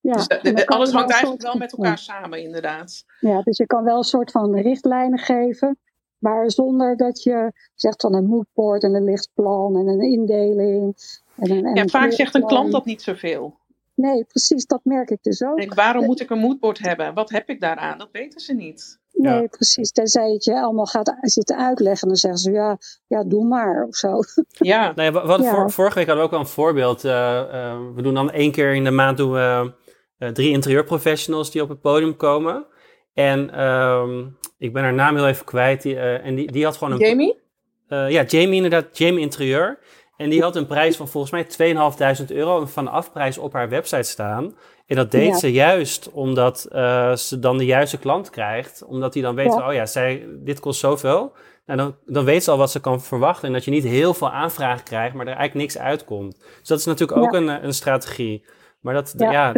Ja, 0.00 0.12
dus 0.12 0.26
de, 0.26 0.52
de, 0.52 0.66
alles 0.66 0.92
hangt 0.92 1.10
eigenlijk 1.10 1.42
wel 1.42 1.54
met 1.54 1.72
elkaar 1.72 1.98
samen, 1.98 2.42
inderdaad. 2.42 3.04
Ja, 3.20 3.42
dus 3.42 3.56
je 3.56 3.66
kan 3.66 3.84
wel 3.84 3.96
een 3.96 4.02
soort 4.02 4.30
van 4.30 4.56
richtlijnen 4.56 5.18
geven, 5.18 5.78
maar 6.18 6.50
zonder 6.50 6.96
dat 6.96 7.22
je 7.22 7.52
zegt 7.74 8.00
van 8.00 8.14
een 8.14 8.26
moodboard 8.26 8.82
en 8.82 8.94
een 8.94 9.04
lichtplan 9.04 9.76
en 9.76 9.86
een 9.86 10.00
indeling. 10.00 10.96
En 11.36 11.50
een, 11.50 11.64
en 11.64 11.74
ja, 11.74 11.86
vaak 11.86 12.12
zegt 12.12 12.34
een 12.34 12.46
klant 12.46 12.72
dat 12.72 12.84
niet 12.84 13.02
zoveel. 13.02 13.58
Nee, 13.96 14.24
precies, 14.24 14.66
dat 14.66 14.80
merk 14.84 15.10
ik 15.10 15.22
dus 15.22 15.42
ook. 15.42 15.56
Denk, 15.56 15.74
waarom 15.74 16.04
moet 16.04 16.20
ik 16.20 16.30
een 16.30 16.38
moodboard 16.38 16.78
hebben? 16.78 17.14
Wat 17.14 17.30
heb 17.30 17.48
ik 17.48 17.60
daaraan? 17.60 17.98
Dat 17.98 18.08
weten 18.12 18.40
ze 18.40 18.54
niet. 18.54 18.98
Nee, 19.12 19.40
ja. 19.40 19.46
precies. 19.46 19.92
Tenzij 19.92 20.30
het 20.30 20.44
je 20.44 20.60
allemaal 20.60 20.86
gaat 20.86 21.16
zitten 21.20 21.56
uitleggen. 21.56 22.08
Dan 22.08 22.16
zeggen 22.16 22.40
ze, 22.40 22.50
ja, 22.50 22.78
ja 23.06 23.24
doe 23.24 23.44
maar 23.44 23.84
of 23.88 23.96
zo. 23.96 24.20
Ja. 24.50 24.92
Nee, 24.94 25.10
wat, 25.10 25.42
ja. 25.42 25.50
Vor, 25.50 25.70
vorige 25.70 25.98
week 25.98 26.06
hadden 26.06 26.24
we 26.24 26.30
ook 26.30 26.36
al 26.36 26.44
een 26.44 26.52
voorbeeld. 26.52 27.04
Uh, 27.04 27.12
uh, 27.12 27.78
we 27.94 28.02
doen 28.02 28.14
dan 28.14 28.30
één 28.30 28.52
keer 28.52 28.74
in 28.74 28.84
de 28.84 28.90
maand 28.90 29.16
doen 29.16 29.32
we, 29.32 29.72
uh, 30.18 30.28
drie 30.28 30.50
interieurprofessionals 30.50 31.50
die 31.50 31.62
op 31.62 31.68
het 31.68 31.80
podium 31.80 32.16
komen. 32.16 32.66
En 33.14 33.64
um, 33.66 34.36
ik 34.58 34.72
ben 34.72 34.82
haar 34.82 34.94
naam 34.94 35.16
heel 35.16 35.28
even 35.28 35.44
kwijt. 35.44 35.82
Die, 35.82 35.98
en 35.98 36.34
die, 36.34 36.52
die 36.52 36.64
had 36.64 36.76
gewoon 36.76 36.92
een... 36.92 37.08
Jamie? 37.08 37.44
ja, 37.88 38.22
Jamie 38.22 38.54
inderdaad. 38.54 38.98
Jamie 38.98 39.20
Interieur. 39.20 39.78
En 40.16 40.30
die 40.30 40.42
had 40.42 40.56
een 40.56 40.66
prijs 40.66 40.96
van 40.96 41.08
volgens 41.08 41.32
mij 41.56 41.74
2.500 42.20 42.26
euro 42.26 42.60
een 42.60 42.68
vanafprijs 42.68 43.38
op 43.38 43.52
haar 43.52 43.68
website 43.68 44.02
staan. 44.02 44.54
En 44.86 44.96
dat 44.96 45.10
deed 45.10 45.28
ja. 45.28 45.38
ze 45.38 45.52
juist 45.52 46.10
omdat 46.10 46.68
uh, 46.72 47.14
ze 47.14 47.38
dan 47.38 47.58
de 47.58 47.64
juiste 47.64 47.98
klant 47.98 48.30
krijgt. 48.30 48.84
Omdat 48.84 49.14
hij 49.14 49.22
dan 49.22 49.34
weet, 49.34 49.54
ja. 49.54 49.68
oh 49.68 49.74
ja, 49.74 49.86
zij, 49.86 50.26
dit 50.28 50.60
kost 50.60 50.80
zoveel. 50.80 51.32
Nou, 51.66 51.78
dan, 51.78 51.96
dan 52.04 52.24
weet 52.24 52.44
ze 52.44 52.50
al 52.50 52.58
wat 52.58 52.70
ze 52.70 52.80
kan 52.80 53.02
verwachten. 53.02 53.46
En 53.46 53.52
dat 53.52 53.64
je 53.64 53.70
niet 53.70 53.84
heel 53.84 54.14
veel 54.14 54.30
aanvragen 54.30 54.84
krijgt, 54.84 55.14
maar 55.14 55.26
er 55.26 55.36
eigenlijk 55.36 55.72
niks 55.72 55.78
uitkomt. 55.78 56.38
Dus 56.58 56.68
dat 56.68 56.78
is 56.78 56.84
natuurlijk 56.84 57.18
ook 57.18 57.32
ja. 57.32 57.38
een, 57.38 57.64
een 57.64 57.74
strategie. 57.74 58.44
Maar 58.80 58.94
dat, 58.94 59.14
ja, 59.16 59.52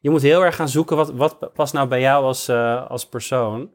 je 0.00 0.10
moet 0.10 0.22
heel 0.22 0.44
erg 0.44 0.56
gaan 0.56 0.68
zoeken 0.68 0.96
wat, 0.96 1.10
wat 1.10 1.52
past 1.52 1.72
nou 1.72 1.88
bij 1.88 2.00
jou 2.00 2.24
als, 2.24 2.48
uh, 2.48 2.90
als 2.90 3.08
persoon. 3.08 3.70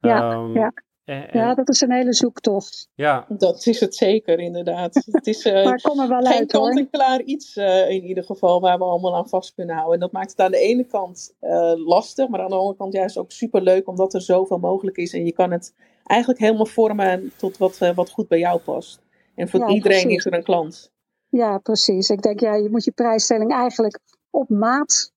Ja, 0.00 0.32
um, 0.32 0.54
ja. 0.54 0.72
En, 1.06 1.30
en, 1.30 1.40
ja, 1.40 1.54
dat 1.54 1.68
is 1.68 1.80
een 1.80 1.92
hele 1.92 2.12
zoektocht. 2.12 2.88
Ja. 2.94 3.26
Dat 3.28 3.66
is 3.66 3.80
het 3.80 3.94
zeker, 3.94 4.38
inderdaad. 4.38 4.94
Het 5.10 5.26
is 5.26 5.44
uh, 5.44 5.64
maar 5.64 5.80
kom 5.80 6.00
er 6.00 6.08
wel 6.08 6.22
geen 6.22 6.38
uit, 6.38 6.52
kant-en-klaar 6.52 7.22
iets 7.22 7.56
uh, 7.56 7.90
in 7.90 8.04
ieder 8.04 8.24
geval 8.24 8.60
waar 8.60 8.78
we 8.78 8.84
allemaal 8.84 9.16
aan 9.16 9.28
vast 9.28 9.54
kunnen 9.54 9.74
houden. 9.74 9.94
En 9.94 10.00
dat 10.00 10.12
maakt 10.12 10.30
het 10.30 10.40
aan 10.40 10.50
de 10.50 10.58
ene 10.58 10.84
kant 10.84 11.34
uh, 11.40 11.72
lastig, 11.86 12.28
maar 12.28 12.40
aan 12.40 12.48
de 12.48 12.54
andere 12.54 12.76
kant 12.76 12.92
juist 12.92 13.16
ook 13.16 13.32
super 13.32 13.62
leuk 13.62 13.88
omdat 13.88 14.14
er 14.14 14.22
zoveel 14.22 14.58
mogelijk 14.58 14.96
is. 14.96 15.12
En 15.12 15.24
je 15.24 15.32
kan 15.32 15.50
het 15.50 15.74
eigenlijk 16.04 16.40
helemaal 16.40 16.66
vormen 16.66 17.32
tot 17.36 17.56
wat, 17.56 17.78
wat 17.94 18.10
goed 18.10 18.28
bij 18.28 18.38
jou 18.38 18.60
past. 18.60 19.00
En 19.34 19.48
voor 19.48 19.60
ja, 19.60 19.68
iedereen 19.68 20.02
precies. 20.02 20.18
is 20.18 20.26
er 20.26 20.34
een 20.34 20.44
klant. 20.44 20.92
Ja, 21.28 21.58
precies. 21.58 22.10
Ik 22.10 22.22
denk, 22.22 22.40
ja, 22.40 22.54
je 22.54 22.70
moet 22.70 22.84
je 22.84 22.92
prijsstelling 22.92 23.52
eigenlijk 23.52 24.00
op 24.30 24.48
maat 24.48 25.12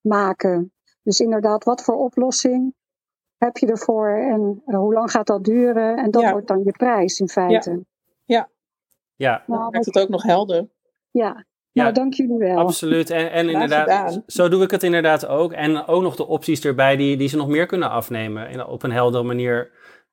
maken. 0.00 0.72
Dus 1.02 1.20
inderdaad, 1.20 1.64
wat 1.64 1.82
voor 1.82 1.94
oplossing 1.94 2.74
heb 3.38 3.56
je 3.56 3.66
ervoor 3.66 4.08
en 4.08 4.62
uh, 4.66 4.76
hoe 4.76 4.94
lang 4.94 5.10
gaat 5.10 5.26
dat 5.26 5.44
duren? 5.44 5.96
En 5.96 6.10
dat 6.10 6.22
ja. 6.22 6.32
wordt 6.32 6.46
dan 6.46 6.62
je 6.64 6.70
prijs 6.70 7.20
in 7.20 7.28
feite. 7.28 7.70
Ja, 7.70 7.78
ja. 8.24 8.48
ja. 9.14 9.42
Nou, 9.46 9.70
maakt 9.70 9.86
het 9.86 9.98
ook 9.98 10.08
nog 10.08 10.22
helder. 10.22 10.68
Ja, 11.10 11.44
ja, 11.76 11.82
nou, 11.82 11.94
dank 11.94 12.14
jullie 12.14 12.38
wel. 12.38 12.58
Absoluut. 12.58 13.10
En, 13.10 13.30
en 13.30 13.48
inderdaad, 13.48 14.22
zo 14.26 14.48
doe 14.48 14.62
ik 14.62 14.70
het 14.70 14.82
inderdaad 14.82 15.26
ook. 15.26 15.52
En 15.52 15.86
ook 15.86 16.02
nog 16.02 16.16
de 16.16 16.26
opties 16.26 16.64
erbij 16.64 16.96
die, 16.96 17.16
die 17.16 17.28
ze 17.28 17.36
nog 17.36 17.48
meer 17.48 17.66
kunnen 17.66 17.90
afnemen 17.90 18.50
in, 18.50 18.66
op 18.66 18.82
een 18.82 18.92
heldere 18.92 19.24
manier. 19.24 19.70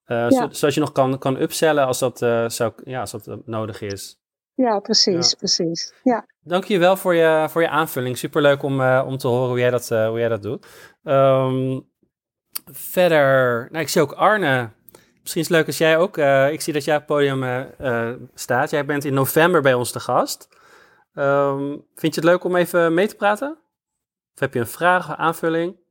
Uh, 0.08 0.30
ja. 0.30 0.50
zodat 0.52 0.74
je 0.74 0.80
nog 0.80 0.92
kan, 0.92 1.18
kan 1.18 1.42
upsellen 1.42 1.86
als 1.86 2.00
dat, 2.00 2.22
uh, 2.22 2.50
zou, 2.50 2.72
ja, 2.84 3.00
als 3.00 3.12
dat 3.12 3.42
nodig 3.46 3.82
is. 3.82 4.22
Ja, 4.54 4.80
precies, 4.80 5.30
ja. 5.30 5.38
precies. 5.38 5.94
Ja. 6.04 6.26
Dank 6.42 6.64
je 6.64 6.78
wel 6.78 6.98
voor 6.98 7.16
je, 7.16 7.46
voor 7.50 7.62
je 7.62 7.70
aanvulling. 7.70 8.18
Superleuk 8.18 8.64
om, 8.64 8.80
uh, 8.80 9.04
om 9.08 9.18
te 9.18 9.28
horen 9.28 9.50
hoe 9.50 9.60
jij 9.60 9.70
dat, 9.70 9.90
hoe 9.90 10.20
jij 10.20 10.30
dat 10.30 10.42
doet. 10.42 10.68
Um, 11.04 11.92
Verder, 12.72 13.68
nou, 13.72 13.84
ik 13.84 13.90
zie 13.90 14.02
ook 14.02 14.12
Arne. 14.12 14.70
misschien 15.22 15.42
is 15.42 15.48
het 15.48 15.58
leuk 15.58 15.68
als 15.68 15.78
jij 15.78 15.98
ook, 15.98 16.18
uh, 16.18 16.52
ik 16.52 16.62
zie 16.62 16.74
dat 16.74 16.84
jij 16.84 16.96
op 16.96 17.02
het 17.02 17.10
podium 17.10 17.44
uh, 17.44 18.10
staat. 18.34 18.70
Jij 18.70 18.86
bent 18.86 19.06
in 19.06 19.14
november 19.14 19.62
bij 19.62 19.74
ons 19.74 19.92
te 19.92 20.00
gast. 20.00 20.48
Um, 21.14 21.86
vind 21.96 22.16
je 22.16 22.22
het 22.22 22.30
leuk 22.30 22.44
om 22.44 22.56
even 22.56 22.94
mee 22.94 23.08
te 23.08 23.16
praten? 23.16 23.58
Of 24.34 24.40
heb 24.40 24.54
je 24.54 24.60
een 24.60 24.68
vraag, 24.68 25.16
aanvulling? 25.16 25.82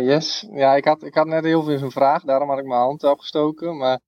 yes, 0.00 0.46
ja, 0.50 0.74
ik 0.74 0.84
had, 0.84 1.02
ik 1.02 1.14
had 1.14 1.26
net 1.26 1.44
heel 1.44 1.62
veel 1.62 1.78
zo'n 1.78 1.90
vraag, 1.90 2.22
daarom 2.22 2.48
had 2.48 2.58
ik 2.58 2.64
mijn 2.64 2.80
hand 2.80 3.04
opgestoken. 3.04 3.76
Maar 3.76 4.00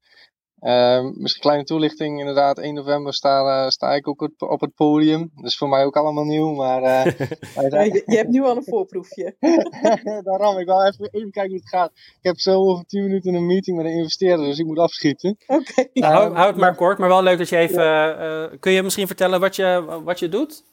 misschien 0.66 1.22
een 1.22 1.40
kleine 1.40 1.64
toelichting, 1.64 2.18
inderdaad, 2.18 2.58
1 2.58 2.74
november 2.74 3.14
sta, 3.14 3.64
uh, 3.64 3.68
sta 3.68 3.94
ik 3.94 4.08
ook 4.08 4.30
op 4.36 4.60
het 4.60 4.74
podium. 4.74 5.30
Dat 5.34 5.44
is 5.44 5.56
voor 5.56 5.68
mij 5.68 5.84
ook 5.84 5.96
allemaal 5.96 6.24
nieuw, 6.24 6.54
maar... 6.54 6.82
Uh, 7.56 7.84
je, 7.84 8.02
je, 8.06 8.16
hebt 8.16 8.28
nu 8.28 8.42
al 8.42 8.56
een 8.56 8.64
voorproefje. 8.64 9.36
Daarom, 10.24 10.58
ik 10.58 10.66
wil 10.66 10.86
even, 10.86 11.08
even 11.10 11.30
kijken 11.30 11.50
hoe 11.50 11.60
het 11.60 11.68
gaat. 11.68 11.90
Ik 11.94 12.18
heb 12.20 12.38
zo 12.38 12.52
over 12.52 12.84
10 12.84 13.02
minuten 13.02 13.34
een 13.34 13.46
meeting 13.46 13.76
met 13.76 13.86
een 13.86 13.92
investeerder, 13.92 14.46
dus 14.46 14.58
ik 14.58 14.66
moet 14.66 14.78
afschieten. 14.78 15.36
Oké. 15.46 15.60
Okay. 15.70 15.90
Nou, 15.92 16.14
hou, 16.14 16.34
hou, 16.34 16.46
het 16.46 16.56
maar 16.56 16.74
kort, 16.74 16.98
maar 16.98 17.08
wel 17.08 17.22
leuk 17.22 17.38
dat 17.38 17.48
je 17.48 17.56
even... 17.56 17.84
Ja. 17.84 18.50
kun 18.60 18.72
je 18.72 18.82
misschien 18.82 19.06
vertellen 19.06 19.40
wat 19.40 19.56
je, 19.56 20.00
wat 20.04 20.18
je 20.18 20.28
doet? 20.28 20.64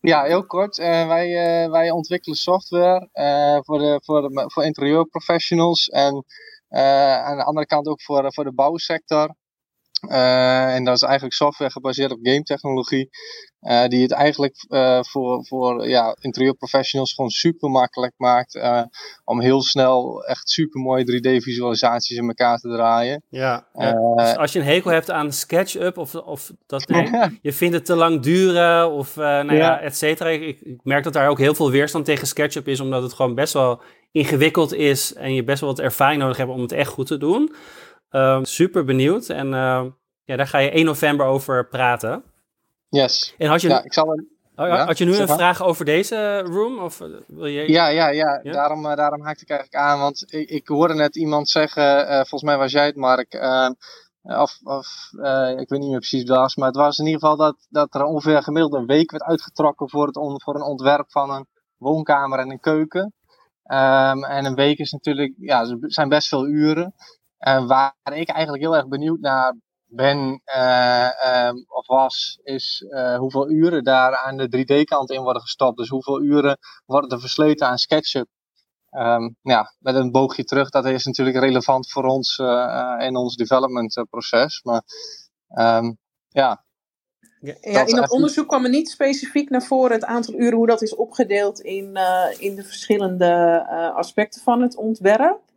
Ja, 0.00 0.22
heel 0.22 0.46
kort. 0.46 0.78
Uh, 0.78 1.06
wij, 1.06 1.28
uh, 1.64 1.70
wij 1.70 1.90
ontwikkelen 1.90 2.36
software 2.36 3.08
uh, 3.14 3.58
voor, 3.62 3.78
de, 3.78 4.00
voor, 4.04 4.22
de, 4.22 4.44
voor 4.46 4.64
interieurprofessionals 4.64 5.88
en 5.88 6.24
aan 7.24 7.36
de 7.36 7.44
andere 7.44 7.66
kant 7.66 7.86
ook 7.86 8.02
voor, 8.02 8.32
voor 8.32 8.44
de 8.44 8.52
bouwsector. 8.52 9.34
Uh, 10.08 10.74
en 10.74 10.84
dat 10.84 10.94
is 10.94 11.02
eigenlijk 11.02 11.34
software 11.34 11.70
gebaseerd 11.70 12.12
op 12.12 12.18
game 12.22 12.42
technologie. 12.42 13.10
Uh, 13.60 13.86
die 13.86 14.02
het 14.02 14.10
eigenlijk 14.10 14.64
uh, 14.68 14.98
voor, 15.02 15.46
voor 15.46 15.88
ja, 15.88 16.16
interieurprofessionals 16.20 17.14
gewoon 17.14 17.30
super 17.30 17.70
makkelijk 17.70 18.12
maakt. 18.16 18.60
om 19.24 19.40
heel 19.40 19.62
snel 19.62 20.24
echt 20.24 20.50
super 20.50 20.80
mooie 20.80 21.04
3D 21.04 21.42
visualisaties 21.42 22.16
in 22.16 22.26
elkaar 22.26 22.58
te 22.58 22.68
draaien. 22.68 23.22
Ja, 23.28 23.66
ja. 23.74 24.14
Dus 24.16 24.36
als 24.36 24.52
je 24.52 24.58
een 24.58 24.64
hekel 24.64 24.90
hebt 24.90 25.10
aan 25.10 25.32
SketchUp 25.32 25.98
of, 25.98 26.14
of 26.14 26.52
dat 26.66 26.88
nee, 26.88 27.10
je 27.42 27.52
vindt 27.52 27.74
het 27.74 27.84
te 27.84 27.94
lang 27.94 28.22
duren 28.22 28.90
of 28.90 29.16
nou 29.16 29.46
ja, 29.46 29.54
ja 29.54 29.80
et 29.80 29.96
cetera. 29.96 30.28
Ik, 30.30 30.60
ik, 30.60 30.80
merk 30.82 31.04
dat 31.04 31.12
daar 31.12 31.28
ook 31.28 31.38
heel 31.38 31.54
veel 31.54 31.70
weerstand 31.70 32.04
tegen 32.04 32.26
SketchUp 32.26 32.68
is. 32.68 32.80
Omdat 32.80 33.02
het 33.02 33.12
gewoon 33.12 33.34
best 33.34 33.52
wel 33.52 33.82
ingewikkeld 34.12 34.74
is. 34.74 35.14
En 35.14 35.34
je 35.34 35.44
best 35.44 35.60
wel 35.60 35.70
wat 35.70 35.80
ervaring 35.80 36.20
nodig 36.20 36.36
hebt 36.36 36.50
om 36.50 36.60
het 36.60 36.72
echt 36.72 36.90
goed 36.90 37.06
te 37.06 37.18
doen. 37.18 37.54
Um, 38.12 38.44
super 38.44 38.84
benieuwd. 38.84 39.28
En 39.28 39.46
uh, 39.46 39.84
ja, 40.24 40.36
daar 40.36 40.46
ga 40.46 40.58
je 40.58 40.70
1 40.70 40.84
november 40.84 41.26
over 41.26 41.68
praten. 41.68 42.22
Yes. 42.88 43.34
En 43.38 43.48
had 43.48 43.60
je, 43.60 43.68
ja, 43.68 43.84
ik 43.84 43.92
zal 43.92 44.12
een, 44.12 44.28
oh, 44.56 44.66
ja, 44.66 44.84
had 44.84 44.98
je 44.98 45.04
nu 45.04 45.16
een 45.16 45.28
vraag 45.28 45.62
over 45.62 45.84
deze 45.84 46.40
room? 46.40 46.78
Of 46.78 47.00
eh, 47.00 47.08
wil 47.26 47.46
je... 47.46 47.70
Ja, 47.72 47.88
ja, 47.88 48.08
ja. 48.08 48.40
ja? 48.42 48.52
Daarom, 48.52 48.86
uh, 48.86 48.94
daarom 48.94 49.22
haakte 49.22 49.42
ik 49.42 49.50
eigenlijk 49.50 49.84
aan. 49.84 49.98
Want 49.98 50.32
ik, 50.32 50.48
ik 50.48 50.68
hoorde 50.68 50.94
net 50.94 51.16
iemand 51.16 51.48
zeggen, 51.48 52.08
uh, 52.08 52.14
volgens 52.14 52.42
mij 52.42 52.56
was 52.56 52.72
jij 52.72 52.86
het 52.86 52.96
Mark, 52.96 53.34
of, 54.22 54.58
of 54.62 55.10
ik 55.56 55.68
weet 55.68 55.80
niet 55.80 55.90
meer 55.90 55.98
precies 55.98 56.28
wat 56.28 56.38
was, 56.38 56.56
maar 56.56 56.68
het 56.68 56.76
was 56.76 56.98
in 56.98 57.06
ieder 57.06 57.20
geval 57.20 57.36
dat, 57.36 57.66
dat 57.68 57.94
er 57.94 58.04
ongeveer 58.04 58.42
gemiddeld 58.42 58.74
een 58.74 58.86
week 58.86 59.10
werd 59.10 59.22
uitgetrokken 59.22 59.90
voor, 59.90 60.06
het 60.06 60.16
on, 60.16 60.40
voor 60.40 60.54
een 60.54 60.62
ontwerp 60.62 61.10
van 61.10 61.30
een 61.30 61.46
woonkamer 61.76 62.38
en 62.38 62.50
een 62.50 62.60
keuken. 62.60 63.14
Um, 63.64 64.24
en 64.24 64.44
een 64.44 64.54
week 64.54 64.78
is 64.78 64.92
natuurlijk, 64.92 65.34
ja, 65.38 65.76
zijn 65.80 66.08
best 66.08 66.28
veel 66.28 66.46
uren. 66.46 66.94
En 67.42 67.66
waar 67.66 67.94
ik 68.04 68.28
eigenlijk 68.28 68.62
heel 68.62 68.76
erg 68.76 68.88
benieuwd 68.88 69.20
naar 69.20 69.56
ben 69.86 70.42
uh, 70.56 71.08
um, 71.46 71.64
of 71.68 71.86
was, 71.86 72.38
is 72.42 72.84
uh, 72.88 73.18
hoeveel 73.18 73.50
uren 73.50 73.84
daar 73.84 74.16
aan 74.16 74.36
de 74.36 74.46
3D-kant 74.56 75.10
in 75.10 75.22
worden 75.22 75.42
gestopt. 75.42 75.76
Dus 75.76 75.88
hoeveel 75.88 76.22
uren 76.22 76.58
worden 76.86 77.10
er 77.10 77.20
versleten 77.20 77.66
aan 77.66 77.78
SketchUp. 77.78 78.26
Um, 78.90 79.36
ja, 79.42 79.74
met 79.78 79.94
een 79.94 80.10
boogje 80.10 80.44
terug, 80.44 80.70
dat 80.70 80.84
is 80.84 81.04
natuurlijk 81.04 81.36
relevant 81.36 81.90
voor 81.90 82.04
ons 82.04 82.38
uh, 82.38 82.96
in 82.98 83.16
ons 83.16 83.36
development 83.36 84.04
proces. 84.10 84.62
Maar 84.62 84.82
um, 85.48 85.98
ja. 86.28 86.64
Ja, 87.40 87.86
in 87.86 87.96
dat 87.96 88.10
onderzoek 88.10 88.48
kwam 88.48 88.64
er 88.64 88.70
niet 88.70 88.90
specifiek 88.90 89.50
naar 89.50 89.62
voren 89.62 89.92
het 89.92 90.04
aantal 90.04 90.34
uren, 90.34 90.56
hoe 90.56 90.66
dat 90.66 90.82
is 90.82 90.94
opgedeeld 90.94 91.60
in, 91.60 91.98
in 92.38 92.54
de 92.54 92.64
verschillende 92.64 93.64
aspecten 93.94 94.42
van 94.42 94.62
het 94.62 94.76
ontwerp. 94.76 95.51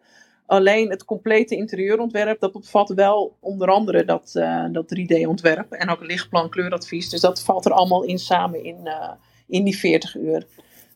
Alleen 0.45 0.89
het 0.89 1.05
complete 1.05 1.55
interieurontwerp, 1.55 2.39
dat 2.39 2.51
bevat 2.51 2.89
wel 2.89 3.37
onder 3.39 3.67
andere 3.67 4.05
dat, 4.05 4.33
uh, 4.35 4.65
dat 4.71 4.95
3D-ontwerp 4.95 5.71
en 5.71 5.89
ook 5.89 6.05
lichtplan 6.05 6.49
kleuradvies. 6.49 7.09
Dus 7.09 7.21
dat 7.21 7.43
valt 7.43 7.65
er 7.65 7.71
allemaal 7.71 8.03
in 8.03 8.19
samen 8.19 8.63
in, 8.63 8.79
uh, 8.83 9.11
in 9.47 9.63
die 9.63 9.77
40 9.77 10.15
uur. 10.15 10.45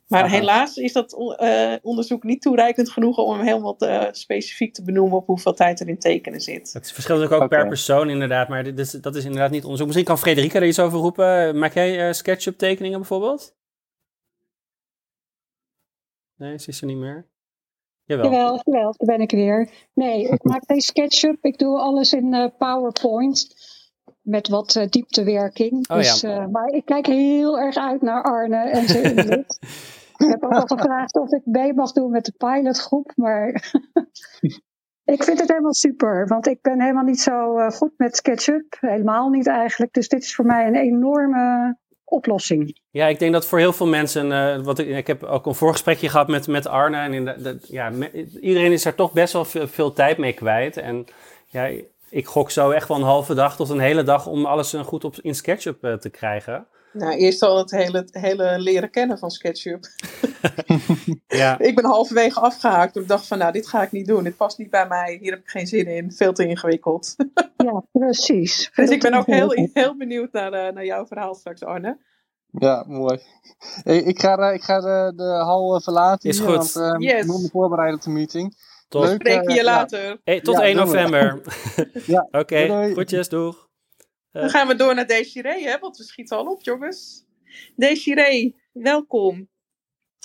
Maar 0.08 0.24
Aha. 0.24 0.36
helaas 0.36 0.78
is 0.78 0.94
dat 0.94 1.36
uh, 1.40 1.74
onderzoek 1.82 2.24
niet 2.24 2.42
toereikend 2.42 2.90
genoeg 2.90 3.18
om 3.18 3.38
hem 3.38 3.46
helemaal 3.46 3.76
te, 3.76 4.10
specifiek 4.12 4.74
te 4.74 4.84
benoemen 4.84 5.18
op 5.18 5.26
hoeveel 5.26 5.54
tijd 5.54 5.80
er 5.80 5.88
in 5.88 6.00
tekenen 6.00 6.42
zit. 6.42 6.74
Het 6.74 6.92
verschilt 6.92 7.24
ook 7.24 7.32
okay. 7.32 7.48
per 7.48 7.68
persoon 7.68 8.10
inderdaad, 8.10 8.48
maar 8.48 8.64
dit 8.64 8.80
is, 8.80 8.92
dat 8.92 9.16
is 9.16 9.26
inderdaad 9.26 9.52
niet 9.52 9.64
onderzoek. 9.64 9.86
Misschien 9.86 10.08
kan 10.08 10.18
Frederika 10.18 10.60
er 10.60 10.68
iets 10.68 10.80
over 10.80 11.00
roepen. 11.00 11.60
Maak 11.60 11.74
jij 11.74 12.14
SketchUp 12.14 12.58
tekeningen 12.58 13.00
bijvoorbeeld? 13.00 13.58
Nee, 16.36 16.60
ze 16.60 16.70
is 16.70 16.82
er 16.82 16.88
niet 16.88 16.98
meer. 16.98 17.28
Jawel. 18.10 18.32
jawel, 18.32 18.62
jawel, 18.64 18.94
daar 18.98 19.18
ben 19.18 19.22
ik 19.22 19.32
weer. 19.32 19.70
Nee, 19.94 20.28
ik 20.34 20.44
maak 20.44 20.64
geen 20.66 20.82
SketchUp. 20.82 21.38
Ik 21.42 21.58
doe 21.58 21.80
alles 21.80 22.14
in 22.14 22.34
uh, 22.34 22.46
PowerPoint. 22.58 23.68
Met 24.22 24.48
wat 24.48 24.76
uh, 24.76 24.88
dieptewerking. 24.90 25.90
Oh, 25.90 25.98
dus, 25.98 26.22
ja. 26.22 26.42
uh, 26.42 26.48
maar 26.48 26.68
ik 26.68 26.86
kijk 26.86 27.06
heel 27.06 27.60
erg 27.60 27.76
uit 27.76 28.02
naar 28.02 28.24
Arne 28.24 28.58
en 28.58 28.88
zijn 28.88 29.04
inzet. 29.16 29.60
ik 30.18 30.28
heb 30.30 30.44
ook 30.44 30.54
al 30.54 30.78
gevraagd 30.78 31.16
of 31.16 31.32
ik 31.32 31.46
mee 31.46 31.74
mag 31.74 31.92
doen 31.92 32.12
met 32.12 32.26
de 32.26 32.34
pilotgroep. 32.38 33.12
Maar 33.16 33.48
ik 35.16 35.24
vind 35.24 35.40
het 35.40 35.50
helemaal 35.50 35.74
super. 35.74 36.28
Want 36.28 36.48
ik 36.48 36.62
ben 36.62 36.82
helemaal 36.82 37.04
niet 37.04 37.22
zo 37.22 37.70
goed 37.70 37.94
met 37.98 38.16
SketchUp. 38.16 38.78
Helemaal 38.80 39.30
niet 39.30 39.48
eigenlijk. 39.48 39.94
Dus 39.94 40.08
dit 40.08 40.24
is 40.24 40.36
voor 40.36 40.46
mij 40.46 40.68
een 40.68 40.76
enorme 40.76 41.78
oplossing. 42.10 42.80
Ja, 42.90 43.08
ik 43.08 43.20
denk 43.20 43.34
dat 43.34 43.46
voor 43.46 43.60
heel 43.60 43.74
veel 43.74 43.88
mensen, 43.88 44.32
uh, 44.32 44.66
wat 44.66 44.80
ik, 44.80 44.88
ik 44.88 45.08
heb 45.08 45.24
ook 45.24 45.46
een 45.46 45.56
voorgesprekje 45.56 46.10
gehad 46.10 46.28
met, 46.28 46.48
met 46.48 46.68
Arne 46.68 46.98
en 46.98 47.14
in 47.14 47.26
de, 47.26 47.60
ja, 47.68 47.92
iedereen 48.42 48.72
is 48.72 48.86
er 48.86 48.96
toch 48.96 49.12
best 49.12 49.34
wel 49.34 49.46
veel, 49.46 49.94
tijd 49.94 50.18
mee 50.18 50.34
kwijt. 50.34 50.78
En 50.78 51.06
ja, 51.46 51.70
ik 52.10 52.26
gok 52.26 52.52
zo 52.52 52.70
echt 52.70 52.88
wel 52.88 52.98
een 52.98 53.04
halve 53.04 53.34
dag 53.34 53.56
tot 53.56 53.70
een 53.70 53.80
hele 53.80 54.04
dag 54.04 54.28
om 54.28 54.46
alles 54.46 54.74
goed 54.74 55.04
op, 55.04 55.16
in 55.22 55.36
SketchUp 55.36 55.86
uh, 55.86 55.94
te 55.94 56.10
krijgen. 56.10 56.68
Nou, 56.92 57.14
eerst 57.14 57.42
al 57.42 57.58
het 57.58 57.72
hele, 57.72 58.08
hele 58.12 58.60
leren 58.60 58.90
kennen 58.90 59.18
van 59.18 59.32
SketchUp. 59.32 59.86
ja. 61.28 61.60
Ik 61.60 61.76
ben 61.76 61.86
halverwege 61.86 62.40
afgehaakt. 62.40 62.94
Toen 62.94 63.02
ik 63.02 63.08
dacht 63.08 63.28
van, 63.28 63.38
nou, 63.38 63.52
dit 63.52 63.68
ga 63.68 63.82
ik 63.82 63.92
niet 63.92 64.08
doen. 64.08 64.24
Dit 64.24 64.38
past 64.38 64.58
niet 64.58 64.70
bij 64.70 64.88
mij. 64.88 65.18
Hier 65.22 65.32
heb 65.32 65.40
ik 65.40 65.50
geen 65.50 65.68
zin 65.68 65.88
in. 65.88 66.12
Veel 66.12 66.34
te 66.34 66.48
ingewikkeld. 66.48 67.16
ja, 67.66 67.84
precies. 67.92 68.70
dus 68.76 68.90
ik 68.90 69.02
ben 69.02 69.14
ook 69.14 69.26
heel, 69.26 69.70
heel 69.74 69.98
benieuwd 69.98 70.32
naar, 70.32 70.54
uh, 70.54 70.74
naar 70.74 70.86
jouw 70.86 71.06
verhaal 71.06 71.36
straks, 71.36 71.64
Arne. 71.64 71.98
Ja, 72.52 72.84
mooi. 72.88 73.20
Hey, 73.84 73.98
ik 73.98 74.20
ga, 74.20 74.52
ik 74.52 74.64
ga 74.64 74.80
de, 74.80 75.14
de 75.16 75.24
hal 75.24 75.82
verlaten. 75.82 76.30
Is 76.30 76.40
hier, 76.40 76.48
goed. 76.48 76.74
Want, 76.74 77.02
uh, 77.02 77.10
yes. 77.10 77.22
Ik 77.22 77.28
moet 77.28 77.42
me 77.42 77.50
voorbereiden 77.50 77.98
op 77.98 78.04
de 78.04 78.10
meeting. 78.10 78.56
Tot. 78.88 79.06
Leuk, 79.06 79.16
Spreek 79.16 79.50
je 79.50 79.56
ja. 79.56 79.64
later. 79.64 80.20
Hey, 80.24 80.42
tot 80.42 80.56
Ja, 80.56 80.62
1 80.62 80.76
doen 80.76 80.86
we. 80.88 80.92
november. 80.92 81.42
Ja, 82.06 82.28
Oké, 82.32 82.38
okay, 82.38 82.92
groetjes, 82.92 83.30
doeg. 83.30 83.69
Dan 84.32 84.50
gaan 84.50 84.68
we 84.68 84.76
door 84.76 84.96
naar 84.96 85.08
Desiree, 85.08 85.68
hè, 85.68 85.80
want 85.80 85.98
we 85.98 86.04
schieten 86.04 86.38
al 86.38 86.46
op, 86.46 86.64
jongens. 86.64 87.26
Desiree, 87.76 88.56
welkom. 88.72 89.50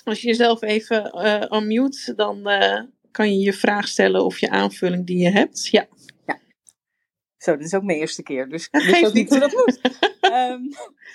Als 0.04 0.20
je 0.20 0.26
jezelf 0.26 0.62
even 0.62 1.24
uh, 1.24 1.60
unmute, 1.60 2.14
dan 2.14 2.50
uh, 2.50 2.82
kan 3.10 3.32
je 3.32 3.38
je 3.38 3.52
vraag 3.52 3.88
stellen 3.88 4.24
of 4.24 4.38
je 4.38 4.50
aanvulling 4.50 5.06
die 5.06 5.18
je 5.18 5.30
hebt. 5.30 5.66
Ja. 5.66 5.88
Zo, 7.44 7.56
dit 7.56 7.66
is 7.66 7.74
ook 7.74 7.82
mijn 7.82 7.98
eerste 7.98 8.22
keer, 8.22 8.48
dus 8.48 8.68
ik 8.70 9.06
ook 9.06 9.12
niet. 9.12 9.28
hoe 9.28 9.38
dat 9.38 9.52
moet. 9.52 9.80
Ehm, 10.20 10.60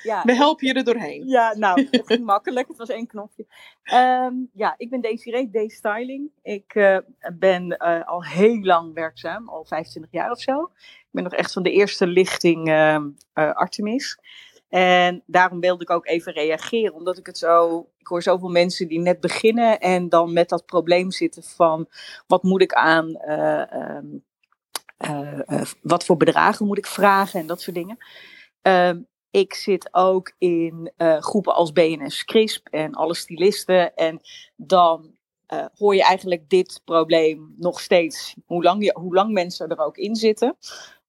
ja, 0.03 0.23
We 0.23 0.35
helpen 0.35 0.67
je 0.67 0.73
er 0.73 0.83
doorheen. 0.83 1.27
ja, 1.27 1.57
nou, 1.57 1.87
het 1.91 2.05
ging 2.05 2.25
makkelijk. 2.35 2.67
Het 2.67 2.77
was 2.77 2.89
één 2.89 3.07
knopje. 3.07 3.45
Ehm, 3.83 4.33
ja, 4.53 4.73
ik 4.77 4.89
ben 4.89 5.01
Desiree, 5.01 5.49
D-Styling. 5.49 6.31
Ik 6.41 6.75
eh, 6.75 6.97
ben 7.33 7.77
eh, 7.77 8.07
al 8.07 8.23
heel 8.23 8.59
lang 8.59 8.93
werkzaam, 8.93 9.49
al 9.49 9.65
25 9.65 10.11
jaar 10.11 10.31
of 10.31 10.41
zo. 10.41 10.71
Ik 11.09 11.15
ben 11.15 11.23
nog 11.23 11.33
echt 11.33 11.53
van 11.53 11.63
de 11.63 11.71
eerste 11.71 12.07
lichting 12.07 12.67
ehm, 12.67 13.09
eh, 13.33 13.51
Artemis. 13.51 14.19
En 14.67 15.23
daarom 15.25 15.59
wilde 15.59 15.83
ik 15.83 15.89
ook 15.89 16.07
even 16.07 16.33
reageren, 16.33 16.93
omdat 16.93 17.17
ik 17.17 17.25
het 17.25 17.37
zo... 17.37 17.87
Ik 17.97 18.07
hoor 18.07 18.21
zoveel 18.21 18.49
mensen 18.49 18.87
die 18.87 18.99
net 18.99 19.19
beginnen 19.19 19.79
en 19.79 20.09
dan 20.09 20.33
met 20.33 20.49
dat 20.49 20.65
probleem 20.65 21.11
zitten 21.11 21.43
van... 21.43 21.87
Wat 22.27 22.43
moet 22.43 22.61
ik 22.61 22.73
aan... 22.73 23.15
eh, 23.15 23.73
ehm, 23.73 24.05
eh, 24.97 25.61
wat 25.81 26.05
voor 26.05 26.17
bedragen 26.17 26.65
moet 26.65 26.77
ik 26.77 26.87
vragen 26.87 27.39
en 27.39 27.47
dat 27.47 27.61
soort 27.61 27.75
dingen. 27.75 27.97
Ehm, 28.61 29.01
ik 29.31 29.53
zit 29.53 29.89
ook 29.91 30.33
in 30.37 30.91
groepen 30.97 31.55
als 31.55 31.71
BNS 31.71 32.25
CRISP 32.25 32.67
en 32.67 32.93
alle 32.93 33.15
stylisten. 33.15 33.95
En 33.95 34.19
dan 34.55 35.17
hoor 35.75 35.95
je 35.95 36.03
eigenlijk 36.03 36.49
dit 36.49 36.81
probleem 36.85 37.53
nog 37.57 37.81
steeds, 37.81 38.35
hoe 38.45 38.63
lang, 38.63 38.83
je, 38.83 38.95
hoe 38.99 39.13
lang 39.13 39.31
mensen 39.31 39.69
er 39.69 39.79
ook 39.79 39.97
in 39.97 40.15
zitten. 40.15 40.57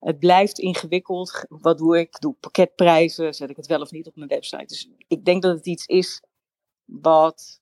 Het 0.01 0.19
blijft 0.19 0.59
ingewikkeld. 0.59 1.45
Wat 1.49 1.79
doe 1.79 1.99
ik? 1.99 2.21
Doe 2.21 2.33
ik 2.33 2.41
pakketprijzen? 2.41 3.35
Zet 3.35 3.51
ik 3.51 3.57
het 3.57 3.67
wel 3.67 3.81
of 3.81 3.91
niet 3.91 4.07
op 4.07 4.17
mijn 4.17 4.29
website? 4.29 4.65
Dus 4.65 4.91
ik 5.09 5.25
denk 5.25 5.43
dat 5.43 5.57
het 5.57 5.67
iets 5.67 5.87
is 5.87 6.23
wat 6.85 7.61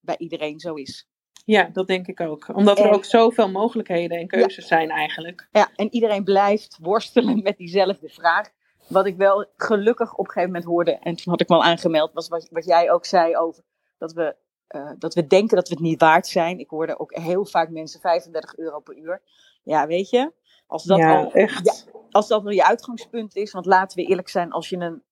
bij 0.00 0.16
iedereen 0.18 0.58
zo 0.60 0.74
is. 0.74 1.08
Ja, 1.44 1.68
dat 1.72 1.86
denk 1.86 2.06
ik 2.06 2.20
ook. 2.20 2.48
Omdat 2.54 2.78
er 2.78 2.84
En- 2.84 2.94
ook 2.94 3.04
zoveel 3.04 3.50
mogelijkheden 3.50 4.18
en 4.18 4.26
keuzes 4.26 4.66
zijn 4.66 4.90
eigenlijk. 4.90 5.48
Ja, 5.52 5.70
en 5.76 5.94
iedereen 5.94 6.24
blijft 6.24 6.78
worstelen 6.80 7.42
met 7.42 7.56
diezelfde 7.56 8.08
vraag. 8.08 8.50
Wat 8.88 9.06
ik 9.06 9.16
wel 9.16 9.46
gelukkig 9.56 10.12
op 10.12 10.18
een 10.18 10.32
gegeven 10.32 10.48
moment 10.48 10.64
hoorde, 10.64 10.90
en 10.92 11.16
toen 11.16 11.30
had 11.32 11.40
ik 11.40 11.48
me 11.48 11.54
al 11.54 11.64
aangemeld, 11.64 12.12
was 12.12 12.28
wat, 12.28 12.48
wat 12.50 12.64
jij 12.64 12.90
ook 12.90 13.04
zei 13.04 13.36
over 13.36 13.64
dat 13.98 14.12
we, 14.12 14.36
eh, 14.66 14.90
dat 14.98 15.14
we 15.14 15.26
denken 15.26 15.56
dat 15.56 15.68
we 15.68 15.74
het 15.74 15.82
niet 15.82 16.00
waard 16.00 16.26
zijn. 16.26 16.58
Ik 16.58 16.68
hoorde 16.70 16.98
ook 16.98 17.16
heel 17.16 17.44
vaak 17.44 17.70
mensen 17.70 18.00
35 18.00 18.56
euro 18.56 18.80
per 18.80 18.96
uur. 18.96 19.22
Ja, 19.62 19.86
weet 19.86 20.10
je, 20.10 20.32
als 20.74 20.84
dat, 20.84 20.98
ja, 20.98 21.16
al, 21.16 21.32
echt. 21.32 21.64
ja, 21.66 22.00
als 22.10 22.28
dat 22.28 22.42
wel 22.42 22.52
je 22.52 22.66
uitgangspunt 22.66 23.36
is, 23.36 23.52
want 23.52 23.66
laten 23.66 23.96
we 23.96 24.04
eerlijk 24.04 24.28
zijn, 24.28 24.52
als 24.52 24.68
je 24.68 24.76
een. 24.76 25.02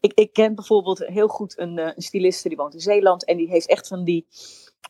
Ik, 0.00 0.12
ik 0.14 0.32
ken 0.32 0.54
bijvoorbeeld 0.54 0.98
heel 0.98 1.28
goed 1.28 1.58
een, 1.58 1.78
eh, 1.78 1.92
een 1.94 2.02
styliste 2.02 2.48
die 2.48 2.56
woont 2.56 2.74
in 2.74 2.80
Zeeland 2.80 3.24
en 3.24 3.36
die 3.36 3.48
heeft 3.48 3.68
echt 3.68 3.88
van 3.88 4.04
die 4.04 4.26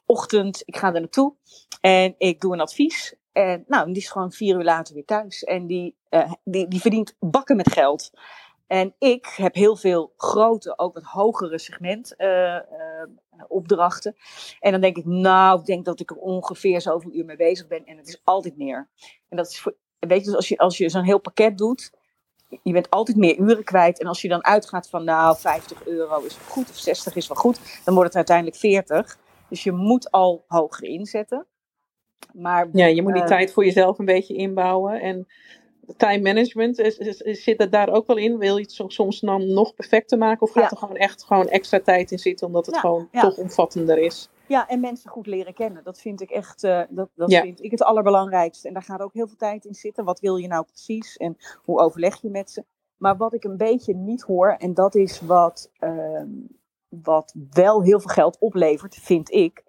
ochtend, 0.07 0.63
ik 0.65 0.77
ga 0.77 0.95
er 0.95 1.01
naartoe 1.01 1.35
en 1.81 2.15
ik 2.19 2.41
doe 2.41 2.53
een 2.53 2.61
advies. 2.61 3.15
En 3.33 3.65
nou, 3.67 3.87
die 3.87 3.97
is 3.97 4.11
gewoon 4.11 4.33
vier 4.33 4.57
uur 4.57 4.65
later 4.65 4.95
weer 4.95 5.05
thuis. 5.05 5.45
En 5.45 5.67
die, 5.67 5.97
eh, 6.09 6.33
die, 6.45 6.69
die 6.69 6.81
verdient 6.81 7.17
bakken 7.19 7.57
met 7.57 7.73
geld. 7.73 8.11
En 8.67 8.95
ik 8.99 9.27
heb 9.37 9.55
heel 9.55 9.77
veel 9.77 10.13
grote, 10.17 10.79
ook 10.79 10.95
wat 10.95 11.03
hogere 11.03 11.59
segment 11.59 12.17
eh, 12.17 12.59
opdrachten. 13.49 14.17
En 14.61 14.73
dan 14.73 14.81
denk 14.81 14.97
ik, 14.97 15.05
nou, 15.05 15.61
ik 15.61 15.67
denk 15.67 15.85
dat 15.85 16.01
ik 16.01 16.11
er 16.11 16.17
ongeveer 16.17 16.81
zoveel 16.81 17.13
uur 17.13 17.25
mee 17.25 17.37
bezig 17.37 17.67
ben. 17.67 17.85
En 17.85 17.97
het 17.97 18.09
is 18.09 18.21
altijd 18.25 18.57
meer. 18.57 18.89
En 19.29 19.37
dat 19.37 19.47
is 19.47 19.61
voor, 19.61 19.77
weet 20.07 20.19
je, 20.19 20.25
dus 20.27 20.35
als 20.37 20.49
je, 20.49 20.59
als 20.59 20.79
je 20.79 20.89
zo'n 20.89 21.05
heel 21.05 21.19
pakket 21.19 21.59
doet, 21.59 21.91
je 22.63 22.73
bent 22.73 22.91
altijd 22.91 23.17
meer 23.17 23.37
uren 23.39 23.65
kwijt. 23.65 24.01
En 24.01 24.07
als 24.07 24.23
je 24.23 24.29
dan 24.29 24.45
uitgaat 24.45 24.89
van, 24.89 25.05
nou, 25.05 25.37
50 25.37 25.87
euro 25.87 26.21
is 26.21 26.37
wel 26.39 26.47
goed 26.49 26.71
of 26.71 26.77
60 26.77 27.17
is 27.17 27.29
wel 27.29 27.37
goed, 27.37 27.59
dan 27.85 27.95
wordt 27.95 28.09
het 28.09 28.17
uiteindelijk 28.17 28.57
40. 28.57 29.19
Dus 29.49 29.63
je 29.63 29.73
moet 29.73 30.11
al 30.11 30.45
hoger 30.49 30.85
inzetten. 30.85 31.47
Maar 32.33 32.69
Ja, 32.73 32.87
je 32.87 33.03
moet 33.03 33.13
die 33.13 33.23
eh, 33.23 33.29
tijd 33.29 33.53
voor 33.53 33.65
jezelf 33.65 33.99
een 33.99 34.05
beetje 34.05 34.35
inbouwen. 34.35 35.01
En 35.01 35.27
time 35.97 36.21
management, 36.23 36.79
is, 36.79 36.99
is- 36.99 37.21
is- 37.21 37.43
zit 37.45 37.59
dat 37.59 37.73
daar 37.73 37.89
ook 37.89 38.07
wel 38.07 38.17
in? 38.17 38.39
Wil 38.39 38.57
je 38.57 38.63
het 38.63 38.73
so- 38.73 38.89
soms 38.89 39.21
dan 39.21 39.53
nog 39.53 39.75
perfecter 39.75 40.19
maken? 40.19 40.43
Of 40.47 40.53
gaat 40.53 40.63
Ja. 40.63 40.71
er 40.71 40.77
gewoon 40.77 40.97
echt 40.97 41.25
gewoon 41.25 41.49
extra 41.49 41.81
tijd 41.81 42.11
in 42.11 42.19
zitten, 42.19 42.47
omdat 42.47 42.67
het 42.67 42.75
Ja, 42.75 42.81
gewoon 42.81 43.09
ja. 43.13 43.21
toch 43.21 43.37
omvattender 43.37 43.99
is? 43.99 44.29
Ja, 44.55 44.69
en 44.69 44.81
mensen 44.81 45.11
goed 45.11 45.27
leren 45.27 45.55
kennen. 45.55 45.85
Dat 45.85 46.01
vind 46.01 46.21
ik 46.21 46.31
echt 46.31 46.65
eh, 46.65 46.83
dat, 46.89 47.09
dat 47.15 47.31
Ja. 47.31 47.41
vind 47.41 47.63
ik 47.63 47.71
het 47.71 47.83
allerbelangrijkste. 47.83 48.69
En 48.69 48.75
daar 48.75 48.83
gaat 48.83 49.01
ook 49.01 49.13
heel 49.15 49.27
veel 49.27 49.37
tijd 49.37 49.65
in 49.65 49.75
zitten. 49.75 50.05
Wat 50.05 50.21
wil 50.21 50.37
je 50.37 50.49
nou 50.49 50.65
precies 50.65 51.17
en 51.17 51.37
hoe 51.63 51.81
overleg 51.81 52.21
je 52.21 52.31
met 52.31 52.51
ze? 52.51 52.65
Maar 52.97 53.17
wat 53.17 53.35
ik 53.35 53.45
een 53.45 53.57
beetje 53.57 53.95
niet 53.95 54.23
hoor, 54.23 54.49
en 54.59 54.75
dat 54.75 54.95
is 54.95 55.21
wat, 55.21 55.71
ehm, 55.79 56.29
wat 56.89 57.35
wel 57.51 57.83
heel 57.83 58.01
veel 58.01 58.11
geld 58.11 58.39
oplevert, 58.39 58.95
vind 58.95 59.31
ik, 59.33 59.63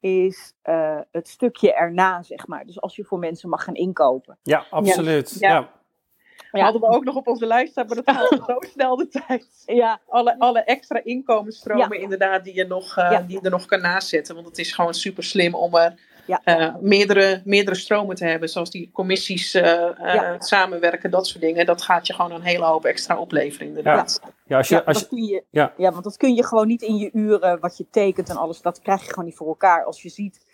is 0.00 0.54
eh, 0.62 1.00
het 1.10 1.28
stukje 1.28 1.74
erna, 1.74 2.22
zeg 2.22 2.46
maar. 2.46 2.66
Dus 2.66 2.80
als 2.80 2.96
je 2.96 3.04
voor 3.04 3.18
mensen 3.18 3.48
mag 3.48 3.64
gaan 3.64 3.74
inkopen. 3.74 4.38
Ja, 4.42 4.66
absoluut. 4.70 5.36
Ja. 5.38 5.50
Ja. 5.52 5.81
Ja. 6.52 6.62
Hadden 6.62 6.80
we 6.80 6.86
ook 6.96 7.04
nog 7.04 7.14
op 7.14 7.26
onze 7.28 7.46
lijst 7.46 7.72
staan, 7.72 7.86
maar 7.86 8.02
dat 8.02 8.14
gaat 8.16 8.28
zo 8.46 8.56
snel 8.60 8.96
de 8.96 9.08
tijd. 9.08 9.62
Ja, 9.66 10.00
Alle, 10.08 10.38
alle 10.38 10.60
extra 10.64 11.00
inkomensstromen 11.04 11.96
Ja. 11.96 12.02
inderdaad 12.02 12.44
die 12.44 12.54
je, 12.54 12.64
nog, 12.66 12.96
eh, 12.96 13.10
Ja. 13.10 13.20
die 13.20 13.36
je 13.36 13.44
er 13.44 13.50
nog 13.50 13.66
kan 13.66 13.80
nazetten. 13.80 14.34
Want 14.34 14.46
het 14.46 14.58
is 14.58 14.72
gewoon 14.72 14.94
super 14.94 15.24
slim 15.24 15.54
om 15.54 15.74
er 15.76 15.94
ja. 16.26 16.40
eh, 16.44 16.74
meerdere, 16.80 17.42
meerdere 17.44 17.76
stromen 17.76 18.16
te 18.16 18.24
hebben. 18.24 18.48
Zoals 18.48 18.70
die 18.70 18.90
commissies 18.92 19.54
eh, 19.54 19.82
eh, 19.88 20.14
Ja. 20.14 20.40
samenwerken, 20.40 21.10
dat 21.10 21.26
soort 21.26 21.40
dingen. 21.40 21.66
Dat 21.66 21.82
gaat 21.82 22.06
je 22.06 22.12
gewoon 22.14 22.32
een 22.32 22.42
hele 22.42 22.64
hoop 22.64 22.84
extra 22.84 23.18
opleveren 23.18 23.66
inderdaad. 23.66 24.20
Ja, 24.46 24.56
als 24.56 24.68
je, 24.68 24.84
als 24.84 25.00
dat 25.00 25.10
je, 25.10 25.16
kun 25.16 25.24
je, 25.24 25.44
ja. 25.50 25.72
ja. 25.76 25.90
want 25.92 26.04
dat 26.04 26.16
kun 26.16 26.34
je 26.34 26.44
gewoon 26.46 26.66
niet 26.66 26.82
in 26.82 26.96
je 26.96 27.10
uren, 27.12 27.60
wat 27.60 27.76
je 27.76 27.86
tekent 27.90 28.28
en 28.28 28.36
alles, 28.36 28.60
dat 28.62 28.80
krijg 28.80 29.02
je 29.04 29.08
gewoon 29.08 29.24
niet 29.24 29.36
voor 29.36 29.46
elkaar. 29.48 29.84
Als 29.84 30.02
je 30.02 30.08
ziet, 30.08 30.46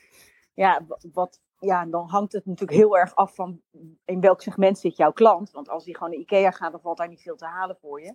ja, 0.55 0.81
wa- 0.89 0.99
wat, 1.13 1.41
ja, 1.61 1.87
dan 1.87 2.09
hangt 2.09 2.33
het 2.33 2.47
natuurlijk 2.47 2.79
heel 2.79 2.99
erg 2.99 3.15
af 3.15 3.35
van 3.35 3.61
in 4.05 4.21
welk 4.21 4.43
segment 4.43 4.79
zit 4.79 4.97
jouw 4.97 5.13
klant. 5.13 5.51
Want 5.51 5.69
als 5.69 5.85
die 5.85 5.97
gewoon 5.97 6.11
naar 6.11 6.21
Ikea 6.21 6.51
gaat, 6.51 6.71
dan 6.71 6.81
valt 6.81 6.97
daar 6.97 7.09
niet 7.09 7.23
veel 7.23 7.37
te 7.37 7.47
halen 7.47 7.77
voor 7.81 8.03
je. 8.03 8.15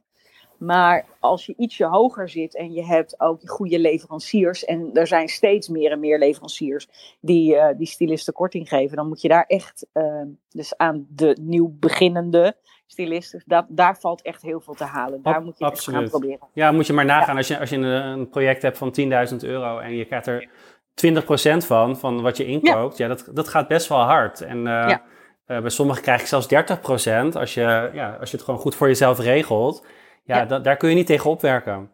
Maar 0.58 1.06
als 1.20 1.46
je 1.46 1.54
ietsje 1.58 1.86
hoger 1.86 2.30
zit 2.30 2.56
en 2.56 2.72
je 2.74 2.86
hebt 2.86 3.20
ook 3.20 3.50
goede 3.50 3.80
leveranciers, 3.80 4.66
en 4.66 4.89
er 4.94 5.08
zijn 5.08 5.28
steeds 5.28 5.68
meer 5.68 5.91
en 5.91 6.00
meer 6.00 6.20
leveranciers 6.20 7.16
die, 7.22 7.56
eh, 7.56 7.78
die 7.78 7.88
stylisten 7.88 8.34
korting 8.34 8.68
geven, 8.70 8.98
dan 8.98 9.08
moet 9.08 9.22
je 9.22 9.28
daar 9.28 9.46
echt, 9.48 9.88
eh, 9.91 10.22
dus 10.50 10.78
aan 10.78 11.06
de 11.10 11.38
nieuw 11.41 11.76
beginnende 11.80 12.56
stylisten, 12.88 13.44
daar, 13.46 13.66
daar 13.70 13.98
valt 14.00 14.22
echt 14.22 14.41
heel 14.41 14.60
veel 14.60 14.74
te 14.74 14.84
halen. 14.84 15.22
Daar 15.22 15.36
Ab- 15.36 15.44
moet 15.44 15.58
je 15.58 15.66
echt 15.66 15.84
gaan 15.84 16.10
proberen. 16.10 16.48
ja, 16.54 16.72
moet 16.72 16.88
je 16.88 16.94
maar 16.94 17.06
nagaan 17.06 17.38
als 17.38 17.48
je, 17.48 17.60
als 17.60 17.70
je 17.70 17.76
een, 17.76 17.84
een 17.84 18.30
project 18.30 18.62
hebt 18.62 18.78
van 18.78 18.91
10.000 18.91 19.44
euro 19.44 19.78
en 19.80 19.96
je 19.96 20.06
krijgt 20.06 20.28
er 20.28 20.50
20% 20.96 21.66
van, 21.66 21.98
van 21.98 22.22
wat 22.22 22.38
je 22.38 22.46
inkoopt. 22.46 22.98
Ja, 22.98 23.08
dat, 23.08 23.28
dat 23.34 23.48
gaat 23.48 23.68
best 23.68 23.88
wel 23.88 24.00
hard. 24.02 24.41
En 24.41 24.58
eh, 24.58 24.64
Ja. 24.64 25.02
eh, 25.46 25.60
bij 25.62 25.70
sommigen 25.70 26.02
krijg 26.04 26.22
je 26.22 26.28
zelfs 26.28 26.48
30% 26.48 27.36
als 27.36 27.54
je, 27.54 27.89
ja, 27.94 28.18
als 28.20 28.32
je 28.32 28.36
het 28.38 28.46
gewoon 28.46 28.60
goed 28.60 28.76
voor 28.76 28.88
jezelf 28.88 29.20
regelt. 29.20 29.86
Ja, 30.24 30.38
Ja. 30.38 30.46
da- 30.46 30.60
daar 30.60 30.78
kun 30.78 30.89
je 30.89 30.96
niet 30.96 31.06
tegen 31.08 31.30
opwerken. 31.30 31.89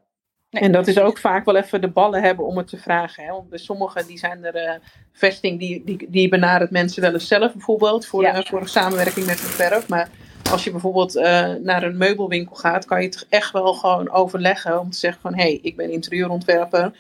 Nee, 0.50 0.64
En 0.64 0.72
dat 0.72 0.88
is 0.88 1.00
ook 1.00 1.18
vaak 1.18 1.46
wel 1.46 1.56
even 1.56 1.82
de 1.82 1.88
ballen 1.88 2.22
hebben 2.22 2.46
om 2.46 2.58
het 2.58 2.68
te 2.68 2.78
vragen. 2.78 3.24
Hè? 3.24 3.32
Want 3.32 3.50
bij 3.50 3.58
sommigen 3.60 4.08
die 4.08 4.18
zijn 4.18 4.46
er 4.46 4.56
eh, 4.56 4.74
vesting, 5.14 5.60
die, 5.60 5.84
die, 5.86 6.08
die 6.10 6.30
benadert 6.30 6.72
mensen 6.72 7.02
wel 7.02 7.14
eens 7.14 7.28
zelf 7.28 7.52
bijvoorbeeld 7.54 8.06
voor, 8.06 8.22
Ja. 8.22 8.34
eh, 8.36 8.46
voor 8.46 8.62
een 8.62 8.68
samenwerking 8.68 9.26
met 9.26 9.40
een 9.40 9.46
verf. 9.50 9.88
Maar 9.88 10.10
als 10.52 10.64
je 10.64 10.72
bijvoorbeeld 10.72 11.16
eh, 11.16 11.54
naar 11.64 11.84
een 11.84 11.98
meubelwinkel 11.98 12.56
gaat, 12.56 12.86
kan 12.86 13.02
je 13.02 13.08
het 13.08 13.26
echt 13.30 13.52
wel 13.52 13.74
gewoon 13.74 14.12
overleggen 14.12 14.80
om 14.80 14.90
te 14.90 14.98
zeggen 14.98 15.22
van 15.22 15.34
hé, 15.36 15.42
hey, 15.44 15.60
ik 15.62 15.76
ben 15.76 15.92
interieurontwerper. 15.92 16.92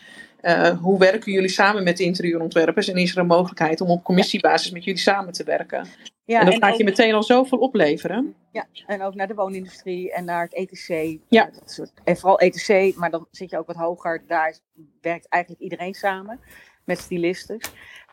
Eh, 0.41 0.69
hoe 0.79 0.99
werken 0.99 1.31
jullie 1.31 1.49
samen 1.49 1.83
met 1.83 1.97
de 1.97 2.03
interieurontwerpers? 2.03 2.87
En 2.87 2.95
is 2.97 3.11
er 3.11 3.17
een 3.17 3.25
mogelijkheid 3.27 3.81
om 3.81 3.89
op 3.89 4.03
commissiebasis 4.03 4.71
met 4.71 4.83
jullie 4.83 4.99
samen 4.99 5.33
te 5.33 5.43
werken? 5.43 5.85
Ja, 6.25 6.39
en 6.39 6.45
dat 6.45 6.53
en 6.53 6.59
gaat 6.61 6.71
ook- 6.71 6.77
je 6.77 6.83
meteen 6.83 7.13
al 7.13 7.23
zoveel 7.23 7.57
opleveren. 7.57 8.35
Ja, 8.51 8.65
en 8.87 9.01
ook 9.01 9.15
naar 9.15 9.27
de 9.27 9.33
woonindustrie 9.33 10.13
en 10.13 10.25
naar 10.25 10.43
het 10.43 10.53
ETC. 10.53 11.19
Ja. 11.27 11.47
eh, 11.47 11.53
dat 11.53 11.71
soort, 11.71 11.91
en 12.03 12.17
vooral 12.17 12.39
ETC, 12.39 12.95
maar 12.95 13.09
dan 13.11 13.27
zit 13.31 13.49
je 13.49 13.57
ook 13.57 13.67
wat 13.67 13.75
hoger. 13.75 14.23
Daar 14.27 14.57
werkt 15.01 15.27
eigenlijk 15.27 15.63
iedereen 15.63 15.93
samen 15.93 16.39
met 16.83 16.99
stylisten. 16.99 17.59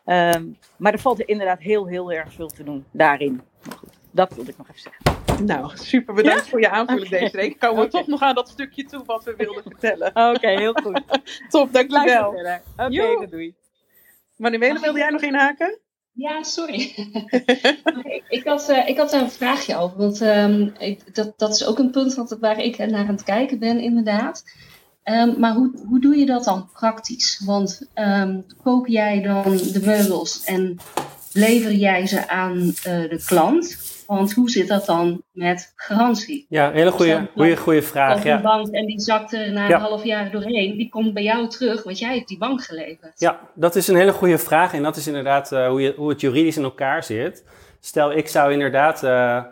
Ehm, 0.05 0.45
maar 0.77 0.93
er 0.93 0.99
valt 0.99 1.19
er 1.19 1.27
inderdaad 1.29 1.59
heel, 1.59 1.87
heel 1.87 2.11
erg 2.11 2.33
veel 2.33 2.47
te 2.47 2.63
doen 2.63 2.85
daarin. 2.91 3.41
Dat 4.11 4.33
wilde 4.35 4.51
ik 4.51 4.57
nog 4.57 4.69
even 4.69 4.81
zeggen. 4.81 5.26
Nou, 5.43 5.71
super 5.77 6.13
bedankt 6.13 6.49
voor 6.49 6.59
je 6.59 6.69
aanvulling 6.69 7.09
deze 7.09 7.37
week. 7.37 7.59
Komen 7.59 7.79
we 7.79 7.85
Oké. 7.87 7.97
toch 7.97 8.07
nog 8.07 8.21
aan 8.21 8.35
dat 8.35 8.49
stukje 8.49 8.83
toe 8.83 9.03
wat 9.05 9.23
we 9.23 9.33
wilden 9.37 9.63
vertellen. 9.71 10.07
Oké, 10.07 10.47
heel 10.47 10.73
goed. 10.73 11.01
Top, 11.49 11.73
dankjewel. 11.73 12.59
Oké, 12.77 13.27
doei. 13.29 13.55
Manuele, 14.35 14.79
wilde 14.79 14.99
jij 14.99 15.09
nog 15.09 15.21
inhaken? 15.21 15.79
Ja, 16.11 16.43
sorry. 16.43 16.93
ik, 18.29 18.41
had, 18.43 18.69
eh, 18.69 18.87
ik 18.87 18.97
had 18.97 19.11
daar 19.11 19.21
een 19.21 19.31
vraagje 19.31 19.77
over. 19.77 19.97
Want 19.97 20.21
ehm, 20.21 20.69
ik, 20.77 21.15
dat, 21.15 21.33
dat 21.39 21.53
is 21.53 21.65
ook 21.65 21.79
een 21.79 21.91
punt 21.91 22.13
wat, 22.13 22.37
waar 22.39 22.59
ik 22.59 22.77
naar 22.77 22.93
aan 22.93 23.07
het 23.07 23.23
kijken 23.23 23.59
ben, 23.59 23.79
inderdaad. 23.79 24.43
Ehm, 25.03 25.39
maar 25.39 25.53
hoe, 25.53 25.71
hoe 25.87 25.99
doe 25.99 26.17
je 26.17 26.25
dat 26.25 26.43
dan 26.43 26.69
praktisch? 26.73 27.41
Want 27.45 27.81
ehm, 27.93 28.41
koop 28.63 28.87
jij 28.87 29.21
dan 29.21 29.57
de 29.57 29.81
meubels 29.85 30.43
en 30.43 30.77
lever 31.31 31.71
jij 31.71 32.07
ze 32.07 32.27
aan 32.29 32.57
eh, 32.83 33.09
de 33.09 33.23
klant? 33.25 33.86
Want 34.07 34.33
hoe 34.33 34.49
zit 34.49 34.67
dat 34.67 34.85
dan 34.85 35.23
met 35.31 35.73
garantie? 35.75 36.45
Ja, 36.49 36.67
een 36.67 36.73
hele 36.75 36.91
goede, 36.91 37.27
goede, 37.35 37.57
goede 37.57 37.81
vraag. 37.81 38.15
Of 38.15 38.23
een 38.23 38.29
Ja. 38.29 38.41
bank 38.41 38.67
en 38.67 38.85
die 38.85 38.99
zakt 38.99 39.33
er 39.33 39.51
na 39.51 39.67
Ja. 39.67 39.75
een 39.75 39.81
half 39.81 40.03
jaar 40.03 40.31
doorheen, 40.31 40.77
die 40.77 40.89
komt 40.89 41.13
bij 41.13 41.23
jou 41.23 41.47
terug, 41.47 41.83
want 41.83 41.99
jij 41.99 42.15
hebt 42.15 42.27
die 42.27 42.37
bank 42.37 42.63
geleverd. 42.63 43.11
Ja, 43.19 43.39
dat 43.53 43.75
is 43.75 43.87
een 43.87 43.95
hele 43.95 44.11
goede 44.11 44.37
vraag. 44.37 44.73
En 44.73 44.83
dat 44.83 44.95
is 44.95 45.07
inderdaad 45.07 45.51
eh, 45.51 45.67
hoe, 45.67 45.81
je, 45.81 45.93
hoe 45.97 46.09
het 46.09 46.21
juridisch 46.21 46.57
in 46.57 46.63
elkaar 46.63 47.03
zit. 47.03 47.43
Stel, 47.79 48.11
ik 48.11 48.27
zou 48.27 48.51
inderdaad 48.51 49.03
eh, 49.03 49.43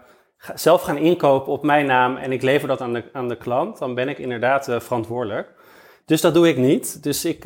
zelf 0.56 0.82
gaan 0.82 0.97
inkopen 0.97 1.51
op 1.53 1.64
mijn 1.64 1.86
naam 1.86 2.18
en 2.18 2.32
ik 2.32 2.41
lever 2.41 2.68
dat 2.68 2.82
aan 2.82 2.93
de, 2.93 3.03
aan 3.14 3.28
de 3.28 3.38
klant. 3.38 3.78
Dan 3.80 3.95
ben 3.95 4.10
ik 4.10 4.18
inderdaad 4.18 4.68
eh, 4.68 4.80
verantwoordelijk. 4.80 5.53
Dus 6.06 6.22
dat 6.22 6.34
doe 6.34 6.47
ik 6.47 6.58
niet. 6.58 7.03
Dus 7.03 7.26
ik 7.26 7.41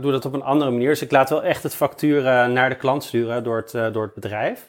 doe 0.00 0.12
dat 0.12 0.24
op 0.24 0.32
een 0.32 0.42
andere 0.42 0.70
manier. 0.70 0.88
Dus 0.88 1.02
ik 1.02 1.10
laat 1.10 1.30
wel 1.30 1.42
echt 1.42 1.62
het 1.62 1.74
factuur 1.74 2.22
naar 2.50 2.68
de 2.68 2.76
klant 2.76 3.04
sturen 3.04 3.44
door 3.44 3.56
het, 3.56 3.94
door 3.94 4.02
het 4.02 4.14
bedrijf. 4.14 4.68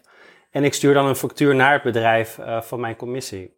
En 0.56 0.64
ik 0.64 0.74
stuur 0.74 0.93
dan 0.93 1.06
een 1.06 1.16
factuur 1.16 1.56
naar 1.56 1.74
het 1.74 1.84
bedrijf 1.84 2.38
eh, 2.38 2.62
van 2.62 2.80
mijn 2.80 2.95
commissie. 2.95 3.53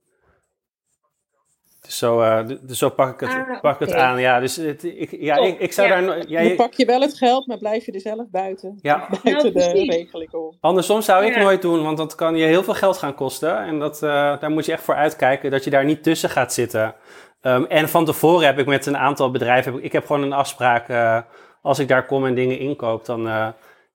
Dus 1.82 1.98
zo, 1.98 2.22
eh, 2.22 2.48
dus 2.62 2.78
zo 2.78 2.90
pak 2.90 3.14
ik 3.14 3.20
het, 3.20 3.30
Ah, 3.30 3.62
pak 3.62 3.82
ik 3.82 3.88
het 3.88 3.96
aan. 3.96 4.20
Ja, 4.20 4.40
dus 4.40 4.56
het, 4.56 4.84
ik, 4.84 5.12
ja, 5.12 5.36
ik, 5.36 5.60
ik 5.60 5.74
zou 5.74 5.88
Ja. 5.88 6.02
daar... 6.02 6.18
ja, 6.28 6.40
Dan 6.40 6.48
je- 6.50 6.56
pak 6.56 6.74
je 6.74 6.86
wel 6.86 7.02
het 7.02 7.18
geld, 7.18 7.48
maar 7.48 7.58
blijf 7.58 7.86
je 7.86 7.92
er 7.92 8.00
zelf 8.00 8.30
buiten. 8.30 8.80
ja, 8.82 9.08
Buiten 9.24 9.54
de 9.54 9.60
precies. 9.70 9.96
regeling 9.96 10.34
om. 10.34 10.58
Andersom 10.60 11.02
zou 11.02 11.26
ik 11.26 11.36
Ja. 11.36 11.42
nooit 11.42 11.62
doen, 11.62 11.84
want 11.84 11.98
dat 11.98 12.16
kan 12.16 12.36
je 12.36 12.46
heel 12.46 12.64
veel 12.64 12.74
geld 12.74 12.98
gaan 12.98 13.16
kosten. 13.16 13.58
En 13.58 13.80
dat, 13.80 14.04
eh, 14.04 14.40
daar 14.40 14.50
moet 14.52 14.66
je 14.66 14.72
echt 14.72 14.84
voor 14.84 14.96
uitkijken 14.96 15.52
dat 15.52 15.64
je 15.64 15.70
daar 15.70 15.86
niet 15.86 16.04
tussen 16.04 16.30
gaat 16.30 16.54
zitten. 16.54 16.96
Ehm, 17.42 17.64
en 17.64 17.90
van 17.90 18.06
tevoren 18.06 18.46
heb 18.46 18.60
ik 18.60 18.66
met 18.66 18.86
een 18.86 18.98
aantal 18.98 19.32
bedrijven, 19.32 19.72
heb 19.72 19.80
ik, 19.80 19.86
ik 19.86 19.92
heb 19.94 20.06
gewoon 20.06 20.22
een 20.24 20.34
afspraak, 20.34 20.90
eh, 20.90 21.20
als 21.62 21.80
ik 21.80 21.88
daar 21.88 22.06
kom 22.06 22.26
en 22.26 22.36
dingen 22.36 22.60
inkoop, 22.60 23.06
dan, 23.06 23.28
eh, 23.28 23.48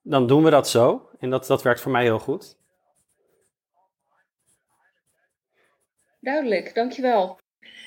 dan 0.03 0.27
doen 0.27 0.43
we 0.45 0.51
dat 0.51 0.69
zo. 0.69 1.09
En 1.19 1.31
dat, 1.31 1.47
dat 1.47 1.63
werkt 1.63 1.81
voor 1.81 1.93
mij 1.93 2.03
heel 2.03 2.19
goed. 2.19 2.61
Duidelijk, 6.23 6.75
dankjewel. 6.75 7.39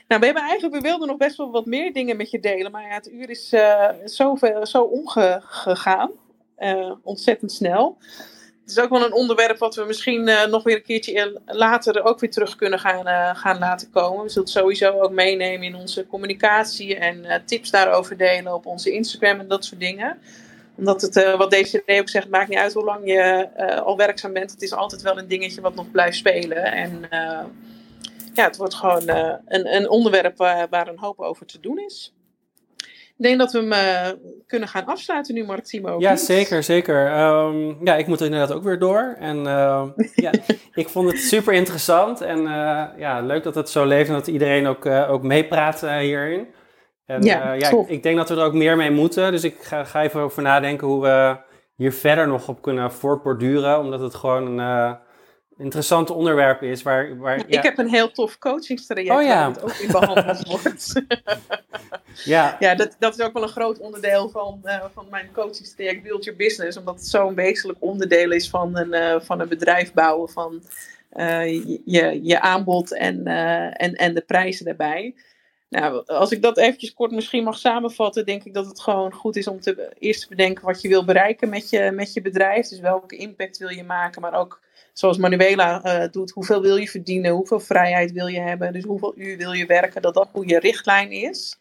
Nou, 0.07 0.19
we 0.19 0.25
hebben 0.25 0.43
eigenlijk, 0.43 0.75
we 0.75 0.89
wilden 0.89 1.07
nog 1.07 1.17
best 1.17 1.37
wel 1.37 1.51
wat 1.51 1.65
meer 1.65 1.93
dingen 1.93 2.17
met 2.17 2.31
je 2.31 2.39
delen, 2.39 2.71
maar 2.71 2.81
ja, 2.81 2.93
het 2.93 3.11
uur 3.11 3.29
is 3.29 3.53
eh, 3.53 3.89
zoveel, 4.05 4.65
zo 4.65 4.81
omgegaan. 4.81 6.11
ontzettend 7.03 7.51
snel. 7.51 7.97
Het 8.61 8.69
is 8.69 8.79
ook 8.79 8.89
wel 8.89 9.05
een 9.05 9.13
onderwerp 9.13 9.57
wat 9.57 9.75
we 9.75 9.83
misschien 9.83 10.23
nog 10.49 10.63
weer 10.63 10.75
een 10.75 10.83
keertje 10.83 11.41
later 11.45 12.03
ook 12.03 12.19
weer 12.19 12.31
terug 12.31 12.55
kunnen 12.55 12.79
gaan, 12.79 13.35
gaan 13.35 13.59
laten 13.59 13.89
komen. 13.91 14.23
We 14.23 14.29
zullen 14.29 14.47
het 14.47 14.57
sowieso 14.57 14.99
ook 14.99 15.11
meenemen 15.11 15.67
in 15.67 15.75
onze 15.75 16.07
communicatie 16.07 16.95
en 16.95 17.43
tips 17.45 17.69
daarover 17.71 18.17
delen 18.17 18.53
op 18.53 18.65
onze 18.65 18.91
Instagram 18.91 19.39
en 19.39 19.47
dat 19.47 19.65
soort 19.65 19.79
dingen 19.79 20.19
omdat 20.77 21.01
het, 21.01 21.35
wat 21.37 21.51
deze 21.51 21.83
ook 21.85 22.09
zegt, 22.09 22.29
maakt 22.29 22.49
niet 22.49 22.57
uit 22.57 22.73
hoe 22.73 22.83
lang 22.83 23.07
je 23.07 23.49
al 23.83 23.97
werkzaam 23.97 24.33
bent. 24.33 24.51
Het 24.51 24.61
is 24.61 24.73
altijd 24.73 25.01
wel 25.01 25.17
een 25.17 25.27
dingetje 25.27 25.61
wat 25.61 25.75
nog 25.75 25.91
blijft 25.91 26.17
spelen. 26.17 26.63
En 26.63 27.09
ja, 28.35 28.43
het 28.43 28.57
wordt 28.57 28.73
gewoon 28.73 29.09
een, 29.45 29.75
een 29.75 29.89
onderwerp 29.89 30.37
waar, 30.37 30.67
waar, 30.69 30.87
een 30.87 30.99
hoop 30.99 31.19
over 31.19 31.45
te 31.45 31.59
doen 31.59 31.79
is. 31.79 32.13
Ik 33.17 33.23
denk 33.23 33.39
dat 33.39 33.51
we 33.51 33.59
hem 33.59 34.19
kunnen 34.47 34.69
gaan 34.69 34.85
afsluiten 34.85 35.33
nu, 35.33 35.45
Mark 35.45 35.63
Timo. 35.63 35.99
Ja, 35.99 36.15
zeker, 36.15 36.63
zeker. 36.63 37.19
Um, 37.19 37.77
ja, 37.85 37.95
ik 37.95 38.07
moet 38.07 38.19
er 38.19 38.25
inderdaad 38.25 38.53
ook 38.53 38.63
weer 38.63 38.79
door. 38.79 39.15
En 39.19 39.37
ja, 40.25 40.31
ik 40.73 40.89
vond 40.89 41.11
het 41.11 41.19
super 41.19 41.53
interessant. 41.53 42.21
En 42.21 42.41
ja, 42.97 43.21
leuk 43.21 43.43
dat 43.43 43.55
het 43.55 43.69
zo 43.69 43.85
leeft 43.85 44.09
en 44.09 44.15
dat 44.15 44.27
iedereen 44.27 44.67
ook, 44.67 44.85
ook 44.85 45.23
meepraat 45.23 45.81
hierin. 45.81 46.47
En 47.05 47.21
ja, 47.21 47.53
ja 47.53 47.69
ik, 47.69 47.87
ik, 47.87 48.03
denk 48.03 48.17
dat 48.17 48.29
we 48.29 48.35
er 48.35 48.45
ook 48.45 48.53
meer 48.53 48.77
mee 48.77 48.91
moeten. 48.91 49.31
Dus 49.31 49.43
ik 49.43 49.55
ga, 49.61 49.83
ga, 49.83 50.03
even 50.03 50.21
over 50.21 50.41
nadenken 50.41 50.87
hoe 50.87 51.01
we 51.01 51.37
hier 51.75 51.93
verder 51.93 52.27
nog 52.27 52.47
op 52.47 52.61
kunnen 52.61 52.91
voortborduren. 52.91 53.79
Omdat 53.79 53.99
het 53.99 54.15
gewoon 54.15 54.59
een 54.59 54.97
interessant 55.57 56.09
onderwerp 56.09 56.61
is. 56.61 56.83
Waar, 56.83 57.17
waar, 57.17 57.37
ja. 57.37 57.57
Ik 57.57 57.63
heb 57.63 57.77
een 57.77 57.89
heel 57.89 58.11
tof 58.11 58.37
coachingstraject 58.37 59.15
oh, 59.15 59.21
ja. 59.21 59.27
waar 59.27 59.47
het 59.49 59.63
ook 59.63 59.77
in 59.77 59.91
behandeld 59.91 60.47
wordt. 60.51 61.01
ja, 62.33 62.55
ja 62.59 62.75
dat, 62.75 62.95
dat 62.99 63.19
is 63.19 63.25
ook 63.25 63.33
wel 63.33 63.43
een 63.43 63.49
groot 63.49 63.79
onderdeel 63.79 64.29
van, 64.29 64.61
uh, 64.63 64.83
van 64.93 65.07
mijn 65.09 65.29
coachingstraject 65.33 66.03
Build 66.03 66.23
Your 66.23 66.39
Business. 66.39 66.77
Omdat 66.77 66.95
het 66.95 67.07
zo'n 67.07 67.35
wezenlijk 67.35 67.79
onderdeel 67.81 68.31
is 68.31 68.49
van 68.49 68.77
een, 68.77 69.21
van 69.21 69.39
een 69.39 69.49
bedrijf 69.49 69.93
bouwen. 69.93 70.29
Van 70.29 70.63
je, 71.85 72.19
je 72.23 72.39
aanbod 72.41 72.93
en, 72.93 73.25
en, 73.77 73.93
en 73.93 74.13
de 74.13 74.21
prijzen 74.21 74.65
daarbij. 74.65 75.15
Nou, 75.69 76.05
als 76.05 76.31
ik 76.31 76.41
dat 76.41 76.57
eventjes 76.57 76.93
kort 76.93 77.11
misschien 77.11 77.43
mag 77.43 77.57
samenvatten, 77.57 78.25
denk 78.25 78.43
ik 78.43 78.53
dat 78.53 78.65
het 78.65 78.81
gewoon 78.81 79.13
goed 79.13 79.35
is 79.35 79.47
om 79.47 79.59
te, 79.59 79.93
eerst 79.99 80.21
te 80.21 80.27
bedenken 80.27 80.65
wat 80.65 80.81
je 80.81 80.87
wil 80.87 81.05
bereiken 81.05 81.49
met 81.49 81.69
je, 81.69 81.91
met 81.91 82.13
je 82.13 82.21
bedrijf. 82.21 82.67
Dus 82.67 82.79
welke 82.79 83.15
impact 83.15 83.57
wil 83.57 83.69
je 83.69 83.83
maken, 83.83 84.21
maar 84.21 84.33
ook 84.33 84.61
zoals 84.93 85.17
Manuela 85.17 85.85
uh, 85.85 86.11
doet, 86.11 86.31
hoeveel 86.31 86.61
wil 86.61 86.75
je 86.75 86.87
verdienen, 86.87 87.31
hoeveel 87.31 87.59
vrijheid 87.59 88.11
wil 88.11 88.27
je 88.27 88.39
hebben, 88.39 88.73
dus 88.73 88.83
hoeveel 88.83 89.13
uur 89.17 89.37
wil 89.37 89.51
je 89.51 89.65
werken, 89.65 90.01
dat 90.01 90.13
dat 90.13 90.29
goede 90.33 90.59
richtlijn 90.59 91.11
is. 91.11 91.59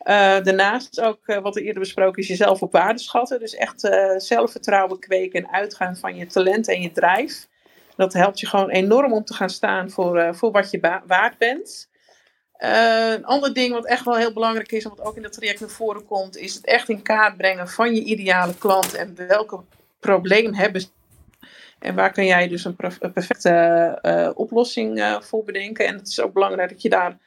Uh, 0.00 0.42
daarnaast 0.42 1.00
ook 1.00 1.20
uh, 1.26 1.38
wat 1.38 1.56
er 1.56 1.62
eerder 1.62 1.80
besproken 1.80 2.22
is, 2.22 2.28
jezelf 2.28 2.62
op 2.62 2.72
waarde 2.72 2.98
schatten. 2.98 3.38
Dus 3.38 3.54
echt 3.54 3.80
zelfvertrouwen 4.16 4.98
kweken 4.98 5.42
en 5.42 5.52
uitgaan 5.52 5.96
van 5.96 6.16
je 6.16 6.26
talent 6.26 6.68
en 6.68 6.82
je 6.82 6.92
drijf. 6.92 7.48
Dat 7.96 8.12
helpt 8.12 8.40
je 8.40 8.46
gewoon 8.46 8.70
enorm 8.70 9.12
om 9.12 9.24
te 9.24 9.34
gaan 9.34 9.50
staan 9.50 9.90
voor, 9.90 10.34
voor 10.34 10.50
wat 10.50 10.70
je 10.70 11.00
waard 11.06 11.38
bent. 11.38 11.89
Uh, 12.64 13.12
een 13.12 13.24
ander 13.24 13.54
ding 13.54 13.72
wat 13.72 13.86
echt 13.86 14.04
wel 14.04 14.16
heel 14.16 14.32
belangrijk 14.32 14.72
is, 14.72 14.84
en 14.84 14.90
wat 14.90 15.00
ook 15.06 15.16
in 15.16 15.22
dat 15.22 15.32
traject 15.32 15.60
naar 15.60 15.68
voren 15.68 16.04
komt, 16.04 16.36
is 16.36 16.54
het 16.54 16.64
echt 16.64 16.88
in 16.88 17.02
kaart 17.02 17.36
brengen 17.36 17.68
van 17.68 17.94
je 17.94 18.04
ideale 18.04 18.54
klant 18.58 18.94
en 18.94 19.14
welke 19.26 19.60
probleem 20.00 20.54
hebben 20.54 20.80
ze. 20.80 20.88
En 21.78 21.94
waar 21.94 22.12
kan 22.12 22.26
jij 22.26 22.48
dus 22.48 22.64
een, 22.64 22.76
perfecte 23.12 23.98
uh, 24.02 24.30
oplossing 24.34 24.98
uh, 24.98 25.20
voor 25.20 25.44
bedenken? 25.44 25.86
En 25.86 25.96
het 25.96 26.08
is 26.08 26.20
ook 26.20 26.32
belangrijk 26.32 26.68
dat 26.70 26.82
je 26.82 26.88
daar 26.88 27.18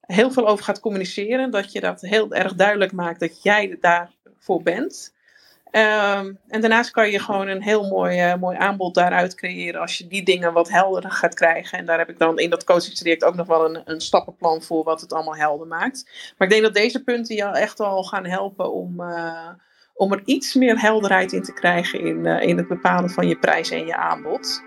heel 0.00 0.30
veel 0.30 0.48
over 0.48 0.64
gaat 0.64 0.80
communiceren. 0.80 1.50
Dat 1.50 1.72
je 1.72 1.80
dat 1.80 2.00
heel 2.00 2.32
erg 2.32 2.54
duidelijk 2.54 2.92
maakt 2.92 3.20
dat 3.20 3.42
jij 3.42 3.76
daarvoor 3.80 4.62
bent. 4.62 5.14
Um, 5.72 6.38
en 6.48 6.60
daarnaast 6.60 6.90
kan 6.90 7.10
je 7.10 7.18
gewoon 7.18 7.48
een 7.48 7.62
heel 7.62 7.88
mooi, 7.88 8.32
uh, 8.32 8.34
mooi 8.34 8.56
aanbod 8.56 8.94
daaruit 8.94 9.34
creëren 9.34 9.80
als 9.80 9.98
je 9.98 10.06
die 10.06 10.22
dingen 10.22 10.52
wat 10.52 10.68
helder 10.68 11.10
gaat 11.10 11.34
krijgen. 11.34 11.78
En 11.78 11.86
daar 11.86 11.98
heb 11.98 12.08
ik 12.08 12.18
dan 12.18 12.38
in 12.38 12.50
dat 12.50 12.64
coachingstraject 12.64 13.24
ook 13.24 13.34
nog 13.34 13.46
wel 13.46 13.64
een, 13.64 13.82
een 13.84 14.00
stappenplan 14.00 14.62
voor 14.62 14.84
wat 14.84 15.00
het 15.00 15.12
allemaal 15.12 15.36
helder 15.36 15.66
maakt. 15.66 16.10
Maar 16.36 16.48
ik 16.48 16.52
denk 16.54 16.62
dat 16.62 16.74
deze 16.74 17.04
punten 17.04 17.36
jou 17.36 17.56
echt 17.56 17.80
al 17.80 18.02
gaan 18.02 18.26
helpen 18.26 18.72
om, 18.72 19.00
uh, 19.00 19.48
om 19.94 20.12
er 20.12 20.22
iets 20.24 20.54
meer 20.54 20.80
helderheid 20.80 21.32
in 21.32 21.42
te 21.42 21.52
krijgen 21.52 22.00
in, 22.00 22.24
uh, 22.24 22.42
in 22.42 22.56
het 22.56 22.68
bepalen 22.68 23.10
van 23.10 23.28
je 23.28 23.38
prijs 23.38 23.70
en 23.70 23.86
je 23.86 23.96
aanbod. 23.96 24.62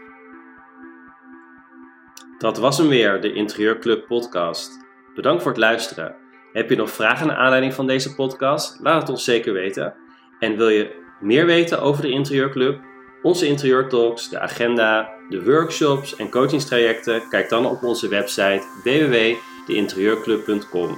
Dat 2.37 2.57
was 2.57 2.77
hem 2.77 2.87
weer, 2.87 3.21
de 3.21 3.33
Interieurclub 3.33 4.07
podcast. 4.07 4.71
Bedankt 5.15 5.41
voor 5.41 5.51
het 5.51 5.59
luisteren. 5.59 6.15
Heb 6.53 6.69
je 6.69 6.75
nog 6.75 6.91
vragen 6.91 7.27
naar 7.27 7.35
aanleiding 7.35 7.73
van 7.73 7.87
deze 7.87 8.15
podcast? 8.15 8.79
Laat 8.79 9.01
het 9.01 9.09
ons 9.09 9.23
zeker 9.23 9.53
weten. 9.53 9.95
En 10.41 10.57
wil 10.57 10.69
je 10.69 10.91
meer 11.19 11.45
weten 11.45 11.81
over 11.81 12.01
de 12.01 12.09
Interieurclub, 12.09 12.79
onze 13.21 13.47
interieurtalks, 13.47 14.29
de 14.29 14.39
agenda, 14.39 15.09
de 15.29 15.43
workshops 15.43 16.15
en 16.15 16.29
coachingstrajecten? 16.29 17.27
Kijk 17.29 17.49
dan 17.49 17.65
op 17.65 17.83
onze 17.83 18.07
website 18.07 18.63
www.deinterieurclub.com. 18.83 20.97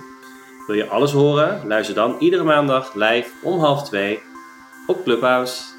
Wil 0.68 0.76
je 0.76 0.88
alles 0.88 1.12
horen? 1.12 1.68
Luister 1.68 1.96
dan 1.96 2.16
iedere 2.20 2.44
maandag 2.44 2.94
live 2.94 3.30
om 3.42 3.60
half 3.60 3.84
twee 3.84 4.20
op 4.88 5.04
Clubhouse. 5.04 5.73